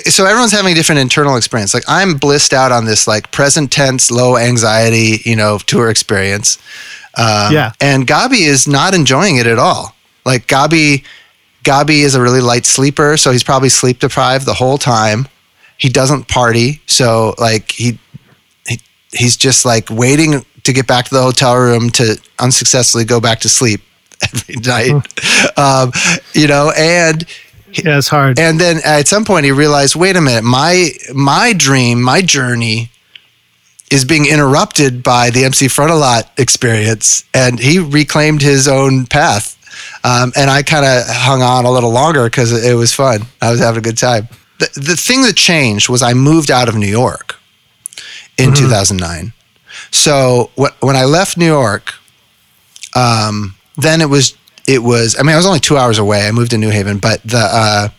so 0.05 0.25
everyone's 0.25 0.51
having 0.51 0.71
a 0.71 0.75
different 0.75 1.01
internal 1.01 1.35
experience. 1.35 1.73
Like 1.73 1.83
I'm 1.87 2.15
blissed 2.15 2.53
out 2.53 2.71
on 2.71 2.85
this 2.85 3.07
like 3.07 3.31
present 3.31 3.71
tense, 3.71 4.09
low 4.09 4.37
anxiety, 4.37 5.21
you 5.23 5.35
know, 5.35 5.59
tour 5.59 5.89
experience. 5.89 6.57
Um, 7.15 7.53
yeah. 7.53 7.73
And 7.79 8.07
Gabi 8.07 8.41
is 8.41 8.67
not 8.67 8.93
enjoying 8.93 9.37
it 9.37 9.47
at 9.47 9.59
all. 9.59 9.95
Like 10.25 10.47
Gabi, 10.47 11.03
Gabi 11.63 12.03
is 12.03 12.15
a 12.15 12.21
really 12.21 12.41
light 12.41 12.65
sleeper, 12.65 13.17
so 13.17 13.31
he's 13.31 13.43
probably 13.43 13.69
sleep 13.69 13.99
deprived 13.99 14.45
the 14.45 14.53
whole 14.53 14.77
time. 14.77 15.27
He 15.77 15.89
doesn't 15.89 16.27
party, 16.27 16.81
so 16.85 17.35
like 17.37 17.71
he, 17.71 17.99
he 18.65 18.79
he's 19.11 19.35
just 19.35 19.65
like 19.65 19.89
waiting 19.89 20.45
to 20.63 20.73
get 20.73 20.87
back 20.87 21.05
to 21.05 21.13
the 21.13 21.21
hotel 21.21 21.57
room 21.57 21.89
to 21.91 22.17
unsuccessfully 22.39 23.03
go 23.03 23.19
back 23.19 23.39
to 23.41 23.49
sleep 23.49 23.81
every 24.33 24.55
night. 24.55 25.57
um, 25.57 25.91
you 26.33 26.47
know, 26.47 26.71
and 26.77 27.25
yeah, 27.73 27.97
it's 27.97 28.07
hard. 28.07 28.39
And 28.39 28.59
then 28.59 28.79
at 28.85 29.07
some 29.07 29.25
point 29.25 29.45
he 29.45 29.51
realized, 29.51 29.95
wait 29.95 30.15
a 30.15 30.21
minute, 30.21 30.43
my 30.43 30.89
my 31.13 31.53
dream, 31.53 32.01
my 32.01 32.21
journey 32.21 32.91
is 33.93 34.05
being 34.05 34.25
interrupted 34.25 35.03
by 35.03 35.29
the 35.29 35.45
MC 35.45 35.67
Frontalot 35.67 36.23
experience, 36.39 37.23
and 37.31 37.59
he 37.59 37.77
reclaimed 37.77 38.41
his 38.41 38.67
own 38.67 39.05
path. 39.05 39.55
Um, 40.03 40.33
and 40.35 40.49
I 40.49 40.63
kind 40.63 40.83
of 40.83 41.03
hung 41.07 41.43
on 41.43 41.65
a 41.65 41.71
little 41.71 41.91
longer 41.91 42.23
because 42.25 42.51
it 42.51 42.73
was 42.73 42.91
fun. 42.91 43.21
I 43.39 43.51
was 43.51 43.59
having 43.59 43.77
a 43.77 43.81
good 43.83 43.97
time. 43.97 44.27
The, 44.57 44.69
the 44.75 44.95
thing 44.95 45.21
that 45.21 45.35
changed 45.35 45.89
was 45.89 46.01
I 46.01 46.13
moved 46.13 46.49
out 46.49 46.67
of 46.67 46.75
New 46.75 46.87
York 46.87 47.35
in 48.37 48.49
mm-hmm. 48.49 48.65
2009. 48.65 49.31
So 49.91 50.49
wh- 50.57 50.83
when 50.83 50.95
I 50.95 51.05
left 51.05 51.37
New 51.37 51.45
York, 51.45 51.93
um, 52.95 53.55
then 53.77 54.01
it 54.01 54.09
was 54.09 54.35
it 54.67 54.81
was. 54.81 55.15
I 55.19 55.21
mean, 55.21 55.33
I 55.33 55.37
was 55.37 55.45
only 55.45 55.59
two 55.59 55.77
hours 55.77 55.99
away. 55.99 56.27
I 56.27 56.31
moved 56.31 56.51
to 56.51 56.57
New 56.57 56.69
Haven, 56.69 56.97
but 56.97 57.21
the 57.23 57.37
uh, 57.37 57.89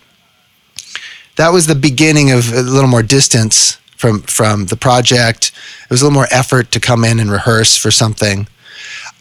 that 1.36 1.50
was 1.50 1.66
the 1.66 1.74
beginning 1.76 2.32
of 2.32 2.52
a 2.52 2.62
little 2.62 2.88
more 2.88 3.02
distance 3.02 3.78
from 3.96 4.22
from 4.22 4.66
the 4.66 4.76
project. 4.76 5.52
It 5.84 5.90
was 5.90 6.02
a 6.02 6.04
little 6.04 6.14
more 6.14 6.28
effort 6.30 6.70
to 6.72 6.80
come 6.80 7.04
in 7.04 7.20
and 7.20 7.30
rehearse 7.30 7.76
for 7.76 7.90
something. 7.90 8.46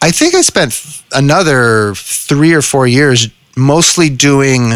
I 0.01 0.11
think 0.11 0.35
I 0.35 0.41
spent 0.41 1.01
another 1.13 1.93
three 1.95 2.53
or 2.53 2.61
four 2.61 2.87
years 2.87 3.29
mostly 3.55 4.09
doing 4.09 4.73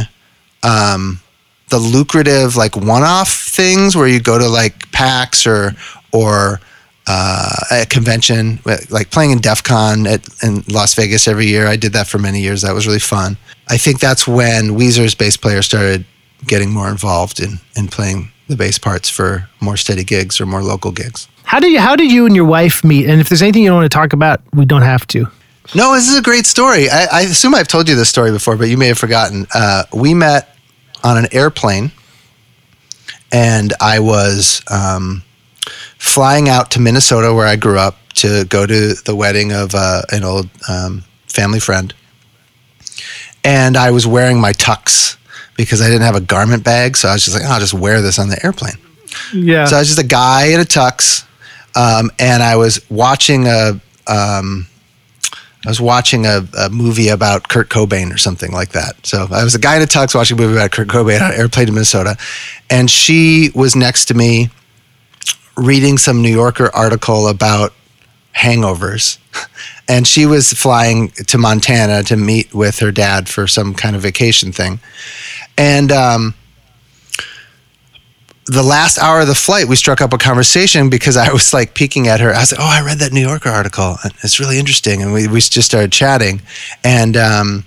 um, 0.64 1.20
the 1.70 1.80
lucrative 1.80 2.56
like 2.56 2.76
one-off 2.78 3.34
things 3.34 3.96
where 3.96 4.08
you 4.08 4.22
go 4.22 4.38
to 4.38 4.48
like 4.48 4.92
PAX 4.92 5.46
or 5.46 5.74
or 6.14 6.62
uh, 7.08 7.56
a 7.72 7.86
convention, 7.86 8.60
like 8.90 9.10
playing 9.12 9.32
in 9.32 9.40
DEF 9.40 9.64
CON 9.64 10.06
at, 10.08 10.28
in 10.44 10.64
Las 10.68 10.94
Vegas 10.94 11.28
every 11.28 11.48
year. 11.48 11.66
I 11.66 11.78
did 11.78 11.94
that 11.94 12.08
for 12.08 12.18
many 12.18 12.42
years. 12.42 12.62
That 12.62 12.74
was 12.74 12.86
really 12.86 13.00
fun. 13.00 13.38
I 13.70 13.78
think 13.78 14.00
that's 14.00 14.28
when 14.28 14.72
Weezer's 14.72 15.16
bass 15.16 15.38
player 15.38 15.62
started 15.62 16.06
getting 16.46 16.70
more 16.70 16.90
involved 16.90 17.40
in, 17.40 17.60
in 17.76 17.88
playing 17.88 18.32
the 18.48 18.56
bass 18.56 18.78
parts 18.78 19.10
for 19.10 19.50
more 19.60 19.78
steady 19.78 20.04
gigs 20.04 20.40
or 20.42 20.46
more 20.46 20.64
local 20.64 20.92
gigs. 20.92 21.28
How 21.44 21.60
did 21.60 21.72
you 21.72 21.80
how 21.80 21.96
did 21.96 22.12
you 22.12 22.26
and 22.26 22.36
your 22.36 22.46
wife 22.46 22.84
meet? 22.84 23.08
And 23.10 23.22
if 23.22 23.30
there's 23.30 23.42
anything 23.42 23.64
you 23.64 23.70
don't 23.70 23.78
want 23.78 23.92
to 23.92 23.96
talk 23.96 24.14
about, 24.14 24.42
we 24.54 24.66
don't 24.66 24.82
have 24.82 25.08
to. 25.08 25.28
No, 25.76 25.94
this 25.94 26.10
is 26.10 26.18
a 26.18 26.22
great 26.22 26.46
story. 26.46 26.90
I, 26.90 27.08
I 27.12 27.22
assume 27.22 27.54
I've 27.54 27.68
told 27.68 27.90
you 27.90 27.96
this 27.96 28.10
story 28.10 28.32
before, 28.32 28.56
but 28.56 28.70
you 28.70 28.78
may 28.78 28.88
have 28.88 28.98
forgotten. 28.98 29.48
Uh, 29.54 29.84
we 29.94 30.14
met 30.14 30.56
on 31.04 31.18
an 31.18 31.28
airplane, 31.34 31.92
and 33.34 33.74
I 33.82 34.00
was 34.00 34.62
um, 34.72 35.24
flying 35.98 36.48
out 36.48 36.72
to 36.72 36.80
Minnesota, 36.80 37.34
where 37.34 37.46
I 37.46 37.58
grew 37.58 37.78
up, 37.78 37.98
to 38.16 38.46
go 38.46 38.66
to 38.66 38.94
the 38.94 39.16
wedding 39.16 39.52
of 39.52 39.76
uh, 39.76 40.04
an 40.10 40.24
old 40.24 40.50
um, 40.70 41.04
family 41.28 41.60
friend. 41.60 41.94
And 43.44 43.78
I 43.78 43.92
was 43.92 44.08
wearing 44.08 44.40
my 44.40 44.54
tux 44.54 45.17
because 45.58 45.82
I 45.82 45.88
didn't 45.88 46.04
have 46.04 46.16
a 46.16 46.22
garment 46.22 46.64
bag, 46.64 46.96
so 46.96 47.10
I 47.10 47.14
was 47.14 47.26
just 47.26 47.36
like, 47.36 47.46
oh, 47.46 47.54
I'll 47.54 47.60
just 47.60 47.74
wear 47.74 48.02
this 48.02 48.20
on 48.20 48.30
the 48.30 48.44
airplane. 48.46 48.76
Yeah. 49.34 49.66
So 49.66 49.76
I 49.76 49.80
was 49.80 49.88
just 49.88 50.00
a 50.00 50.08
guy 50.08 50.48
in 50.48 50.60
a 50.60 50.64
tux, 50.64 51.26
um, 51.76 52.12
and 52.20 52.42
I 52.42 52.56
was 52.56 52.80
watching 52.90 53.48
a. 53.48 53.82
Um, 54.08 54.68
I 55.66 55.70
was 55.70 55.82
watching 55.82 56.26
a, 56.26 56.48
a, 56.58 56.70
movie 56.70 57.10
about 57.10 57.50
Kurt 57.50 57.68
Cobain 57.68 58.14
or 58.14 58.18
something 58.18 58.54
like 58.54 58.70
that. 58.70 59.06
So 59.06 59.28
I 59.30 59.44
was 59.44 59.54
a 59.54 59.60
guy 59.60 59.76
in 59.76 59.82
a 59.82 59.86
tux 59.86 60.16
watching 60.16 60.38
a 60.38 60.42
movie 60.42 60.54
about 60.54 60.72
Kurt 60.72 60.88
Cobain 60.88 61.20
on 61.20 61.34
an 61.34 61.38
airplane 61.38 61.66
to 61.66 61.74
Minnesota, 61.74 62.16
and 62.70 62.90
she 62.90 63.50
was 63.54 63.76
next 63.76 64.06
to 64.06 64.14
me, 64.14 64.50
reading 65.58 65.98
some 65.98 66.22
New 66.22 66.32
Yorker 66.32 66.74
article 66.74 67.28
about 67.28 67.74
hangovers. 68.38 69.18
And 69.90 70.06
she 70.06 70.26
was 70.26 70.52
flying 70.52 71.12
to 71.12 71.38
Montana 71.38 72.04
to 72.04 72.18
meet 72.18 72.54
with 72.54 72.80
her 72.80 72.92
dad 72.92 73.30
for 73.30 73.48
some 73.48 73.74
kind 73.74 73.96
of 73.96 74.02
vacation 74.02 74.52
thing. 74.52 74.82
And 75.58 75.94
um, 75.94 76.36
the 78.48 78.64
last 78.64 78.98
hour 78.98 79.22
of 79.22 79.28
the 79.28 79.36
flight, 79.36 79.68
we 79.68 79.76
struck 79.76 80.02
up 80.02 80.14
a 80.14 80.18
conversation 80.18 80.90
because 80.90 81.18
I 81.18 81.32
was 81.34 81.54
like 81.54 81.74
peeking 81.74 82.08
at 82.08 82.20
her. 82.20 82.34
I 82.34 82.40
was 82.40 82.52
like, 82.52 82.62
"Oh, 82.62 82.66
I 82.66 82.84
read 82.84 83.00
that 83.00 83.12
New 83.12 83.22
Yorker 83.22 83.50
article. 83.50 83.98
It's 84.24 84.40
really 84.40 84.60
interesting." 84.60 85.02
And 85.02 85.14
we 85.14 85.28
we 85.28 85.40
just 85.40 85.68
started 85.68 85.92
chatting, 85.92 86.42
and 86.84 87.18
um, 87.18 87.66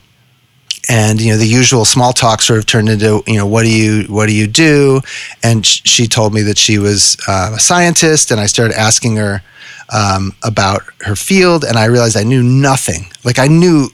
and 0.89 1.21
you 1.21 1.33
know 1.33 1.39
the 1.39 1.47
usual 1.47 1.85
small 1.85 2.13
talk 2.13 2.43
sort 2.43 2.59
of 2.59 2.67
turned 2.67 2.89
into 2.89 3.23
you 3.27 3.37
know 3.37 3.47
what 3.47 3.63
do 3.63 3.71
you 3.71 4.05
what 4.05 4.27
do 4.27 4.35
you 4.35 4.47
do? 4.47 5.01
And 5.43 5.65
sh- 5.65 5.83
she 5.85 6.07
told 6.07 6.33
me 6.33 6.43
that 6.43 6.59
she 6.59 6.79
was 6.79 7.17
uh, 7.29 7.53
a 7.57 7.61
scientist, 7.61 8.31
and 8.31 8.41
I 8.41 8.47
started 8.47 8.77
asking 8.77 9.17
her 9.17 9.43
um, 9.93 10.35
about 10.43 10.83
her 11.01 11.17
field, 11.17 11.65
and 11.65 11.77
I 11.77 11.87
realized 11.87 12.17
I 12.17 12.23
knew 12.23 12.43
nothing. 12.43 13.07
Like 13.25 13.39
I 13.39 13.47
knew 13.49 13.89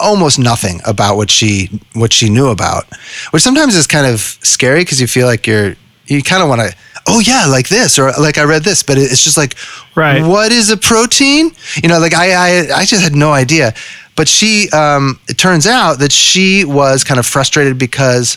almost 0.00 0.38
nothing 0.38 0.80
about 0.86 1.16
what 1.16 1.30
she 1.30 1.80
what 1.94 2.12
she 2.12 2.28
knew 2.30 2.48
about, 2.48 2.84
which 3.30 3.42
sometimes 3.42 3.74
is 3.74 3.86
kind 3.86 4.06
of 4.06 4.20
scary 4.20 4.80
because 4.80 5.00
you 5.00 5.06
feel 5.06 5.26
like 5.26 5.46
you're 5.46 5.74
you 6.06 6.22
kind 6.22 6.42
of 6.42 6.48
want 6.48 6.60
to 6.60 6.74
oh 7.06 7.20
yeah 7.20 7.46
like 7.46 7.68
this 7.68 7.98
or 7.98 8.12
like 8.12 8.38
i 8.38 8.44
read 8.44 8.62
this 8.62 8.82
but 8.82 8.98
it's 8.98 9.22
just 9.22 9.36
like 9.36 9.56
right. 9.94 10.22
What 10.22 10.52
is 10.52 10.70
a 10.70 10.76
protein? 10.76 11.50
You 11.82 11.88
know 11.88 11.98
like 11.98 12.14
i 12.14 12.32
i, 12.32 12.80
I 12.80 12.84
just 12.84 13.02
had 13.02 13.14
no 13.14 13.32
idea. 13.32 13.74
But 14.16 14.26
she 14.26 14.68
um, 14.70 15.20
it 15.28 15.38
turns 15.38 15.64
out 15.64 16.00
that 16.00 16.10
she 16.10 16.64
was 16.64 17.04
kind 17.04 17.20
of 17.20 17.26
frustrated 17.26 17.78
because 17.78 18.36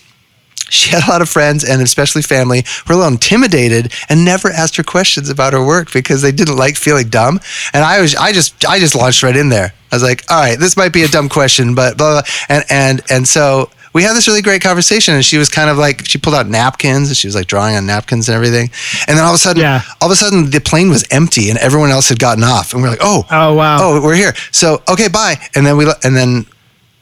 she 0.72 0.90
had 0.90 1.08
a 1.08 1.12
lot 1.12 1.22
of 1.22 1.30
friends 1.30 1.64
and 1.64 1.82
especially 1.82 2.22
family 2.22 2.64
who 2.86 2.94
were 2.94 2.96
a 2.96 2.98
little 2.98 3.14
intimidated 3.14 3.92
and 4.10 4.24
never 4.24 4.50
asked 4.50 4.78
her 4.78 4.84
questions 4.84 5.30
about 5.30 5.54
her 5.54 5.64
work 5.64 5.92
because 5.92 6.22
they 6.22 6.32
didn't 6.32 6.56
like 6.56 6.78
feeling 6.78 7.10
dumb. 7.10 7.40
And 7.74 7.84
I 7.84 8.02
was, 8.02 8.16
I 8.16 8.32
just, 8.32 8.66
I 8.66 8.80
just 8.80 8.96
launched 8.96 9.22
right 9.22 9.36
in 9.36 9.50
there. 9.50 9.74
I 9.92 9.96
was 9.96 10.04
like, 10.04 10.24
all 10.30 10.40
right, 10.40 10.58
this 10.58 10.78
might 10.78 10.94
be 10.94 11.04
a 11.04 11.08
dumb 11.08 11.28
question, 11.28 11.76
but 11.76 11.98
blah, 11.98 12.22
blah. 12.22 12.32
And, 12.48 12.64
and, 12.70 13.02
and 13.10 13.28
so 13.28 13.70
we 13.94 14.04
had 14.04 14.14
this 14.14 14.28
really 14.28 14.42
great 14.42 14.62
conversation 14.62 15.16
and 15.16 15.26
she 15.26 15.38
was 15.38 15.50
kind 15.50 15.70
of 15.70 15.78
like 15.78 16.06
she 16.06 16.18
pulled 16.18 16.36
out 16.36 16.48
napkins 16.48 17.10
and 17.10 17.18
she 17.18 17.28
was 17.28 17.36
like 17.36 17.48
drawing 17.48 17.76
on 17.76 17.86
napkins 17.86 18.30
and 18.30 18.36
everything 18.36 18.70
and 19.08 19.18
then 19.18 19.26
all 19.26 19.32
of 19.32 19.36
a 19.36 19.38
sudden 19.38 19.62
yeah. 19.62 19.82
all 20.00 20.08
of 20.08 20.14
a 20.14 20.16
sudden 20.16 20.50
the 20.50 20.62
plane 20.62 20.90
was 20.90 21.06
empty 21.12 21.50
and 21.50 21.60
everyone 21.60 21.90
else 21.90 22.08
had 22.08 22.18
gotten 22.18 22.42
off 22.42 22.74
and 22.74 22.82
we 22.82 22.88
are 22.88 22.92
like 22.92 23.02
oh 23.02 23.26
oh 23.30 23.54
wow 23.54 23.78
oh 23.82 24.02
we're 24.02 24.16
here 24.16 24.34
so 24.52 24.82
okay 24.88 25.10
bye 25.10 25.36
and 25.56 25.66
then 25.66 25.76
we 25.76 25.86
and 26.04 26.16
then 26.16 26.46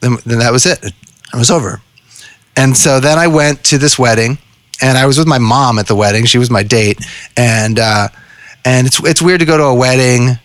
then, 0.00 0.16
then 0.26 0.38
that 0.40 0.50
was 0.50 0.66
it 0.66 0.82
it 0.82 1.36
was 1.36 1.50
over 1.50 1.80
and 2.60 2.76
so 2.76 3.00
then 3.00 3.18
I 3.18 3.26
went 3.26 3.64
to 3.64 3.78
this 3.78 3.98
wedding 3.98 4.38
and 4.82 4.96
I 4.96 5.06
was 5.06 5.18
with 5.18 5.26
my 5.26 5.38
mom 5.38 5.78
at 5.78 5.86
the 5.86 5.96
wedding 5.96 6.24
she 6.24 6.38
was 6.38 6.50
my 6.50 6.62
date 6.62 6.98
and 7.36 7.78
uh, 7.78 8.08
and 8.64 8.86
it's 8.86 9.02
it's 9.04 9.22
weird 9.22 9.40
to 9.40 9.46
go 9.46 9.56
to 9.56 9.64
a 9.64 9.74
wedding 9.74 10.38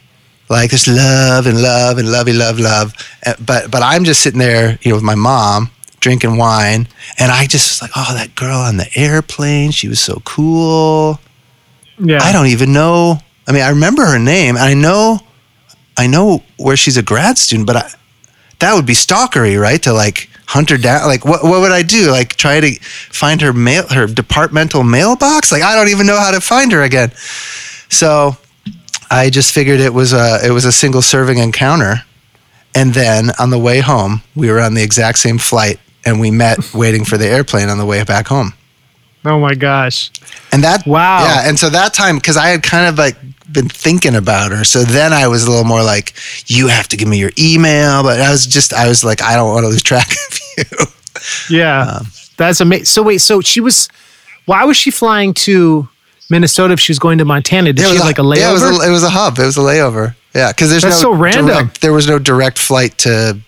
like 0.50 0.70
this 0.72 0.88
love 0.88 1.48
and 1.48 1.62
love 1.62 1.98
and 1.98 2.12
lovey 2.12 2.34
love 2.34 2.60
love 2.60 2.94
but 3.40 3.72
but 3.72 3.82
I'm 3.82 4.04
just 4.04 4.22
sitting 4.22 4.40
there 4.40 4.78
you 4.82 4.92
know 4.92 4.96
with 4.96 5.04
my 5.04 5.16
mom 5.16 5.72
drinking 6.06 6.38
wine. 6.38 6.88
And 7.18 7.32
I 7.32 7.48
just 7.48 7.66
was 7.72 7.82
like, 7.82 7.92
oh, 7.96 8.14
that 8.14 8.36
girl 8.36 8.60
on 8.60 8.78
the 8.78 8.88
airplane, 8.96 9.72
she 9.72 9.88
was 9.88 10.00
so 10.00 10.22
cool. 10.24 11.20
Yeah. 11.98 12.20
I 12.22 12.32
don't 12.32 12.46
even 12.46 12.74
know. 12.74 13.18
I 13.48 13.52
mean, 13.52 13.64
I 13.64 13.70
remember 13.70 14.06
her 14.06 14.20
name. 14.20 14.56
I 14.56 14.76
know, 14.76 15.20
I 15.98 16.06
know 16.06 16.44
where 16.58 16.78
she's 16.78 16.98
a 16.98 17.02
grad 17.02 17.40
student, 17.40 17.66
but 17.66 17.76
I, 17.78 17.90
that 18.60 18.76
would 18.76 18.86
be 18.86 18.94
stalkery, 18.94 19.60
right? 19.60 19.82
To 19.82 19.94
like 19.94 20.30
hunt 20.48 20.70
her 20.70 20.78
down. 20.78 21.08
Like, 21.08 21.26
what, 21.26 21.44
what 21.44 21.62
would 21.62 21.72
I 21.72 21.82
do? 21.82 22.12
Like, 22.12 22.36
try 22.36 22.60
to 22.60 22.80
find 22.82 23.42
her 23.42 23.54
mail, 23.54 23.88
her 23.90 24.08
departmental 24.08 24.84
mailbox? 24.84 25.52
Like, 25.52 25.64
I 25.64 25.76
don't 25.76 25.90
even 25.90 26.06
know 26.06 26.18
how 26.20 26.32
to 26.32 26.42
find 26.42 26.72
her 26.72 26.84
again. 26.84 27.12
So 27.90 28.38
I 29.10 29.30
just 29.30 29.54
figured 29.54 29.80
it 29.80 29.94
was 29.94 30.14
a, 30.14 30.40
it 30.46 30.52
was 30.52 30.66
a 30.66 30.72
single 30.72 31.02
serving 31.02 31.38
encounter. 31.38 32.04
And 32.74 32.94
then 32.94 33.32
on 33.40 33.50
the 33.50 33.60
way 33.60 33.80
home, 33.80 34.22
we 34.36 34.52
were 34.52 34.60
on 34.60 34.74
the 34.74 34.84
exact 34.84 35.20
same 35.20 35.38
flight 35.38 35.80
and 36.06 36.20
we 36.20 36.32
met 36.32 36.58
waiting 36.74 37.06
for 37.06 37.18
the 37.18 37.28
airplane 37.28 37.70
on 37.70 37.78
the 37.78 37.86
way 37.86 38.04
back 38.04 38.28
home. 38.28 38.54
Oh 39.24 39.40
my 39.40 39.56
gosh. 39.56 40.12
And 40.52 40.64
that 40.64 40.86
wow. 40.86 41.24
Yeah, 41.24 41.50
and 41.50 41.58
so 41.58 41.70
that 41.70 41.96
time 41.96 42.20
cuz 42.20 42.38
I 42.38 42.50
had 42.50 42.62
kind 42.62 42.88
of 42.88 42.98
like 43.00 43.16
been 43.56 43.70
thinking 43.70 44.16
about 44.16 44.52
her. 44.52 44.64
So 44.64 44.84
then 44.84 45.14
I 45.14 45.28
was 45.28 45.46
a 45.46 45.50
little 45.50 45.66
more 45.66 45.82
like 45.84 46.14
you 46.46 46.68
have 46.68 46.88
to 46.90 46.98
give 46.98 47.08
me 47.08 47.18
your 47.18 47.32
email, 47.40 48.04
but 48.04 48.20
I 48.20 48.30
was 48.30 48.46
just 48.46 48.74
I 48.74 48.88
was 48.88 49.04
like 49.04 49.22
I 49.22 49.36
don't 49.36 49.52
want 49.52 49.64
to 49.64 49.70
lose 49.70 49.82
track 49.82 50.12
of 50.12 50.40
you. 51.50 51.58
Yeah. 51.58 51.82
Um, 51.82 52.08
That's 52.38 52.62
amazing. 52.62 52.86
So 52.86 53.02
wait, 53.02 53.20
so 53.20 53.42
she 53.42 53.62
was 53.62 53.90
why 54.46 54.64
was 54.66 54.78
she 54.78 54.92
flying 54.92 55.34
to 55.34 55.90
Minnesota 56.30 56.74
if 56.74 56.80
she 56.80 56.92
was 56.92 57.00
going 57.00 57.18
to 57.18 57.26
Montana? 57.26 57.74
Did 57.74 57.88
she 57.88 57.96
have 57.96 58.06
like 58.06 58.20
a 58.20 58.22
layover? 58.22 58.38
Yeah, 58.38 58.50
it 58.50 58.54
was 58.54 58.64
a, 58.64 58.88
it 58.88 58.92
was 58.92 59.04
a 59.04 59.10
hub. 59.10 59.40
It 59.40 59.46
was 59.46 59.58
a 59.58 59.62
layover. 59.62 60.16
Yeah, 60.36 60.52
because 60.52 60.70
there's 60.70 60.84
That's 60.84 61.02
no 61.02 61.14
so 61.14 61.16
random. 61.16 61.48
Direct, 61.48 61.82
there 61.82 61.94
was 61.94 62.08
no 62.08 62.20
direct 62.20 62.60
flight 62.60 62.98
to 63.00 63.40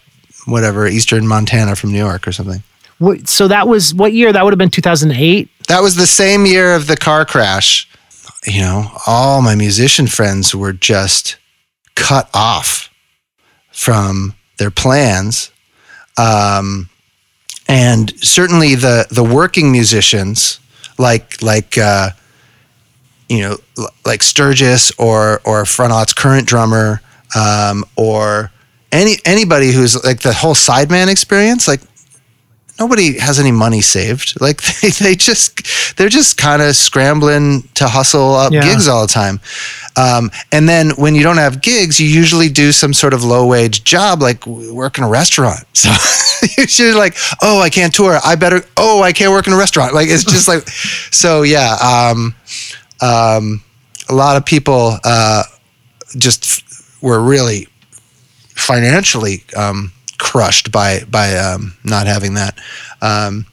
whatever 0.45 0.87
Eastern 0.87 1.27
Montana 1.27 1.75
from 1.75 1.91
New 1.91 1.97
York 1.97 2.27
or 2.27 2.31
something. 2.31 2.63
What, 2.99 3.27
so 3.27 3.47
that 3.47 3.67
was 3.67 3.93
what 3.93 4.13
year? 4.13 4.31
That 4.31 4.43
would 4.43 4.53
have 4.53 4.57
been 4.57 4.71
2008. 4.71 5.49
That 5.67 5.81
was 5.81 5.95
the 5.95 6.07
same 6.07 6.45
year 6.45 6.73
of 6.73 6.87
the 6.87 6.97
car 6.97 7.25
crash. 7.25 7.87
You 8.47 8.61
know, 8.61 8.91
all 9.05 9.41
my 9.41 9.55
musician 9.55 10.07
friends 10.07 10.55
were 10.55 10.71
just 10.71 11.37
cut 11.95 12.29
off 12.33 12.89
from 13.71 14.35
their 14.57 14.71
plans. 14.71 15.51
Um, 16.17 16.89
and 17.67 18.13
certainly 18.23 18.75
the 18.75 19.05
the 19.11 19.23
working 19.23 19.71
musicians 19.71 20.59
like 20.97 21.41
like 21.41 21.77
uh, 21.77 22.11
you 23.27 23.41
know 23.41 23.57
like 24.05 24.23
Sturgis 24.23 24.91
or 24.97 25.41
or 25.43 25.63
Frontalot's 25.63 26.13
current 26.13 26.47
drummer 26.47 27.01
um, 27.35 27.83
or 27.97 28.51
any 28.91 29.15
anybody 29.25 29.71
who's 29.71 30.01
like 30.03 30.21
the 30.21 30.33
whole 30.33 30.55
sideman 30.55 31.09
experience, 31.09 31.67
like 31.67 31.81
nobody 32.79 33.17
has 33.17 33.39
any 33.39 33.51
money 33.51 33.81
saved. 33.81 34.39
Like 34.39 34.61
they, 34.81 34.89
they 34.89 35.15
just 35.15 35.97
they're 35.97 36.09
just 36.09 36.37
kind 36.37 36.61
of 36.61 36.75
scrambling 36.75 37.63
to 37.75 37.87
hustle 37.87 38.33
up 38.35 38.51
yeah. 38.53 38.63
gigs 38.63 38.87
all 38.87 39.01
the 39.01 39.11
time. 39.11 39.39
Um, 39.95 40.29
and 40.51 40.69
then 40.69 40.91
when 40.91 41.15
you 41.15 41.23
don't 41.23 41.37
have 41.37 41.61
gigs, 41.61 41.99
you 41.99 42.07
usually 42.07 42.49
do 42.49 42.71
some 42.71 42.93
sort 42.93 43.13
of 43.13 43.23
low 43.23 43.47
wage 43.47 43.83
job, 43.83 44.21
like 44.21 44.45
work 44.45 44.97
in 44.97 45.03
a 45.03 45.09
restaurant. 45.09 45.65
So 46.67 46.83
you're 46.83 46.95
like, 46.95 47.15
oh, 47.41 47.59
I 47.59 47.71
can't 47.71 47.91
tour. 47.91 48.19
I 48.23 48.35
better. 48.35 48.61
Oh, 48.77 49.01
I 49.01 49.11
can't 49.11 49.31
work 49.31 49.47
in 49.47 49.53
a 49.53 49.57
restaurant. 49.57 49.95
Like 49.95 50.07
it's 50.07 50.23
just 50.23 50.47
like, 50.47 50.67
so 51.11 51.41
yeah. 51.41 51.77
Um, 51.81 52.35
um, 53.01 53.63
a 54.07 54.13
lot 54.13 54.37
of 54.37 54.45
people 54.45 54.99
uh, 55.03 55.43
just 56.17 56.63
were 57.01 57.19
really 57.19 57.67
financially 58.55 59.43
um, 59.55 59.91
crushed 60.17 60.71
by 60.71 61.03
by 61.09 61.35
um, 61.37 61.75
not 61.83 62.07
having 62.07 62.35
that. 62.35 62.59
Um, 63.01 63.45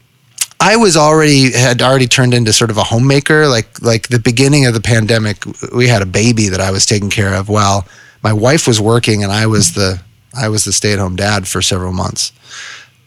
I 0.60 0.76
was 0.76 0.96
already 0.96 1.52
had 1.52 1.82
already 1.82 2.06
turned 2.06 2.32
into 2.32 2.52
sort 2.52 2.70
of 2.70 2.78
a 2.78 2.84
homemaker. 2.84 3.48
Like 3.48 3.82
like 3.82 4.08
the 4.08 4.18
beginning 4.18 4.66
of 4.66 4.74
the 4.74 4.80
pandemic, 4.80 5.44
we 5.74 5.88
had 5.88 6.02
a 6.02 6.06
baby 6.06 6.48
that 6.48 6.60
I 6.60 6.70
was 6.70 6.86
taking 6.86 7.10
care 7.10 7.34
of 7.34 7.48
while 7.48 7.86
my 8.22 8.32
wife 8.32 8.66
was 8.66 8.80
working, 8.80 9.22
and 9.22 9.32
I 9.32 9.46
was 9.46 9.74
the 9.74 10.00
I 10.34 10.48
was 10.48 10.64
the 10.64 10.72
stay 10.72 10.92
at 10.92 10.98
home 10.98 11.16
dad 11.16 11.46
for 11.46 11.60
several 11.60 11.92
months. 11.92 12.32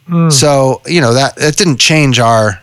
Mm. 0.08 0.32
So 0.32 0.82
you 0.86 1.00
know 1.00 1.14
that 1.14 1.36
that 1.36 1.56
didn't 1.56 1.78
change 1.78 2.18
our 2.18 2.60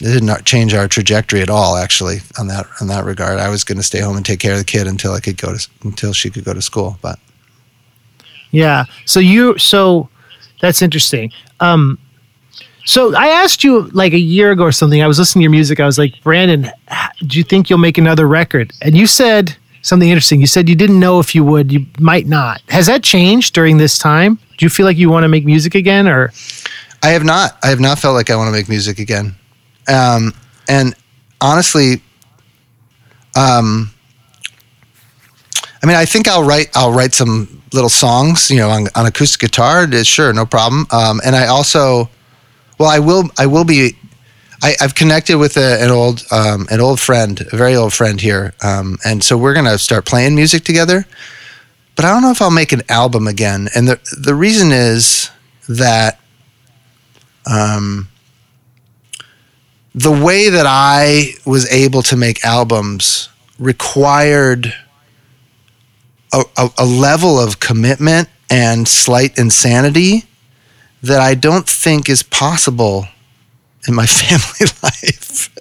it 0.00 0.12
did 0.12 0.24
not 0.24 0.44
change 0.44 0.74
our 0.74 0.88
trajectory 0.88 1.40
at 1.40 1.50
all. 1.50 1.76
Actually, 1.76 2.18
on 2.38 2.48
that 2.48 2.66
on 2.80 2.88
that 2.88 3.04
regard, 3.04 3.38
I 3.38 3.48
was 3.48 3.64
going 3.64 3.78
to 3.78 3.84
stay 3.84 4.00
home 4.00 4.16
and 4.16 4.24
take 4.24 4.40
care 4.40 4.52
of 4.52 4.58
the 4.58 4.64
kid 4.64 4.86
until 4.86 5.12
I 5.12 5.20
could 5.20 5.36
go 5.36 5.56
to 5.56 5.68
until 5.82 6.12
she 6.12 6.30
could 6.30 6.44
go 6.44 6.54
to 6.54 6.62
school. 6.62 6.98
But 7.02 7.18
yeah. 8.50 8.84
So 9.04 9.20
you 9.20 9.58
so 9.58 10.08
that's 10.60 10.82
interesting. 10.82 11.32
Um, 11.60 11.98
So 12.84 13.14
I 13.14 13.28
asked 13.28 13.62
you 13.64 13.82
like 13.92 14.14
a 14.14 14.18
year 14.18 14.50
ago 14.52 14.64
or 14.64 14.72
something. 14.72 15.02
I 15.02 15.06
was 15.06 15.18
listening 15.18 15.42
to 15.42 15.44
your 15.44 15.50
music. 15.50 15.78
I 15.78 15.84
was 15.84 15.98
like, 15.98 16.14
Brandon, 16.22 16.70
do 17.26 17.36
you 17.36 17.44
think 17.44 17.68
you'll 17.68 17.78
make 17.78 17.98
another 17.98 18.26
record? 18.26 18.72
And 18.80 18.96
you 18.96 19.06
said 19.06 19.54
something 19.82 20.08
interesting. 20.08 20.40
You 20.40 20.46
said 20.46 20.68
you 20.70 20.74
didn't 20.74 20.98
know 20.98 21.20
if 21.20 21.34
you 21.34 21.44
would, 21.44 21.70
you 21.70 21.84
might 22.00 22.26
not. 22.26 22.62
Has 22.70 22.86
that 22.86 23.02
changed 23.02 23.54
during 23.54 23.76
this 23.76 23.98
time? 23.98 24.38
Do 24.56 24.64
you 24.64 24.70
feel 24.70 24.86
like 24.86 24.96
you 24.96 25.10
want 25.10 25.24
to 25.24 25.28
make 25.28 25.44
music 25.44 25.74
again 25.74 26.08
or? 26.08 26.32
I 27.02 27.08
have 27.10 27.24
not. 27.24 27.58
I 27.62 27.68
have 27.68 27.78
not 27.78 27.98
felt 27.98 28.14
like 28.14 28.30
I 28.30 28.36
want 28.36 28.48
to 28.48 28.52
make 28.52 28.68
music 28.70 28.98
again. 28.98 29.34
Um, 29.86 30.32
and 30.66 30.94
honestly, 31.42 32.02
um, 33.36 33.90
I 35.82 35.86
mean, 35.86 35.96
I 35.96 36.04
think 36.04 36.28
I'll 36.28 36.44
write. 36.44 36.68
I'll 36.74 36.92
write 36.92 37.14
some 37.14 37.62
little 37.72 37.88
songs, 37.88 38.50
you 38.50 38.56
know, 38.56 38.70
on, 38.70 38.88
on 38.94 39.06
acoustic 39.06 39.40
guitar. 39.40 39.90
Sure, 40.04 40.32
no 40.32 40.46
problem. 40.46 40.86
Um, 40.90 41.20
and 41.24 41.36
I 41.36 41.46
also, 41.46 42.08
well, 42.78 42.88
I 42.88 42.98
will. 42.98 43.30
I 43.38 43.46
will 43.46 43.64
be. 43.64 43.96
I, 44.60 44.74
have 44.80 44.96
connected 44.96 45.38
with 45.38 45.56
a, 45.56 45.80
an 45.80 45.90
old, 45.90 46.24
um, 46.32 46.66
an 46.68 46.80
old 46.80 46.98
friend, 46.98 47.40
a 47.52 47.56
very 47.56 47.76
old 47.76 47.92
friend 47.92 48.20
here, 48.20 48.54
um, 48.60 48.98
and 49.04 49.22
so 49.22 49.38
we're 49.38 49.54
gonna 49.54 49.78
start 49.78 50.04
playing 50.04 50.34
music 50.34 50.64
together. 50.64 51.06
But 51.94 52.04
I 52.04 52.12
don't 52.12 52.22
know 52.22 52.32
if 52.32 52.42
I'll 52.42 52.50
make 52.50 52.72
an 52.72 52.82
album 52.88 53.28
again. 53.28 53.68
And 53.74 53.86
the 53.86 54.00
the 54.20 54.34
reason 54.34 54.72
is 54.72 55.30
that 55.68 56.18
um, 57.46 58.08
the 59.94 60.12
way 60.12 60.48
that 60.48 60.66
I 60.66 61.34
was 61.46 61.70
able 61.70 62.02
to 62.02 62.16
make 62.16 62.44
albums 62.44 63.28
required 63.58 64.74
a, 66.32 66.42
a, 66.56 66.70
a, 66.78 66.84
level 66.84 67.38
of 67.40 67.60
commitment 67.60 68.28
and 68.50 68.86
slight 68.86 69.38
insanity 69.38 70.24
that 71.02 71.20
I 71.20 71.34
don't 71.34 71.68
think 71.68 72.08
is 72.08 72.22
possible 72.22 73.06
in 73.86 73.94
my 73.94 74.06
family 74.06 74.70
life. 74.82 75.54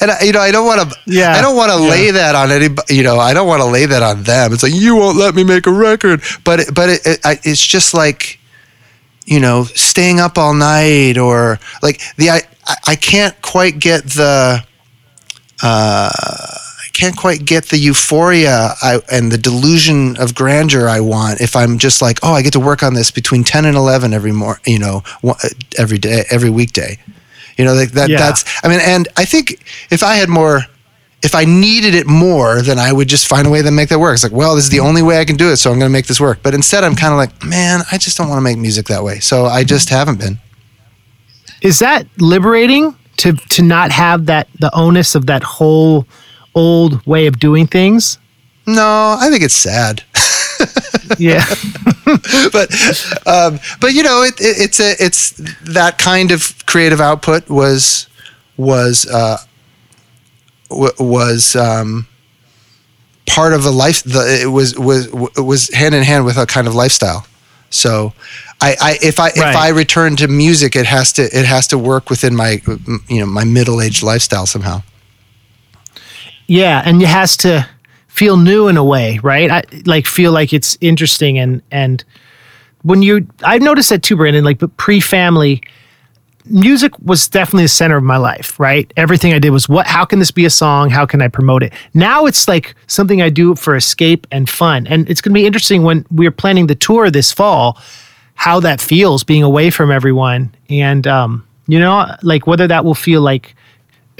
and 0.00 0.10
I, 0.10 0.22
you 0.22 0.32
know, 0.32 0.40
I 0.40 0.50
don't 0.50 0.66
want 0.66 0.90
to. 0.90 0.98
Yeah, 1.06 1.32
I 1.32 1.40
don't 1.40 1.56
want 1.56 1.72
to 1.72 1.82
yeah. 1.82 1.90
lay 1.90 2.10
that 2.10 2.34
on 2.34 2.50
anybody. 2.50 2.96
You 2.96 3.02
know, 3.02 3.18
I 3.18 3.32
don't 3.32 3.46
want 3.46 3.60
to 3.60 3.66
lay 3.68 3.86
that 3.86 4.02
on 4.02 4.24
them. 4.24 4.52
It's 4.52 4.62
like 4.62 4.74
you 4.74 4.96
won't 4.96 5.16
let 5.16 5.34
me 5.34 5.44
make 5.44 5.66
a 5.66 5.72
record, 5.72 6.22
but 6.44 6.60
it, 6.60 6.74
but 6.74 6.88
it, 6.88 7.00
it, 7.04 7.20
it's 7.44 7.64
just 7.64 7.94
like 7.94 8.40
you 9.24 9.40
know, 9.40 9.64
staying 9.64 10.20
up 10.20 10.38
all 10.38 10.54
night 10.54 11.16
or 11.16 11.60
like 11.82 12.00
the 12.16 12.30
I 12.30 12.42
I 12.86 12.96
can't 12.96 13.40
quite 13.42 13.78
get 13.78 14.04
the 14.04 14.64
uh, 15.62 16.10
can't 16.92 17.16
quite 17.16 17.44
get 17.44 17.66
the 17.66 17.78
euphoria 17.78 18.74
I, 18.82 19.00
and 19.10 19.32
the 19.32 19.38
delusion 19.38 20.16
of 20.18 20.34
grandeur 20.34 20.88
I 20.88 21.00
want 21.00 21.40
if 21.40 21.56
I'm 21.56 21.78
just 21.78 22.02
like 22.02 22.18
oh 22.22 22.32
I 22.32 22.42
get 22.42 22.52
to 22.52 22.60
work 22.60 22.82
on 22.82 22.94
this 22.94 23.10
between 23.10 23.44
ten 23.44 23.64
and 23.64 23.76
eleven 23.76 24.12
every 24.12 24.32
more 24.32 24.60
you 24.66 24.78
know 24.78 25.02
every 25.78 25.98
day 25.98 26.24
every 26.30 26.50
weekday 26.50 26.98
you 27.56 27.64
know 27.64 27.74
like 27.74 27.92
that 27.92 28.10
yeah. 28.10 28.18
that's 28.18 28.44
I 28.64 28.68
mean 28.68 28.80
and 28.80 29.08
I 29.16 29.24
think 29.24 29.64
if 29.90 30.02
I 30.02 30.14
had 30.14 30.28
more 30.28 30.62
if 31.22 31.36
I 31.36 31.44
needed 31.44 31.94
it 31.94 32.08
more, 32.08 32.62
then 32.62 32.78
I 32.80 32.92
would 32.92 33.08
just 33.08 33.28
find 33.28 33.46
a 33.46 33.50
way 33.50 33.62
to 33.62 33.70
make 33.70 33.88
that 33.90 34.00
work. 34.00 34.14
It's 34.14 34.24
like, 34.24 34.32
well, 34.32 34.56
this 34.56 34.64
is 34.64 34.70
the 34.70 34.80
only 34.80 35.02
way 35.02 35.20
I 35.20 35.24
can 35.24 35.36
do 35.36 35.50
it, 35.50 35.56
so 35.56 35.70
I'm 35.70 35.78
going 35.78 35.88
to 35.88 35.92
make 35.92 36.06
this 36.06 36.20
work. 36.20 36.40
But 36.42 36.52
instead, 36.52 36.82
I'm 36.82 36.96
kind 36.96 37.12
of 37.12 37.16
like, 37.16 37.44
man, 37.44 37.82
I 37.92 37.98
just 37.98 38.18
don't 38.18 38.28
want 38.28 38.38
to 38.38 38.42
make 38.42 38.58
music 38.58 38.86
that 38.86 39.04
way. 39.04 39.20
So 39.20 39.46
I 39.46 39.62
just 39.62 39.88
haven't 39.88 40.18
been. 40.18 40.40
Is 41.60 41.78
that 41.78 42.06
liberating 42.18 42.96
to 43.18 43.34
to 43.34 43.62
not 43.62 43.92
have 43.92 44.26
that 44.26 44.48
the 44.58 44.74
onus 44.74 45.14
of 45.14 45.26
that 45.26 45.44
whole 45.44 46.08
old 46.54 47.04
way 47.06 47.26
of 47.26 47.38
doing 47.38 47.66
things? 47.66 48.18
No, 48.66 49.16
I 49.18 49.28
think 49.30 49.42
it's 49.42 49.54
sad. 49.54 50.04
yeah, 51.18 51.44
but 52.52 52.70
um, 53.26 53.58
but 53.80 53.92
you 53.92 54.02
know, 54.02 54.22
it, 54.22 54.40
it, 54.40 54.60
it's 54.60 54.80
a 54.80 54.94
it's 55.02 55.30
that 55.72 55.98
kind 55.98 56.30
of 56.30 56.64
creative 56.66 57.00
output 57.00 57.48
was 57.48 58.06
was. 58.56 59.06
Uh, 59.06 59.38
w- 60.72 60.92
was 60.98 61.54
um, 61.54 62.06
part 63.26 63.52
of 63.52 63.64
a 63.64 63.70
life. 63.70 64.02
The, 64.02 64.40
it 64.42 64.46
was 64.46 64.78
was 64.78 65.10
was 65.36 65.68
hand 65.72 65.94
in 65.94 66.02
hand 66.02 66.24
with 66.24 66.36
a 66.36 66.46
kind 66.46 66.66
of 66.66 66.74
lifestyle. 66.74 67.26
So, 67.70 68.12
I, 68.60 68.76
I 68.80 68.98
if 69.02 69.18
I 69.18 69.24
right. 69.24 69.36
if 69.36 69.56
I 69.56 69.68
return 69.68 70.16
to 70.16 70.28
music, 70.28 70.76
it 70.76 70.86
has 70.86 71.12
to 71.14 71.22
it 71.22 71.46
has 71.46 71.66
to 71.68 71.78
work 71.78 72.10
within 72.10 72.34
my 72.34 72.60
you 73.08 73.20
know 73.20 73.26
my 73.26 73.44
middle 73.44 73.80
aged 73.80 74.02
lifestyle 74.02 74.46
somehow. 74.46 74.82
Yeah, 76.46 76.82
and 76.84 77.00
it 77.02 77.08
has 77.08 77.36
to 77.38 77.68
feel 78.08 78.36
new 78.36 78.68
in 78.68 78.76
a 78.76 78.84
way, 78.84 79.18
right? 79.22 79.50
I 79.50 79.62
like 79.86 80.06
feel 80.06 80.32
like 80.32 80.52
it's 80.52 80.76
interesting 80.80 81.38
and 81.38 81.62
and 81.70 82.04
when 82.82 83.02
you 83.02 83.26
I've 83.42 83.62
noticed 83.62 83.90
that 83.90 84.02
too, 84.02 84.16
Brandon. 84.16 84.44
Like, 84.44 84.58
but 84.58 84.76
pre 84.76 85.00
family 85.00 85.62
music 86.44 86.92
was 86.98 87.28
definitely 87.28 87.64
the 87.64 87.68
center 87.68 87.96
of 87.96 88.02
my 88.02 88.16
life, 88.16 88.58
right? 88.58 88.92
Everything 88.96 89.32
I 89.32 89.38
did 89.38 89.50
was 89.50 89.68
what 89.68 89.86
how 89.86 90.04
can 90.04 90.18
this 90.18 90.30
be 90.30 90.44
a 90.44 90.50
song? 90.50 90.90
How 90.90 91.06
can 91.06 91.22
I 91.22 91.28
promote 91.28 91.62
it? 91.62 91.72
Now 91.94 92.26
it's 92.26 92.48
like 92.48 92.74
something 92.86 93.22
I 93.22 93.30
do 93.30 93.54
for 93.54 93.76
escape 93.76 94.26
and 94.30 94.50
fun. 94.50 94.86
And 94.88 95.08
it's 95.08 95.20
going 95.20 95.32
to 95.32 95.34
be 95.34 95.46
interesting 95.46 95.84
when 95.84 96.04
we're 96.10 96.32
planning 96.32 96.66
the 96.66 96.74
tour 96.74 97.10
this 97.10 97.32
fall 97.32 97.78
how 98.34 98.58
that 98.60 98.80
feels 98.80 99.22
being 99.22 99.42
away 99.42 99.70
from 99.70 99.90
everyone 99.92 100.52
and 100.68 101.06
um 101.06 101.46
you 101.68 101.78
know 101.78 102.06
like 102.22 102.46
whether 102.46 102.66
that 102.66 102.84
will 102.84 102.94
feel 102.94 103.20
like 103.20 103.54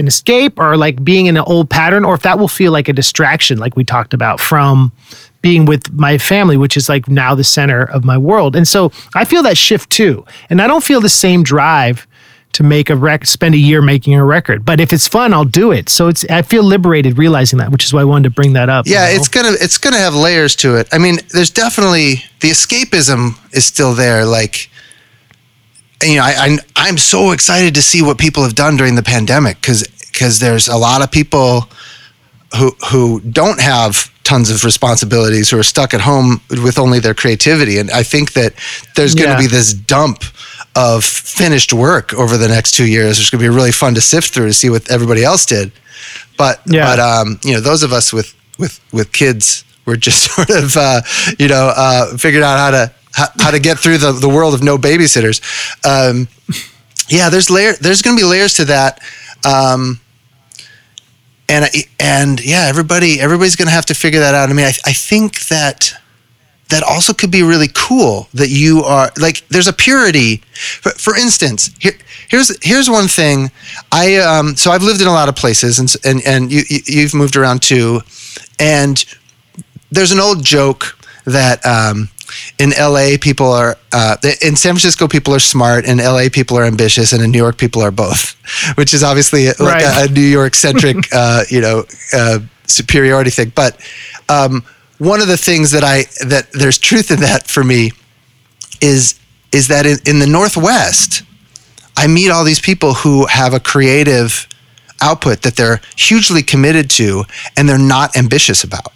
an 0.03 0.09
escape 0.09 0.59
or 0.59 0.77
like 0.77 1.03
being 1.03 1.27
in 1.27 1.37
an 1.39 1.45
old 1.47 1.71
pattern 1.71 2.05
or 2.05 2.15
if 2.15 2.23
that 2.23 2.39
will 2.39 2.49
feel 2.49 2.73
like 2.73 2.89
a 2.89 2.93
distraction 2.93 3.59
like 3.59 3.75
we 3.77 3.85
talked 3.85 4.13
about 4.13 4.39
from 4.39 4.93
being 5.41 5.65
with 5.65 5.91
my 5.93 6.19
family 6.19 6.59
which 6.59 6.77
is 6.77 6.89
like 6.89 7.09
now 7.09 7.35
the 7.35 7.45
center 7.45 7.83
of 7.85 8.05
my 8.05 8.19
world 8.19 8.55
and 8.55 8.69
so 8.69 8.93
i 9.15 9.25
feel 9.25 9.43
that 9.43 9.57
shift 9.57 9.89
too 9.89 10.25
and 10.51 10.61
i 10.61 10.67
don't 10.67 10.85
feel 10.85 11.01
the 11.01 11.09
same 11.09 11.43
drive 11.43 12.07
to 12.53 12.63
make 12.63 12.91
a 12.91 12.97
record, 12.97 13.29
spend 13.29 13.55
a 13.55 13.59
year 13.59 13.81
making 13.81 14.15
a 14.15 14.25
record. 14.25 14.65
But 14.65 14.81
if 14.81 14.93
it's 14.93 15.09
fun, 15.09 15.33
I'll 15.33 15.45
do 15.45 15.73
it. 15.73 15.89
So 15.89 16.09
it's 16.09 16.25
I 16.27 16.43
feel 16.43 16.63
liberated 16.63 17.19
realizing 17.19 17.59
that, 17.59 17.71
which 17.71 17.85
is 17.85 17.93
why 17.93 18.03
I 18.03 18.05
wanted 18.05 18.29
to 18.29 18.35
bring 18.35 18.53
that 18.55 18.69
up. 18.69 18.87
Yeah, 18.87 19.09
you 19.09 19.15
know? 19.15 19.21
it's 19.21 19.29
gonna 19.29 19.53
it's 19.61 19.79
gonna 19.79 19.99
have 19.99 20.15
layers 20.15 20.55
to 20.57 20.77
it. 20.77 20.89
I 20.93 20.99
mean, 20.99 21.17
there's 21.31 21.51
definitely 21.51 22.25
the 22.41 22.51
escapism 22.51 23.39
is 23.55 23.65
still 23.65 23.95
there. 23.95 24.25
Like, 24.25 24.71
you 26.03 26.17
know, 26.17 26.23
I, 26.23 26.59
I 26.77 26.89
am 26.89 26.99
so 26.99 27.31
excited 27.31 27.75
to 27.75 27.83
see 27.83 28.03
what 28.03 28.19
people 28.19 28.43
have 28.43 28.55
done 28.55 28.77
during 28.77 28.95
the 28.95 29.03
pandemic 29.03 29.61
because 29.61 29.87
because 30.13 30.41
there's 30.41 30.69
a 30.69 30.77
lot 30.77 31.03
of 31.03 31.11
people 31.11 31.69
who 32.59 32.71
who 32.91 33.21
don't 33.21 33.61
have 33.61 34.11
tons 34.25 34.51
of 34.51 34.65
responsibilities 34.65 35.51
who 35.51 35.59
are 35.59 35.65
stuck 35.65 35.95
at 35.95 36.01
home 36.01 36.41
with 36.51 36.79
only 36.79 37.01
their 37.01 37.15
creativity 37.15 37.79
and 37.79 37.91
i 37.91 38.05
think 38.05 38.35
that 38.35 38.55
there's 38.95 39.17
going 39.17 39.29
to 39.29 39.35
yeah. 39.35 39.41
be 39.41 39.47
this 39.49 39.73
dump 39.73 40.23
of 40.75 41.05
finished 41.05 41.73
work 41.73 42.15
over 42.15 42.37
the 42.37 42.49
next 42.49 42.73
two 42.73 42.87
years. 42.87 43.19
It's 43.19 43.31
going 43.31 43.43
to 43.43 43.51
be 43.51 43.55
really 43.55 43.73
fun 43.73 43.95
to 43.95 44.01
sift 44.01 44.33
through 44.33 44.47
to 44.47 44.53
see 44.53 44.71
what 44.71 44.91
everybody 44.91 45.25
else 45.25 45.45
did. 45.45 45.73
But 46.39 46.61
yeah. 46.67 46.85
but 46.85 47.01
um, 47.01 47.39
you 47.45 47.55
know, 47.55 47.61
those 47.61 47.83
of 47.83 47.93
us 47.93 48.13
with 48.13 48.35
with 48.59 48.81
with 48.93 49.13
kids, 49.13 49.65
we're 49.85 49.97
just 49.97 50.33
sort 50.35 50.51
of 50.51 50.77
uh, 50.77 51.03
you 51.39 51.49
know 51.49 51.73
uh, 51.77 52.17
figured 52.17 52.43
out 52.43 52.59
how 52.59 52.71
to 52.71 52.93
how, 53.13 53.27
how, 53.39 53.51
to 53.51 53.61
get 53.61 53.79
through 53.79 53.99
the, 53.99 54.13
the 54.13 54.29
world 54.29 54.55
of 54.55 54.63
no 54.63 54.79
babysitters. 54.79 55.41
Um, 55.85 56.29
yeah, 57.09 57.29
there's 57.29 57.51
layer. 57.51 57.75
There's 57.75 58.03
going 58.03 58.17
to 58.17 58.23
be 58.23 58.27
layers 58.27 58.55
to 58.55 58.65
that. 58.67 59.01
Um, 59.47 60.01
and 61.49 61.67
and 62.01 62.45
yeah, 62.45 62.67
everybody 62.69 63.21
everybody's 63.21 63.57
going 63.57 63.69
to 63.69 63.75
have 63.75 63.87
to 63.87 63.95
figure 63.95 64.21
that 64.21 64.35
out. 64.35 64.49
I 64.49 64.53
mean, 64.53 64.67
I, 64.67 64.73
I 64.87 64.93
think 64.93 65.47
that 65.49 65.95
that 66.73 66.83
also 66.83 67.13
could 67.13 67.31
be 67.31 67.43
really 67.43 67.69
cool 67.75 68.29
that 68.33 68.49
you 68.49 68.83
are 68.83 69.13
like 69.19 69.47
there's 69.49 69.69
a 69.69 69.73
purity 69.73 70.39
for, 70.55 70.91
for 70.93 71.15
instance 71.15 71.71
here, 71.79 71.93
here's 72.31 72.51
here's 72.65 72.89
one 72.89 73.09
thing 73.09 73.51
i 73.93 74.17
um, 74.17 74.57
so 74.57 74.71
i've 74.71 74.83
lived 74.83 75.03
in 75.03 75.07
a 75.07 75.13
lot 75.13 75.29
of 75.29 75.37
places 75.37 75.79
and 75.79 75.95
and, 76.03 76.27
and 76.27 76.51
you, 76.51 76.63
you've 76.87 77.13
moved 77.13 77.37
around 77.37 77.61
too 77.61 78.01
and 78.59 79.05
there's 79.91 80.13
an 80.13 80.19
old 80.19 80.43
joke 80.43 80.99
that 81.27 81.65
um, 81.67 82.09
in 82.59 82.71
LA, 82.71 83.17
people 83.21 83.53
are 83.53 83.77
uh, 83.93 84.17
in 84.43 84.57
San 84.57 84.73
Francisco, 84.73 85.09
people 85.09 85.35
are 85.35 85.41
smart, 85.41 85.85
In 85.85 85.99
LA, 85.99 86.25
people 86.33 86.59
are 86.59 86.65
ambitious, 86.65 87.13
and 87.13 87.23
in 87.23 87.31
New 87.31 87.39
York, 87.39 87.59
people 87.59 87.83
are 87.83 87.91
both, 87.91 88.37
which 88.77 88.95
is 88.95 89.03
obviously 89.03 89.47
right. 89.47 89.59
like 89.59 89.83
a, 89.83 90.11
a, 90.11 90.15
New 90.15 90.21
York 90.21 90.55
centric, 90.55 90.97
uh, 91.13 91.45
you 91.49 91.61
know, 91.61 91.85
uh, 92.13 92.39
superiority 92.67 93.31
thing. 93.31 93.53
But 93.55 93.81
um, 94.29 94.65
one 94.99 95.21
of 95.21 95.29
the 95.29 95.37
things 95.37 95.71
that 95.73 95.85
I 95.85 96.05
that 96.27 96.53
there's 96.53 96.79
truth 96.79 97.11
in 97.11 97.21
that 97.21 97.47
for 97.47 97.65
me 97.65 97.93
is 98.81 99.19
is 99.53 99.69
that 99.69 99.87
in, 99.87 99.99
in 100.07 100.19
the 100.19 100.27
Northwest, 100.27 101.23
I 101.97 102.07
meet 102.07 102.31
all 102.31 102.45
these 102.45 102.61
people 102.61 102.95
who 102.95 103.27
have 103.27 103.53
a 103.53 103.61
creative 103.61 104.49
output 105.01 105.43
that 105.43 105.57
they're 105.57 105.81
hugely 105.97 106.43
committed 106.43 106.89
to 106.89 107.25
and 107.57 107.69
they're 107.69 107.79
not 107.79 108.17
ambitious 108.17 108.65
about 108.65 108.93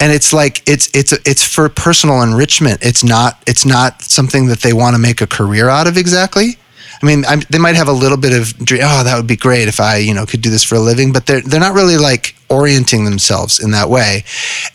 and 0.00 0.12
it's 0.12 0.32
like 0.32 0.62
it's 0.68 0.88
it's 0.94 1.12
it's 1.26 1.42
for 1.42 1.68
personal 1.68 2.22
enrichment 2.22 2.78
it's 2.82 3.04
not 3.04 3.42
it's 3.46 3.66
not 3.66 4.02
something 4.02 4.46
that 4.46 4.60
they 4.60 4.72
want 4.72 4.94
to 4.94 5.00
make 5.00 5.20
a 5.20 5.26
career 5.26 5.68
out 5.68 5.86
of 5.86 5.96
exactly 5.96 6.56
I 7.02 7.06
mean, 7.06 7.24
I'm, 7.26 7.40
they 7.50 7.58
might 7.58 7.74
have 7.74 7.88
a 7.88 7.92
little 7.92 8.16
bit 8.16 8.32
of. 8.32 8.54
Oh, 8.60 9.04
that 9.04 9.14
would 9.16 9.26
be 9.26 9.36
great 9.36 9.68
if 9.68 9.80
I, 9.80 9.96
you 9.96 10.14
know, 10.14 10.24
could 10.24 10.40
do 10.40 10.48
this 10.48 10.62
for 10.62 10.76
a 10.76 10.80
living. 10.80 11.12
But 11.12 11.26
they're 11.26 11.40
they're 11.40 11.60
not 11.60 11.74
really 11.74 11.98
like 11.98 12.34
orienting 12.48 13.04
themselves 13.04 13.62
in 13.62 13.72
that 13.72 13.90
way, 13.90 14.24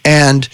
and 0.05 0.47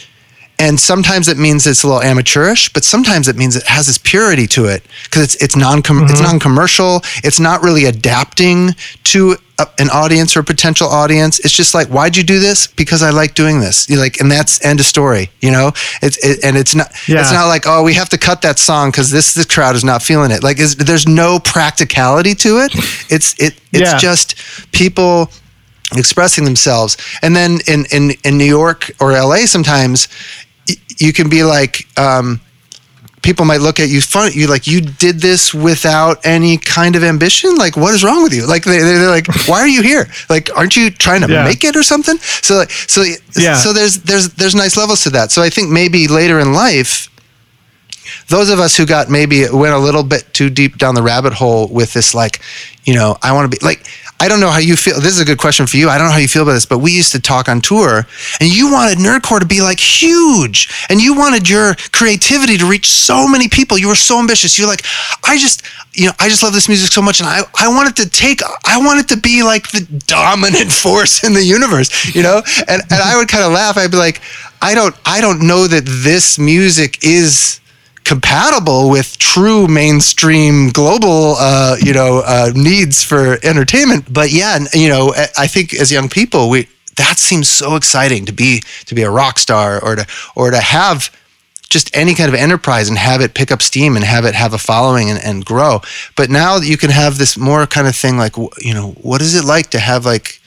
and 0.57 0.79
sometimes 0.79 1.27
it 1.27 1.37
means 1.37 1.67
it's 1.67 1.83
a 1.83 1.87
little 1.87 2.01
amateurish, 2.01 2.71
but 2.71 2.83
sometimes 2.83 3.27
it 3.27 3.35
means 3.35 3.55
it 3.55 3.63
has 3.63 3.87
this 3.87 3.97
purity 3.97 4.47
to 4.47 4.65
it 4.65 4.83
because 5.03 5.23
it's 5.23 5.35
it's 5.43 5.55
non 5.55 5.81
mm-hmm. 5.81 6.05
it's 6.05 6.21
non 6.21 6.39
commercial. 6.39 7.01
It's 7.23 7.39
not 7.39 7.61
really 7.61 7.85
adapting 7.85 8.69
to 9.05 9.35
a, 9.59 9.67
an 9.79 9.89
audience 9.89 10.35
or 10.35 10.39
a 10.39 10.43
potential 10.43 10.87
audience. 10.87 11.39
It's 11.39 11.53
just 11.53 11.73
like, 11.73 11.87
why'd 11.87 12.15
you 12.15 12.23
do 12.23 12.39
this? 12.39 12.67
Because 12.67 13.03
I 13.03 13.09
like 13.09 13.35
doing 13.35 13.59
this. 13.59 13.89
You 13.89 13.99
like, 13.99 14.21
and 14.21 14.31
that's 14.31 14.63
end 14.63 14.79
of 14.79 14.85
story. 14.85 15.29
You 15.41 15.51
know, 15.51 15.73
it's 16.01 16.23
it, 16.23 16.43
and 16.45 16.55
it's 16.55 16.73
not 16.73 16.89
yeah. 17.07 17.19
it's 17.19 17.33
not 17.33 17.47
like 17.47 17.63
oh 17.67 17.83
we 17.83 17.93
have 17.95 18.09
to 18.09 18.17
cut 18.17 18.41
that 18.43 18.57
song 18.57 18.91
because 18.91 19.11
this 19.11 19.33
this 19.33 19.45
crowd 19.45 19.75
is 19.75 19.83
not 19.83 20.01
feeling 20.01 20.31
it. 20.31 20.41
Like 20.41 20.57
there's 20.57 21.07
no 21.07 21.37
practicality 21.39 22.33
to 22.35 22.59
it. 22.59 22.71
It's 23.11 23.37
it 23.41 23.59
it's 23.73 23.91
yeah. 23.91 23.97
just 23.97 24.35
people 24.71 25.29
expressing 25.93 26.45
themselves. 26.45 26.97
And 27.21 27.35
then 27.35 27.59
in, 27.67 27.85
in, 27.91 28.11
in 28.23 28.37
New 28.37 28.45
York 28.45 28.91
or 28.99 29.11
LA, 29.11 29.45
sometimes 29.45 30.07
you 30.97 31.13
can 31.13 31.29
be 31.29 31.43
like, 31.43 31.87
um, 31.97 32.41
people 33.21 33.43
might 33.43 33.59
look 33.59 33.79
at 33.79 33.89
you 33.89 33.99
fun 33.99 34.31
you 34.33 34.45
like 34.45 34.67
you 34.67 34.79
did 34.79 35.19
this 35.19 35.51
without 35.51 36.23
any 36.25 36.57
kind 36.57 36.95
of 36.95 37.03
ambition? 37.03 37.55
Like 37.55 37.75
what 37.75 37.93
is 37.93 38.03
wrong 38.03 38.21
with 38.21 38.33
you? 38.33 38.45
Like 38.45 38.63
they, 38.63 38.77
they're 38.77 39.09
like 39.09 39.27
why 39.47 39.59
are 39.59 39.67
you 39.67 39.81
here? 39.81 40.07
Like 40.29 40.55
aren't 40.55 40.75
you 40.75 40.91
trying 40.91 41.21
to 41.21 41.31
yeah. 41.31 41.43
make 41.43 41.63
it 41.63 41.75
or 41.75 41.83
something? 41.83 42.17
So 42.19 42.57
like 42.57 42.71
so 42.71 43.03
yeah. 43.35 43.55
so 43.55 43.73
there's 43.73 43.97
there's 44.03 44.29
there's 44.35 44.53
nice 44.53 44.77
levels 44.77 45.03
to 45.03 45.09
that. 45.11 45.31
So 45.31 45.41
i 45.41 45.49
think 45.49 45.69
maybe 45.69 46.07
later 46.07 46.39
in 46.39 46.53
life 46.53 47.09
those 48.27 48.49
of 48.49 48.59
us 48.59 48.75
who 48.77 48.85
got 48.85 49.09
maybe 49.09 49.45
went 49.51 49.73
a 49.73 49.79
little 49.79 50.03
bit 50.03 50.33
too 50.33 50.49
deep 50.49 50.77
down 50.77 50.95
the 50.95 51.03
rabbit 51.03 51.33
hole 51.33 51.67
with 51.67 51.93
this 51.93 52.13
like 52.13 52.41
you 52.85 52.93
know 52.93 53.17
i 53.21 53.31
want 53.31 53.51
to 53.51 53.57
be 53.57 53.63
like 53.65 53.85
I 54.17 54.29
don't 54.29 54.39
know 54.39 54.49
how 54.49 54.59
you 54.59 54.77
feel. 54.77 54.95
This 54.95 55.11
is 55.11 55.19
a 55.19 55.25
good 55.25 55.37
question 55.37 55.67
for 55.67 55.75
you. 55.75 55.89
I 55.89 55.97
don't 55.97 56.07
know 56.07 56.13
how 56.13 56.19
you 56.19 56.29
feel 56.29 56.43
about 56.43 56.53
this, 56.53 56.65
but 56.65 56.79
we 56.79 56.93
used 56.93 57.11
to 57.11 57.19
talk 57.19 57.49
on 57.49 57.59
tour 57.59 58.07
and 58.39 58.49
you 58.49 58.71
wanted 58.71 58.97
Nerdcore 58.97 59.41
to 59.41 59.45
be 59.45 59.61
like 59.61 59.79
huge 59.79 60.69
and 60.89 61.01
you 61.01 61.15
wanted 61.15 61.49
your 61.49 61.75
creativity 61.91 62.57
to 62.57 62.65
reach 62.65 62.89
so 62.89 63.27
many 63.27 63.49
people. 63.49 63.77
You 63.77 63.89
were 63.89 63.95
so 63.95 64.17
ambitious. 64.19 64.57
You're 64.57 64.69
like, 64.69 64.85
I 65.25 65.37
just, 65.37 65.63
you 65.93 66.07
know, 66.07 66.13
I 66.17 66.29
just 66.29 66.43
love 66.43 66.53
this 66.53 66.69
music 66.69 66.93
so 66.93 67.01
much 67.01 67.19
and 67.19 67.27
I, 67.27 67.41
I 67.59 67.67
want 67.67 67.89
it 67.89 68.03
to 68.03 68.09
take, 68.09 68.39
I 68.65 68.77
want 68.77 69.01
it 69.01 69.09
to 69.13 69.17
be 69.19 69.43
like 69.43 69.69
the 69.71 69.81
dominant 70.07 70.71
force 70.83 71.25
in 71.25 71.33
the 71.33 71.43
universe, 71.43 72.15
you 72.15 72.23
know? 72.23 72.41
And, 72.69 72.81
and 72.89 73.01
I 73.01 73.17
would 73.17 73.27
kind 73.27 73.43
of 73.43 73.51
laugh. 73.51 73.75
I'd 73.75 73.91
be 73.91 73.97
like, 73.97 74.21
I 74.61 74.75
don't, 74.75 74.95
I 75.05 75.19
don't 75.19 75.45
know 75.45 75.67
that 75.67 75.83
this 75.85 76.39
music 76.39 77.03
is 77.03 77.59
compatible 78.05 78.89
with 78.89 79.17
true 79.17 79.67
mainstream 79.67 80.69
global, 80.69 81.35
uh, 81.37 81.75
you 81.81 81.91
know, 81.91 82.21
uh, 82.25 82.51
needs 82.55 83.03
for 83.03 83.37
entertainment. 83.43 84.13
But 84.13 84.31
yeah, 84.31 84.59
you 84.73 84.87
know, 84.87 85.13
I 85.37 85.47
think 85.47 85.73
as 85.73 85.91
young 85.91 86.07
people, 86.07 86.49
we 86.49 86.69
that 86.97 87.17
seems 87.17 87.49
so 87.49 87.75
exciting 87.75 88.25
to 88.25 88.31
be 88.31 88.61
to 88.85 88.95
be 88.95 89.01
a 89.01 89.11
rock 89.11 89.39
star 89.39 89.83
or 89.83 89.95
to 89.97 90.07
or 90.35 90.51
to 90.51 90.59
have 90.59 91.11
just 91.69 91.95
any 91.97 92.13
kind 92.13 92.29
of 92.29 92.35
enterprise 92.35 92.87
and 92.87 92.97
have 92.97 93.19
it 93.19 93.33
pick 93.33 93.51
up 93.51 93.61
steam 93.61 93.95
and 93.95 94.05
have 94.05 94.23
it 94.23 94.35
have 94.35 94.53
a 94.53 94.57
following 94.57 95.09
and, 95.09 95.21
and 95.21 95.43
grow. 95.43 95.81
But 96.15 96.29
now 96.29 96.57
you 96.57 96.77
can 96.77 96.91
have 96.91 97.17
this 97.17 97.37
more 97.37 97.65
kind 97.65 97.87
of 97.87 97.95
thing 97.95 98.17
like, 98.17 98.37
you 98.59 98.73
know, 98.73 98.91
what 99.01 99.21
is 99.21 99.35
it 99.35 99.43
like 99.43 99.71
to 99.71 99.79
have 99.79 100.05
like 100.05 100.39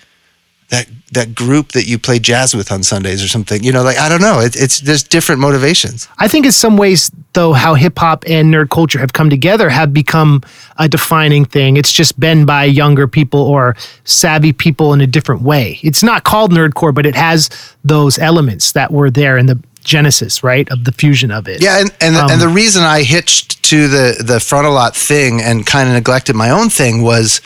that 0.71 0.87
that 1.13 1.35
group 1.35 1.73
that 1.73 1.87
you 1.87 1.99
play 1.99 2.19
jazz 2.19 2.55
with 2.55 2.71
on 2.71 2.83
Sundays 2.83 3.25
or 3.25 3.29
something. 3.29 3.63
You 3.63 3.73
know, 3.73 3.83
like 3.83 3.97
I 3.97 4.09
don't 4.09 4.21
know. 4.21 4.41
It, 4.41 4.55
it's 4.55 4.81
there's 4.81 5.03
different 5.03 5.41
motivations. 5.41 6.09
I 6.19 6.29
think 6.29 6.45
in 6.45 6.53
some 6.53 6.77
ways, 6.77 7.11
though, 7.33 7.55
how 7.55 7.75
hip 7.75 7.99
hop 7.99 8.25
and 8.27 8.53
nerd 8.53 8.71
culture 8.71 8.99
have 8.99 9.15
come 9.15 9.31
together 9.31 9.71
have 9.71 9.95
become 9.95 10.43
a 10.77 10.89
defining 10.89 11.47
thing. 11.47 11.77
It's 11.79 11.93
just 11.93 12.21
been 12.21 12.45
by 12.45 12.65
younger 12.65 13.09
people 13.09 13.41
or 13.41 13.77
savvy 14.05 14.53
people 14.53 14.93
in 14.93 15.01
a 15.01 15.07
different 15.07 15.43
way. 15.43 15.81
It's 15.83 16.03
not 16.03 16.25
called 16.25 16.53
nerdcore, 16.53 16.95
but 16.95 17.07
it 17.07 17.15
has 17.15 17.49
those 17.85 18.19
elements 18.19 18.73
that 18.73 18.93
were 18.93 19.11
there 19.11 19.39
in 19.39 19.47
the 19.47 19.59
genesis, 19.85 20.45
right, 20.45 20.71
of 20.71 20.85
the 20.85 20.93
fusion 20.93 21.31
of 21.31 21.49
it. 21.49 21.63
Yeah, 21.63 21.81
and 21.81 21.91
and, 22.03 22.17
um, 22.17 22.31
and 22.31 22.41
the 22.41 22.49
reason 22.49 22.83
I 22.83 23.03
hitched 23.03 23.63
to 23.65 23.89
the 23.89 24.23
the 24.23 24.37
Frontalot 24.37 24.95
thing 24.95 25.41
and 25.41 25.67
kind 25.67 25.89
of 25.89 25.95
neglected 25.95 26.37
my 26.37 26.51
own 26.51 26.69
thing 26.69 27.03
was 27.03 27.41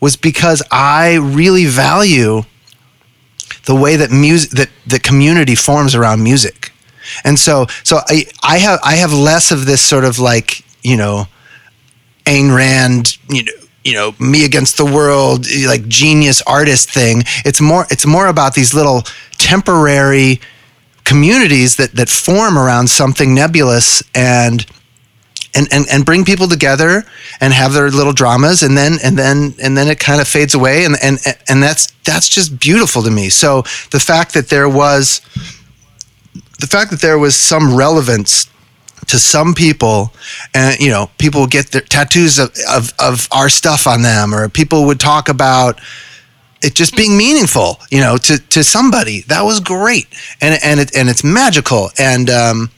was 0.00 0.16
because 0.16 0.62
I 0.70 1.16
really 1.16 1.66
value 1.66 2.42
the 3.66 3.74
way 3.74 3.96
that 3.96 4.10
music 4.10 4.50
that 4.50 4.70
the 4.86 4.98
community 4.98 5.54
forms 5.54 5.94
around 5.94 6.22
music. 6.22 6.72
And 7.24 7.38
so 7.38 7.66
so 7.84 8.00
I 8.08 8.24
I 8.42 8.58
have 8.58 8.80
I 8.84 8.96
have 8.96 9.12
less 9.12 9.50
of 9.50 9.66
this 9.66 9.82
sort 9.82 10.04
of 10.04 10.18
like, 10.18 10.64
you 10.82 10.96
know, 10.96 11.26
Ayn 12.24 12.54
Rand, 12.54 13.18
you 13.28 13.44
know, 13.44 13.52
you 13.84 13.94
know, 13.94 14.14
me 14.18 14.44
against 14.44 14.76
the 14.76 14.84
world, 14.84 15.46
like 15.66 15.86
genius 15.88 16.42
artist 16.42 16.90
thing. 16.90 17.22
It's 17.44 17.60
more 17.60 17.86
it's 17.90 18.06
more 18.06 18.26
about 18.26 18.54
these 18.54 18.74
little 18.74 19.02
temporary 19.38 20.40
communities 21.04 21.76
that 21.76 21.92
that 21.92 22.08
form 22.08 22.58
around 22.58 22.88
something 22.88 23.34
nebulous 23.34 24.02
and 24.14 24.64
and, 25.54 25.66
and, 25.72 25.86
and 25.90 26.04
bring 26.04 26.24
people 26.24 26.46
together 26.46 27.04
and 27.40 27.52
have 27.52 27.72
their 27.72 27.90
little 27.90 28.12
dramas 28.12 28.62
and 28.62 28.76
then 28.76 28.98
and 29.02 29.18
then 29.18 29.54
and 29.62 29.76
then 29.76 29.88
it 29.88 29.98
kind 29.98 30.20
of 30.20 30.28
fades 30.28 30.54
away 30.54 30.84
and, 30.84 30.96
and 31.02 31.18
and 31.48 31.62
that's 31.62 31.92
that's 32.04 32.28
just 32.28 32.58
beautiful 32.60 33.02
to 33.02 33.10
me. 33.10 33.28
So 33.28 33.62
the 33.90 34.00
fact 34.00 34.34
that 34.34 34.48
there 34.48 34.68
was 34.68 35.20
the 36.60 36.66
fact 36.66 36.90
that 36.90 37.00
there 37.00 37.18
was 37.18 37.36
some 37.36 37.76
relevance 37.76 38.48
to 39.06 39.18
some 39.18 39.54
people 39.54 40.12
and 40.54 40.78
you 40.78 40.90
know 40.90 41.10
people 41.18 41.46
get 41.46 41.72
their 41.72 41.80
tattoos 41.80 42.38
of, 42.38 42.54
of, 42.70 42.92
of 42.98 43.28
our 43.32 43.48
stuff 43.48 43.86
on 43.86 44.02
them 44.02 44.34
or 44.34 44.48
people 44.48 44.86
would 44.86 45.00
talk 45.00 45.28
about 45.28 45.80
it 46.62 46.74
just 46.74 46.94
being 46.94 47.16
meaningful 47.16 47.80
you 47.90 48.00
know 48.00 48.16
to, 48.16 48.38
to 48.50 48.62
somebody. 48.62 49.22
That 49.22 49.42
was 49.42 49.60
great. 49.60 50.06
And 50.40 50.60
and 50.62 50.80
it, 50.80 50.94
and 50.94 51.08
it's 51.08 51.24
magical. 51.24 51.90
And 51.98 52.30
um, 52.30 52.70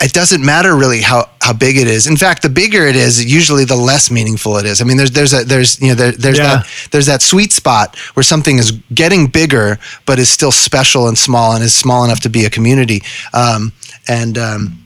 it 0.00 0.12
doesn't 0.12 0.44
matter 0.44 0.76
really 0.76 1.00
how, 1.00 1.28
how 1.42 1.52
big 1.52 1.76
it 1.76 1.88
is. 1.88 2.06
In 2.06 2.16
fact, 2.16 2.42
the 2.42 2.48
bigger 2.48 2.86
it 2.86 2.94
is, 2.94 3.24
usually 3.24 3.64
the 3.64 3.76
less 3.76 4.10
meaningful 4.10 4.56
it 4.56 4.64
is. 4.64 4.80
I 4.80 4.84
mean, 4.84 4.96
there's 4.96 5.10
there's 5.10 5.34
a 5.34 5.44
there's 5.44 5.80
you 5.80 5.88
know 5.88 5.94
there, 5.94 6.12
there's 6.12 6.38
yeah. 6.38 6.58
that 6.58 6.88
there's 6.92 7.06
that 7.06 7.20
sweet 7.20 7.52
spot 7.52 7.96
where 8.14 8.22
something 8.22 8.58
is 8.58 8.70
getting 8.94 9.26
bigger 9.26 9.78
but 10.06 10.18
is 10.18 10.28
still 10.28 10.52
special 10.52 11.08
and 11.08 11.18
small 11.18 11.52
and 11.54 11.64
is 11.64 11.74
small 11.74 12.04
enough 12.04 12.20
to 12.20 12.28
be 12.28 12.44
a 12.44 12.50
community. 12.50 13.02
Um, 13.32 13.72
and 14.06 14.38
um, 14.38 14.84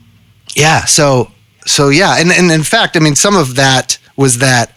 yeah, 0.57 0.87
so 0.87 1.31
so 1.67 1.91
yeah, 1.91 2.17
and 2.19 2.31
and 2.33 2.51
in 2.51 2.63
fact, 2.63 2.97
I 2.97 3.01
mean, 3.01 3.15
some 3.15 3.37
of 3.37 3.57
that 3.57 3.99
was 4.17 4.39
that 4.39 4.73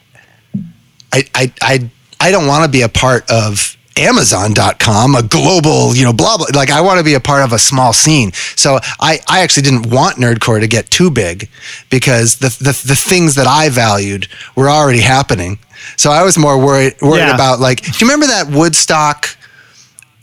I 1.14 1.24
I 1.34 1.54
I 1.62 1.90
I 2.20 2.32
don't 2.32 2.48
want 2.48 2.66
to 2.66 2.70
be 2.70 2.82
a 2.82 2.90
part 2.90 3.30
of 3.32 3.78
Amazon.com, 3.98 5.16
a 5.16 5.24
global, 5.24 5.96
you 5.96 6.04
know, 6.04 6.14
blah, 6.14 6.38
blah. 6.38 6.48
Like, 6.54 6.70
I 6.70 6.82
want 6.82 6.98
to 7.00 7.04
be 7.04 7.14
a 7.14 7.20
part 7.20 7.43
of 7.43 7.54
a 7.54 7.60
small 7.60 7.93
scene. 7.93 8.32
So 8.56 8.80
I, 9.00 9.20
I 9.30 9.41
actually 9.41 9.64
didn't 9.64 9.89
want 9.89 10.18
Nerdcore 10.18 10.60
to 10.60 10.68
get 10.68 10.89
too 10.89 11.10
big 11.10 11.50
because 11.89 12.38
the, 12.38 12.50
the, 12.60 12.82
the 12.86 12.96
things 12.96 13.36
that 13.36 13.48
I 13.48 13.70
valued 13.70 14.28
were 14.56 14.70
already 14.70 15.02
happening. 15.02 15.60
So 15.98 16.12
I 16.12 16.24
was 16.24 16.38
more 16.38 16.58
worried, 16.58 16.96
worried 17.02 17.20
yeah. 17.20 17.36
about, 17.36 17.60
like, 17.60 17.82
do 17.84 17.91
you 17.91 18.08
remember 18.12 18.28
that 18.28 18.50
Woodstock 18.50 19.38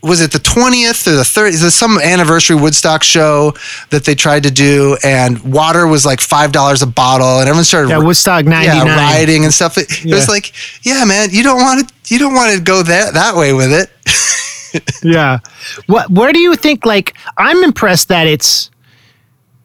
was 0.03 0.19
it 0.19 0.31
the 0.31 0.37
20th 0.37 1.07
or 1.07 1.11
the 1.11 1.23
30th? 1.23 1.61
There's 1.61 1.73
some 1.73 1.97
anniversary 1.97 2.57
Woodstock 2.57 3.03
show 3.03 3.53
that 3.89 4.03
they 4.03 4.13
tried 4.13 4.43
to 4.43 4.51
do, 4.51 4.97
and 5.01 5.39
water 5.41 5.87
was 5.87 6.05
like 6.05 6.19
five 6.19 6.51
dollars 6.51 6.81
a 6.81 6.87
bottle, 6.87 7.39
and 7.39 7.47
everyone 7.47 7.63
started 7.63 7.89
yeah 7.89 7.99
Woodstock 7.99 8.43
99 8.43 8.85
yeah, 8.85 8.95
rioting 8.95 9.45
and 9.45 9.53
stuff. 9.53 9.77
It, 9.77 10.03
yeah. 10.03 10.11
it 10.11 10.15
was 10.15 10.27
like, 10.27 10.51
yeah, 10.85 11.05
man, 11.05 11.29
you 11.31 11.41
don't 11.41 11.61
want 11.61 11.87
to 11.87 11.93
you 12.07 12.19
don't 12.19 12.33
want 12.33 12.55
to 12.55 12.61
go 12.61 12.83
that 12.83 13.13
that 13.13 13.35
way 13.35 13.53
with 13.53 13.71
it. 13.73 15.01
yeah, 15.03 15.39
what 15.87 16.09
where 16.09 16.33
do 16.33 16.39
you 16.39 16.55
think? 16.55 16.85
Like, 16.85 17.15
I'm 17.37 17.63
impressed 17.63 18.07
that 18.09 18.27
it's 18.27 18.69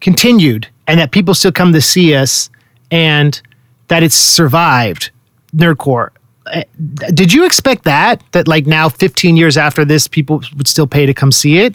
continued 0.01 0.69
and 0.87 0.99
that 1.01 1.11
people 1.11 1.35
still 1.35 1.53
come 1.53 1.73
to 1.73 1.81
see 1.81 2.15
us, 2.15 2.51
and 2.91 3.41
that 3.89 4.03
it's 4.03 4.15
survived 4.15 5.11
Nerdcore 5.55 6.11
eh, 6.53 6.65
did 7.13 7.33
you 7.33 7.45
expect 7.45 7.85
that 7.85 8.23
that 8.33 8.47
like 8.47 8.67
now 8.67 8.89
15 8.89 9.37
years 9.37 9.57
after 9.57 9.85
this 9.85 10.07
people 10.07 10.43
would 10.57 10.69
still 10.69 10.87
pay 10.87 11.07
to 11.07 11.15
come 11.15 11.33
see 11.33 11.59
it 11.59 11.75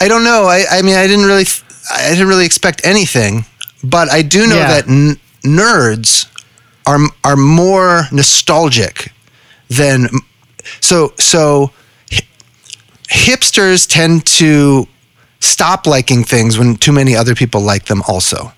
i 0.00 0.08
don't 0.08 0.24
know 0.24 0.44
i, 0.44 0.64
I 0.70 0.82
mean 0.82 0.96
i 0.96 1.06
didn't 1.06 1.26
really 1.26 1.44
i 1.92 2.10
didn't 2.10 2.28
really 2.28 2.46
expect 2.46 2.80
anything 2.84 3.44
but 3.84 4.10
i 4.10 4.22
do 4.22 4.46
know 4.46 4.56
yeah. 4.56 4.80
that 4.80 4.88
n- 4.88 5.16
nerds 5.42 6.26
are 6.86 7.00
are 7.24 7.36
more 7.36 8.02
nostalgic 8.12 9.12
than 9.70 10.08
so 10.80 11.12
so 11.18 11.70
hipsters 13.08 13.88
tend 13.88 14.26
to 14.26 14.86
stop 15.40 15.86
liking 15.86 16.22
things 16.22 16.58
when 16.58 16.76
too 16.76 16.92
many 16.92 17.16
other 17.16 17.34
people 17.34 17.60
like 17.60 17.86
them 17.86 18.02
also 18.06 18.52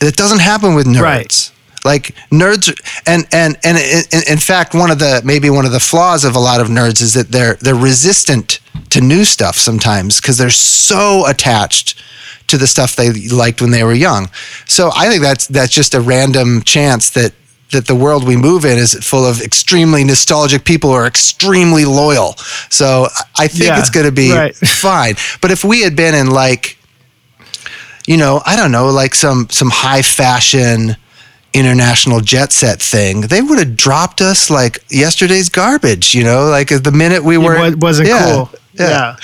it 0.00 0.16
doesn't 0.16 0.40
happen 0.40 0.74
with 0.74 0.86
nerds 0.86 1.00
right. 1.00 1.52
Like 1.84 2.14
nerds, 2.30 2.70
and 3.06 3.26
and 3.32 3.58
and 3.64 3.76
in, 3.76 4.22
in 4.30 4.38
fact, 4.38 4.72
one 4.72 4.92
of 4.92 5.00
the 5.00 5.20
maybe 5.24 5.50
one 5.50 5.66
of 5.66 5.72
the 5.72 5.80
flaws 5.80 6.24
of 6.24 6.36
a 6.36 6.38
lot 6.38 6.60
of 6.60 6.68
nerds 6.68 7.02
is 7.02 7.14
that 7.14 7.32
they're 7.32 7.54
they're 7.54 7.74
resistant 7.74 8.60
to 8.90 9.00
new 9.00 9.24
stuff 9.24 9.56
sometimes 9.56 10.20
because 10.20 10.38
they're 10.38 10.50
so 10.50 11.26
attached 11.26 12.00
to 12.46 12.56
the 12.56 12.68
stuff 12.68 12.94
they 12.94 13.12
liked 13.12 13.60
when 13.60 13.72
they 13.72 13.82
were 13.82 13.94
young. 13.94 14.30
So 14.66 14.90
I 14.94 15.08
think 15.08 15.22
that's 15.22 15.48
that's 15.48 15.72
just 15.72 15.94
a 15.94 16.00
random 16.00 16.62
chance 16.62 17.10
that 17.10 17.32
that 17.72 17.86
the 17.86 17.94
world 17.94 18.26
we 18.26 18.36
move 18.36 18.64
in 18.64 18.78
is 18.78 18.94
full 18.94 19.24
of 19.26 19.40
extremely 19.40 20.04
nostalgic 20.04 20.64
people 20.64 20.90
who 20.90 20.96
are 20.96 21.06
extremely 21.06 21.84
loyal. 21.84 22.34
So 22.70 23.08
I 23.38 23.48
think 23.48 23.64
Yeah, 23.64 23.78
it's 23.80 23.90
going 23.90 24.06
to 24.06 24.12
be 24.12 24.32
right. 24.32 24.54
fine. 24.86 25.14
But 25.40 25.50
if 25.50 25.64
we 25.64 25.82
had 25.82 25.96
been 25.96 26.14
in 26.14 26.30
like, 26.30 26.78
you 28.06 28.16
know, 28.16 28.42
I 28.46 28.56
don't 28.56 28.72
know, 28.72 28.86
like 28.90 29.14
some 29.14 29.48
some 29.50 29.70
high 29.70 30.02
fashion 30.02 30.96
international 31.54 32.20
jet 32.20 32.52
set 32.52 32.80
thing, 32.80 33.22
they 33.22 33.42
would 33.42 33.58
have 33.58 33.76
dropped 33.76 34.20
us 34.20 34.50
like 34.50 34.82
yesterday's 34.90 35.48
garbage. 35.48 36.14
You 36.14 36.24
know, 36.24 36.48
like 36.48 36.68
the 36.68 36.92
minute 36.92 37.22
we 37.24 37.38
were 37.38 37.56
it 37.66 37.78
wasn't 37.80 38.08
Yeah, 38.08 38.24
cool. 38.34 38.50
Yeah. 38.74 39.16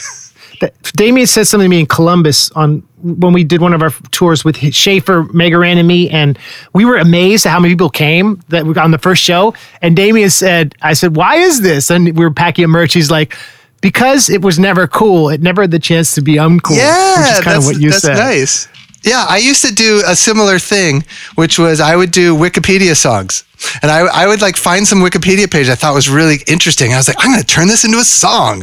That- 0.61 0.75
Damien 0.97 1.27
said 1.27 1.47
something 1.47 1.67
to 1.67 1.69
me 1.71 1.81
in 1.81 1.87
Columbus 1.87 2.51
on 2.53 2.83
when 3.03 3.33
we 3.33 3.45
did 3.45 3.61
one 3.61 3.73
of 3.73 3.83
our 3.83 3.91
tours 4.11 4.45
with 4.45 4.57
Schaefer, 4.75 5.25
Mega 5.33 5.59
Ran, 5.59 5.79
and 5.79 5.87
me, 5.87 6.09
and 6.11 6.39
we 6.73 6.85
were 6.85 6.97
amazed 6.97 7.47
at 7.47 7.51
how 7.51 7.61
many 7.61 7.75
people 7.75 7.91
came 7.91 8.43
that 8.49 8.67
we 8.67 8.75
got 8.75 8.85
on 8.85 8.91
the 8.91 8.99
first 8.99 9.23
show. 9.23 9.55
And 9.83 9.97
Damien 9.97 10.31
said, 10.31 10.75
"I 10.83 10.93
said, 10.95 11.17
why 11.17 11.37
is 11.37 11.61
this?" 11.61 11.91
And 11.91 12.05
we 12.17 12.25
were 12.25 12.31
packing 12.31 12.65
a 12.65 12.69
merch. 12.69 12.95
He's 12.95 13.11
like, 13.11 13.37
"Because 13.81 14.29
it 14.29 14.43
was 14.43 14.59
never 14.59 14.87
cool. 14.87 15.29
It 15.29 15.41
never 15.43 15.63
had 15.63 15.71
the 15.71 15.79
chance 15.79 16.15
to 16.15 16.23
be 16.23 16.35
uncool." 16.35 16.77
Yeah, 16.77 17.21
which 17.21 17.31
is 17.33 17.41
kind 17.41 17.57
of 17.59 17.65
what 17.65 17.81
you 17.81 17.91
that's 17.91 18.03
said. 18.03 18.17
nice. 18.17 18.69
Yeah, 19.03 19.25
I 19.29 19.39
used 19.39 19.65
to 19.65 19.73
do 19.73 20.03
a 20.07 20.17
similar 20.17 20.59
thing, 20.59 21.05
which 21.37 21.59
was 21.59 21.81
I 21.81 21.97
would 21.97 22.11
do 22.11 22.37
Wikipedia 22.37 22.97
songs. 22.97 23.45
And 23.83 23.91
I, 23.91 24.01
I 24.01 24.27
would 24.27 24.41
like 24.41 24.57
find 24.57 24.87
some 24.87 25.01
Wikipedia 25.01 25.51
page 25.51 25.69
I 25.69 25.75
thought 25.75 25.95
was 25.95 26.09
really 26.09 26.39
interesting. 26.47 26.93
I 26.93 26.97
was 26.97 27.09
like, 27.09 27.17
I'm 27.19 27.33
going 27.33 27.41
to 27.41 27.47
turn 27.47 27.67
this 27.67 27.85
into 27.85 27.99
a 27.99 28.05
song. 28.05 28.63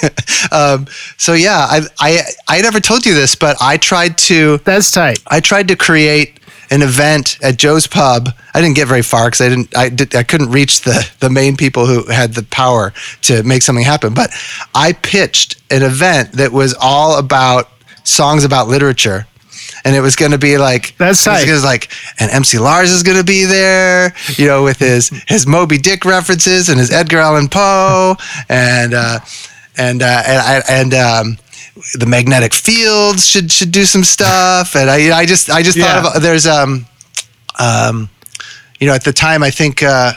um, 0.52 0.86
so 1.16 1.32
yeah, 1.32 1.66
I, 1.68 1.80
I, 1.98 2.20
I 2.48 2.60
never 2.60 2.80
told 2.80 3.06
you 3.06 3.14
this, 3.14 3.34
but 3.34 3.56
I 3.60 3.76
tried 3.78 4.18
to, 4.18 4.58
That's 4.58 4.90
tight. 4.90 5.18
I 5.26 5.40
tried 5.40 5.68
to 5.68 5.76
create 5.76 6.40
an 6.70 6.82
event 6.82 7.38
at 7.42 7.56
Joe's 7.56 7.86
Pub. 7.86 8.28
I 8.52 8.60
didn't 8.60 8.76
get 8.76 8.88
very 8.88 9.02
far 9.02 9.26
because 9.26 9.40
I 9.40 9.48
didn't, 9.48 9.76
I 9.76 9.88
did, 9.88 10.14
I 10.14 10.22
couldn't 10.22 10.50
reach 10.50 10.80
the 10.82 11.08
the 11.20 11.30
main 11.30 11.56
people 11.56 11.86
who 11.86 12.10
had 12.10 12.34
the 12.34 12.42
power 12.44 12.92
to 13.22 13.42
make 13.42 13.62
something 13.62 13.84
happen. 13.84 14.14
But 14.14 14.30
I 14.74 14.92
pitched 14.92 15.56
an 15.70 15.82
event 15.82 16.32
that 16.32 16.52
was 16.52 16.74
all 16.80 17.18
about 17.18 17.70
songs 18.04 18.44
about 18.44 18.68
literature. 18.68 19.26
And 19.86 19.94
it 19.94 20.00
was 20.00 20.16
going 20.16 20.32
to 20.32 20.38
be 20.38 20.56
like 20.56 20.96
That's 20.96 21.26
it 21.26 21.30
was 21.50 21.62
tight. 21.62 21.66
like, 21.66 21.90
and 22.18 22.30
MC 22.30 22.58
Lars 22.58 22.90
is 22.90 23.02
going 23.02 23.18
to 23.18 23.24
be 23.24 23.44
there, 23.44 24.14
you 24.36 24.46
know, 24.46 24.62
with 24.64 24.78
his 24.78 25.10
his 25.28 25.46
Moby 25.46 25.76
Dick 25.76 26.06
references 26.06 26.70
and 26.70 26.78
his 26.80 26.90
Edgar 26.90 27.18
Allan 27.18 27.48
Poe, 27.48 28.16
and 28.48 28.94
uh, 28.94 29.20
and 29.76 30.02
uh, 30.02 30.22
and 30.26 30.64
and 30.70 30.94
um, 30.94 31.38
the 31.98 32.06
magnetic 32.06 32.54
fields 32.54 33.26
should 33.26 33.52
should 33.52 33.72
do 33.72 33.84
some 33.84 34.04
stuff. 34.04 34.74
And 34.74 34.88
I 34.88 35.18
I 35.18 35.26
just 35.26 35.50
I 35.50 35.62
just 35.62 35.76
Yeah. 35.76 36.00
thought 36.02 36.16
of 36.16 36.22
there's 36.22 36.46
um 36.46 36.86
um 37.58 38.08
you 38.80 38.86
know 38.86 38.94
at 38.94 39.04
the 39.04 39.12
time 39.12 39.42
I 39.42 39.50
think. 39.50 39.82
Uh, 39.82 40.12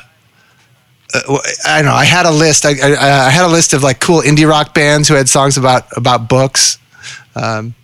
uh, 1.13 1.38
I 1.65 1.78
don't 1.82 1.86
know. 1.86 1.93
I 1.95 2.03
had 2.05 2.26
a 2.26 2.32
list. 2.32 2.65
I, 2.65 2.72
I, 2.72 3.28
I 3.28 3.30
had 3.30 3.45
a 3.45 3.51
list 3.51 3.74
of 3.74 3.82
like 3.82 3.99
cool 4.01 4.22
indie 4.22 4.47
rock 4.47 4.74
bands 4.74 5.07
who 5.07 5.13
had 5.15 5.30
songs 5.30 5.57
about 5.57 5.84
about 5.97 6.28
books. 6.28 6.78
Um, 7.36 7.76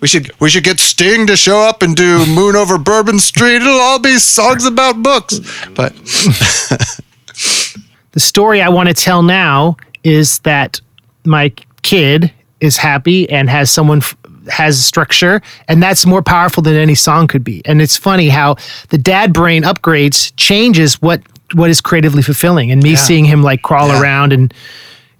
we 0.00 0.08
should 0.08 0.30
we 0.40 0.48
should 0.50 0.64
get 0.64 0.78
Sting 0.80 1.26
to 1.26 1.36
show 1.36 1.60
up 1.60 1.82
and 1.82 1.96
do 1.96 2.24
Moon 2.26 2.56
Over 2.56 2.78
Bourbon 2.78 3.18
Street. 3.18 3.56
It'll 3.56 3.80
all 3.80 3.98
be 3.98 4.18
songs 4.18 4.64
about 4.64 5.02
books. 5.02 5.40
But 5.74 5.94
the 8.12 8.20
story 8.20 8.62
I 8.62 8.68
want 8.68 8.88
to 8.88 8.94
tell 8.94 9.22
now 9.22 9.76
is 10.04 10.38
that 10.40 10.80
my 11.24 11.52
kid 11.82 12.32
is 12.60 12.76
happy 12.76 13.28
and 13.30 13.48
has 13.50 13.70
someone 13.70 13.98
f- 13.98 14.16
has 14.48 14.84
structure 14.84 15.42
and 15.68 15.82
that's 15.82 16.06
more 16.06 16.22
powerful 16.22 16.62
than 16.62 16.74
any 16.74 16.94
song 16.94 17.26
could 17.26 17.44
be 17.44 17.60
and 17.66 17.82
it's 17.82 17.96
funny 17.96 18.28
how 18.30 18.56
the 18.88 18.96
dad 18.98 19.32
brain 19.32 19.62
upgrades 19.62 20.32
changes 20.36 21.00
what 21.02 21.20
what 21.52 21.68
is 21.70 21.80
creatively 21.82 22.22
fulfilling 22.22 22.70
and 22.70 22.82
me 22.82 22.96
seeing 22.96 23.24
him 23.26 23.42
like 23.42 23.60
crawl 23.62 23.88
Yeah. 23.88 24.00
around 24.00 24.32
and 24.32 24.52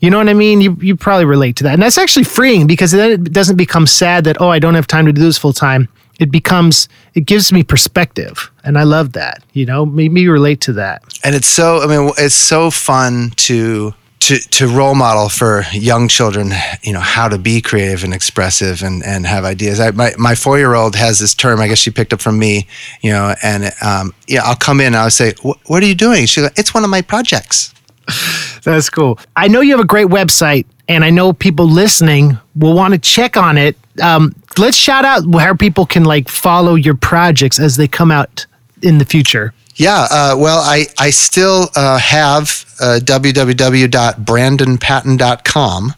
you 0.01 0.11
know 0.11 0.19
what 0.19 0.29
I 0.29 0.35
mean? 0.35 0.61
You 0.61 0.77
you 0.81 0.97
probably 0.97 1.25
relate 1.25 1.57
to 1.57 1.65
that. 1.65 1.75
And 1.75 1.83
that's 1.83 1.99
actually 1.99 2.25
freeing 2.25 2.67
because 2.67 2.93
then 2.93 3.11
it 3.11 3.33
doesn't 3.33 3.57
become 3.57 3.87
sad 3.87 4.25
that, 4.25 4.41
oh, 4.41 4.49
I 4.49 4.59
don't 4.59 4.75
have 4.75 4.87
time 4.87 5.07
to 5.07 5.13
do 5.13 5.21
this 5.21 5.39
full 5.39 5.53
time. 5.53 5.89
It 6.21 6.31
becomes, 6.33 6.89
it 7.15 7.27
gives 7.27 7.53
me 7.53 7.63
perspective. 7.63 8.51
And 8.65 8.77
I 8.77 8.83
love 8.83 9.13
that. 9.13 9.45
You 9.53 9.67
know, 9.67 9.87
maybe 9.87 10.21
you 10.23 10.33
relate 10.33 10.61
to 10.63 10.73
that. 10.75 11.03
and 11.25 11.35
it's 11.35 11.49
so 11.49 11.81
I 11.83 11.87
mean 11.87 12.13
it's 12.19 12.35
so 12.35 12.71
fun 12.71 13.31
to 13.37 13.95
to 14.21 14.39
to 14.39 14.67
role 14.67 14.95
model 14.95 15.29
for 15.29 15.65
young 15.73 16.09
children. 16.09 16.53
You 16.83 16.93
know 16.93 17.01
how 17.01 17.29
to 17.29 17.39
be 17.39 17.61
creative 17.61 18.05
and 18.05 18.13
expressive 18.15 18.83
and 18.83 19.03
and 19.05 19.27
have 19.27 19.45
ideas. 19.45 19.81
I, 19.81 19.91
my 19.93 20.13
my 20.19 20.35
four 20.35 20.59
year 20.59 20.75
old 20.75 20.97
has 20.97 21.19
this 21.19 21.35
term. 21.35 21.61
I 21.61 21.69
guess 21.69 21.79
she 21.79 21.91
picked 21.91 22.13
up 22.13 22.21
from 22.21 22.39
me. 22.39 22.67
You 23.01 23.13
know, 23.13 23.35
and 23.43 23.73
um, 23.81 24.13
yeah, 24.27 24.43
I'll 24.45 24.57
come 24.57 24.81
in. 24.81 24.89
and 24.89 24.97
I'll 24.97 25.11
say, 25.11 25.35
"What 25.43 25.83
are 25.83 25.87
you 25.87 25.95
doing?" 25.95 26.27
She 26.27 26.41
goes, 26.41 26.51
"It's 26.57 26.75
one 26.75 26.85
of 26.85 26.91
my 26.91 27.03
projects." 27.03 27.73
That's 28.65 28.91
cool. 28.91 29.19
I 29.37 29.47
know 29.49 29.61
you 29.61 29.73
have 29.73 29.81
a 29.81 29.87
great 29.87 30.09
website, 30.09 30.67
and 30.89 31.05
I 31.05 31.11
know 31.11 31.33
people 31.33 31.67
listening 31.67 32.39
will 32.57 32.75
want 32.75 32.95
to 32.95 32.99
check 32.99 33.37
on 33.37 33.57
it. 33.59 33.77
Um, 34.03 34.35
let's 34.59 34.77
shout 34.77 35.05
out 35.05 35.27
where 35.27 35.55
people 35.55 35.87
can 35.87 36.05
like 36.05 36.29
follow 36.29 36.75
your 36.75 36.97
projects 36.97 37.59
as 37.59 37.77
they 37.77 37.89
come 37.89 38.11
out 38.11 38.47
in 38.83 38.99
the 38.99 39.05
future. 39.05 39.55
Yeah, 39.77 40.07
uh, 40.11 40.35
well, 40.37 40.59
I, 40.59 40.87
I 40.99 41.11
still 41.11 41.69
uh, 41.77 41.99
have 41.99 42.65
uh, 42.81 42.99
www.brandonpatton.com, 43.03 45.95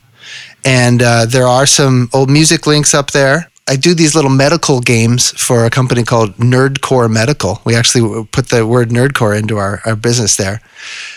and 0.64 1.02
uh, 1.02 1.26
there 1.26 1.46
are 1.46 1.66
some 1.66 2.10
old 2.12 2.28
music 2.28 2.66
links 2.66 2.92
up 2.92 3.12
there. 3.12 3.49
I 3.70 3.76
do 3.76 3.94
these 3.94 4.16
little 4.16 4.32
medical 4.32 4.80
games 4.80 5.30
for 5.30 5.64
a 5.64 5.70
company 5.70 6.02
called 6.02 6.34
Nerdcore 6.38 7.08
Medical. 7.08 7.62
We 7.64 7.76
actually 7.76 8.24
put 8.32 8.48
the 8.48 8.66
word 8.66 8.88
Nerdcore 8.90 9.38
into 9.38 9.58
our, 9.58 9.80
our 9.86 9.94
business 9.94 10.36
there. 10.36 10.60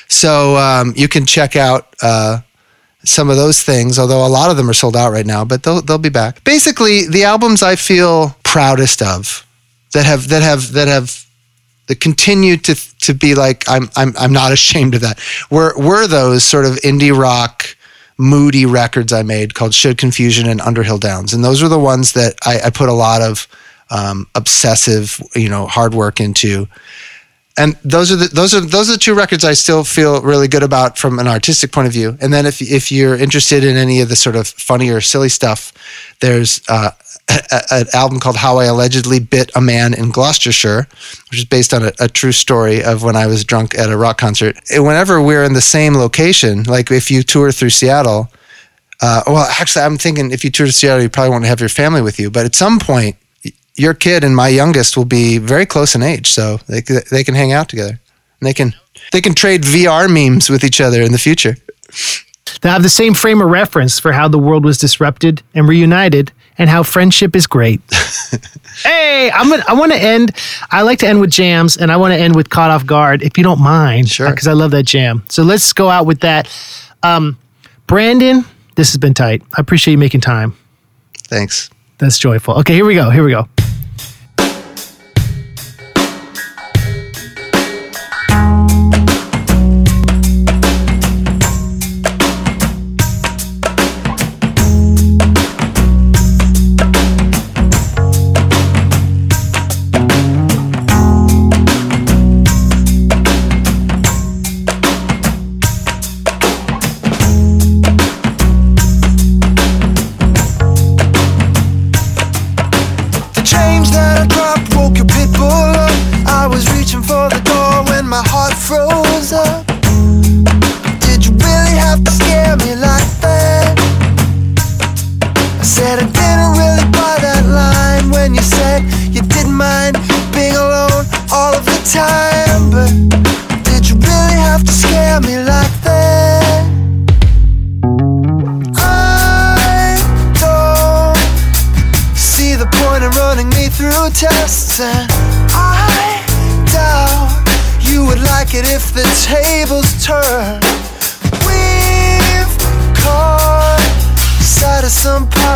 So 0.08 0.56
um, 0.58 0.94
you 0.96 1.08
can 1.08 1.26
check 1.26 1.56
out 1.56 1.96
uh, 2.04 2.42
some 3.04 3.32
of 3.32 3.38
those 3.38 3.64
things, 3.64 3.98
although 3.98 4.24
a 4.24 4.30
lot 4.30 4.52
of 4.52 4.58
them 4.58 4.70
are 4.70 4.74
sold 4.74 4.96
out 4.96 5.12
right 5.12 5.26
now, 5.26 5.44
but 5.44 5.64
they'll, 5.64 5.82
they'll 5.82 5.98
be 5.98 6.10
back. 6.10 6.44
Basically, 6.44 7.08
the 7.08 7.24
albums 7.24 7.64
I 7.64 7.76
feel 7.76 8.38
proudest 8.44 9.02
of 9.02 9.48
that 9.94 10.06
have, 10.06 10.28
that 10.28 10.44
have, 10.44 10.74
that 10.74 10.88
have 10.88 11.24
that 11.88 12.00
continue 12.00 12.56
to 12.58 12.76
to 13.00 13.14
be 13.14 13.36
like 13.36 13.66
I'm 13.68 13.90
I'm 13.96 14.14
I'm 14.18 14.32
not 14.32 14.52
ashamed 14.54 14.96
of 14.96 15.02
that. 15.02 15.20
Were 15.52 15.74
were 15.78 16.08
those 16.08 16.44
sort 16.44 16.66
of 16.66 16.76
indie 16.78 17.16
rock, 17.18 17.63
moody 18.18 18.66
records 18.66 19.12
I 19.12 19.24
made 19.24 19.54
called 19.54 19.74
Shoot 19.74 19.98
Confusion 19.98 20.48
and 20.48 20.62
Underhill 20.62 20.98
Downs, 20.98 21.34
and 21.34 21.44
those 21.44 21.62
were 21.62 21.70
the 21.70 21.80
ones 21.80 22.14
that 22.14 22.36
I, 22.46 22.62
I 22.66 22.70
put 22.70 22.90
a 22.90 22.94
lot 22.94 23.22
of 23.22 23.48
um, 23.90 24.28
obsessive, 24.36 25.20
you 25.36 25.50
know, 25.50 25.68
hard 25.68 25.94
work 25.94 26.20
into. 26.20 26.68
And 27.56 27.76
those 27.84 28.12
are 28.12 28.16
the 28.16 28.28
those 28.28 28.56
are 28.56 28.62
those 28.62 28.90
are 28.90 28.94
the 28.94 28.98
two 28.98 29.14
records 29.14 29.46
I 29.46 29.54
still 29.54 29.84
feel 29.84 30.22
really 30.22 30.48
good 30.48 30.64
about 30.64 30.98
from 30.98 31.20
an 31.20 31.28
artistic 31.28 31.72
point 31.72 31.86
of 31.86 31.94
view. 31.94 32.18
And 32.20 32.34
then 32.34 32.48
if 32.48 32.62
if 32.62 32.92
you're 32.92 33.16
interested 33.16 33.64
in 33.64 33.78
any 33.78 34.02
of 34.02 34.10
the 34.10 34.16
sort 34.16 34.36
of 34.36 34.48
funnier, 34.48 35.02
silly 35.02 35.30
stuff, 35.30 35.72
there's 36.20 36.62
uh, 36.68 36.92
a, 37.30 37.62
an 37.72 37.86
album 37.94 38.20
called 38.20 38.38
How 38.38 38.58
I 38.58 38.66
Allegedly 38.66 39.20
Bit 39.20 39.52
a 39.56 39.62
Man 39.62 39.94
in 39.94 40.10
Gloucestershire, 40.10 40.88
which 41.30 41.40
is 41.40 41.46
based 41.46 41.74
on 41.76 41.84
a, 41.84 41.92
a 42.00 42.08
true 42.08 42.32
story 42.32 42.84
of 42.84 43.04
when 43.04 43.16
I 43.16 43.28
was 43.28 43.44
drunk 43.44 43.78
at 43.78 43.92
a 43.92 43.98
rock 43.98 44.18
concert. 44.18 44.58
And 44.74 44.84
whenever 44.84 45.22
we're 45.22 45.44
in 45.44 45.54
the 45.54 45.62
same 45.62 45.94
location, 45.94 46.64
like 46.64 46.90
if 46.90 47.12
you 47.12 47.22
tour 47.22 47.52
through 47.52 47.70
Seattle, 47.70 48.32
uh, 49.02 49.22
well, 49.28 49.48
actually, 49.60 49.84
I'm 49.84 49.98
thinking 49.98 50.32
if 50.32 50.44
you 50.44 50.50
tour 50.50 50.66
to 50.66 50.72
Seattle, 50.72 51.04
you 51.04 51.10
probably 51.10 51.32
won't 51.32 51.46
have 51.46 51.60
your 51.60 51.70
family 51.70 52.02
with 52.02 52.20
you. 52.20 52.32
But 52.32 52.46
at 52.46 52.56
some 52.56 52.80
point, 52.80 53.16
your 53.76 53.94
kid 53.94 54.24
and 54.24 54.36
my 54.36 54.48
youngest 54.50 54.96
will 54.98 55.06
be 55.06 55.38
very 55.40 55.66
close 55.66 55.96
in 55.96 56.04
age, 56.04 56.32
so 56.32 56.58
they 56.68 56.82
they 57.12 57.24
can 57.24 57.36
hang 57.36 57.52
out 57.54 57.70
together. 57.70 58.00
And 58.40 58.48
they 58.48 58.54
can 58.54 58.74
they 59.12 59.22
can 59.22 59.34
trade 59.34 59.64
VR 59.64 60.08
memes 60.10 60.50
with 60.50 60.64
each 60.64 60.80
other 60.82 61.02
in 61.02 61.12
the 61.12 61.18
future. 61.18 61.56
They 62.62 62.70
have 62.70 62.84
the 62.84 62.90
same 62.90 63.14
frame 63.14 63.42
of 63.42 63.50
reference 63.50 64.00
for 64.00 64.12
how 64.14 64.28
the 64.28 64.38
world 64.40 64.64
was 64.64 64.78
disrupted 64.78 65.42
and 65.54 65.68
reunited 65.68 66.32
and 66.58 66.70
how 66.70 66.84
friendship 66.84 67.36
is 67.36 67.48
great. 67.48 67.82
hey, 68.84 69.32
I'm 69.32 69.50
gonna, 69.50 69.64
I 69.68 69.74
want 69.74 69.92
to 69.92 69.98
end. 69.98 70.32
I 70.72 70.84
like 70.84 71.00
to 71.00 71.08
end 71.08 71.20
with 71.20 71.32
jams, 71.32 71.78
and 71.78 71.92
I 71.92 71.98
want 71.98 72.14
to 72.14 72.20
end 72.20 72.36
with 72.36 72.50
"Caught 72.50 72.72
Off 72.72 72.86
Guard," 72.86 73.24
if 73.24 73.38
you 73.38 73.44
don't 73.44 73.60
mind, 73.62 74.08
Sure. 74.10 74.30
because 74.30 74.48
I 74.48 74.54
love 74.54 74.72
that 74.72 74.84
jam. 74.84 75.24
So 75.30 75.44
let's 75.44 75.74
go 75.74 75.90
out 75.90 76.06
with 76.06 76.20
that. 76.22 76.48
Um, 77.02 77.38
Brandon, 77.88 78.46
this 78.76 78.90
has 78.92 78.98
been 78.98 79.14
tight. 79.14 79.42
I 79.58 79.62
appreciate 79.62 79.94
you 79.94 79.98
making 79.98 80.22
time. 80.22 80.56
Thanks. 81.28 81.70
That's 81.98 82.18
joyful. 82.18 82.56
Okay, 82.60 82.74
here 82.74 82.86
we 82.86 82.96
go. 82.96 83.10
Here 83.10 83.24
we 83.24 83.32
go. 83.32 83.48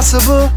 Some 0.08 0.57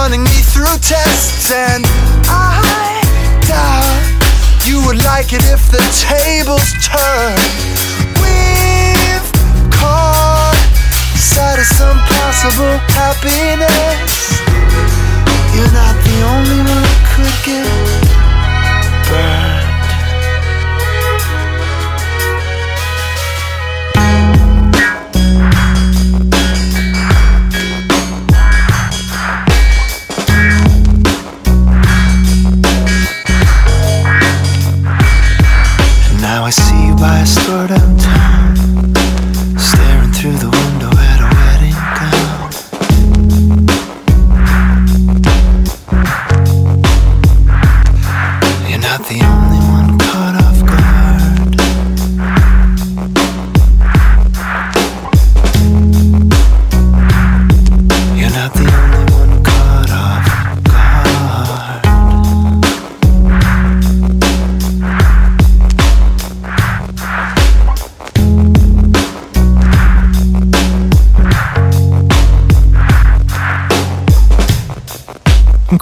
running 0.00 0.24
me 0.24 0.40
through 0.54 0.78
tests, 0.80 1.52
and 1.52 1.84
I 2.24 3.04
doubt 3.44 4.00
you 4.66 4.80
would 4.86 4.96
like 5.04 5.34
it 5.34 5.44
if 5.44 5.70
the 5.70 5.82
tables 6.08 6.72
turned. 6.80 7.52
We've 8.16 9.28
caught 9.68 10.56
sight 11.16 11.58
of 11.60 11.68
some 11.76 11.98
possible 12.16 12.76
happiness. 12.96 14.40
You're 15.52 15.74
not 15.76 15.96
the 16.08 16.18
only 16.32 16.60
one 16.64 16.84
who 16.88 17.04
could 17.12 17.36
get 17.44 18.09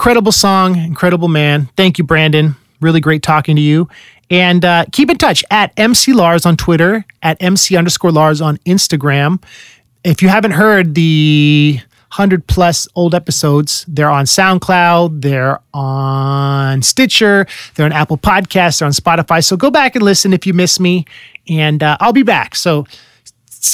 Incredible 0.09 0.31
song, 0.31 0.75
incredible 0.75 1.27
man. 1.27 1.69
Thank 1.77 1.99
you, 1.99 2.03
Brandon. 2.03 2.55
Really 2.81 2.99
great 2.99 3.21
talking 3.21 3.55
to 3.55 3.61
you. 3.61 3.87
And 4.31 4.65
uh, 4.65 4.85
keep 4.91 5.07
in 5.11 5.19
touch 5.19 5.45
at 5.51 5.71
MC 5.77 6.13
Lars 6.13 6.47
on 6.47 6.57
Twitter, 6.57 7.05
at 7.21 7.37
MC 7.39 7.77
underscore 7.77 8.11
Lars 8.11 8.41
on 8.41 8.57
Instagram. 8.65 9.39
If 10.03 10.23
you 10.23 10.29
haven't 10.29 10.53
heard 10.53 10.95
the 10.95 11.75
100 11.77 12.47
plus 12.47 12.87
old 12.95 13.13
episodes, 13.13 13.85
they're 13.87 14.09
on 14.09 14.25
SoundCloud, 14.25 15.21
they're 15.21 15.59
on 15.75 16.81
Stitcher, 16.81 17.45
they're 17.75 17.85
on 17.85 17.93
Apple 17.93 18.17
Podcasts, 18.17 18.79
they're 18.79 18.87
on 18.87 18.93
Spotify. 18.93 19.45
So 19.45 19.55
go 19.55 19.69
back 19.69 19.95
and 19.95 20.03
listen 20.03 20.33
if 20.33 20.47
you 20.47 20.55
miss 20.55 20.79
me. 20.79 21.05
And 21.47 21.83
uh, 21.83 21.97
I'll 21.99 22.13
be 22.13 22.23
back. 22.23 22.55
So 22.55 22.87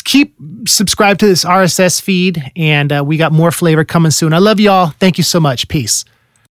keep 0.04 0.36
subscribed 0.68 1.22
to 1.22 1.28
this 1.28 1.46
RSS 1.46 2.02
feed, 2.02 2.52
and 2.58 2.92
uh, 2.92 3.06
we 3.06 3.16
got 3.16 3.32
more 3.32 3.52
flavor 3.52 3.86
coming 3.86 4.12
soon. 4.12 4.34
I 4.34 4.40
love 4.40 4.60
y'all. 4.60 4.88
Thank 5.00 5.18
you 5.18 5.24
so 5.24 5.40
much. 5.40 5.70
Peace. 5.70 6.04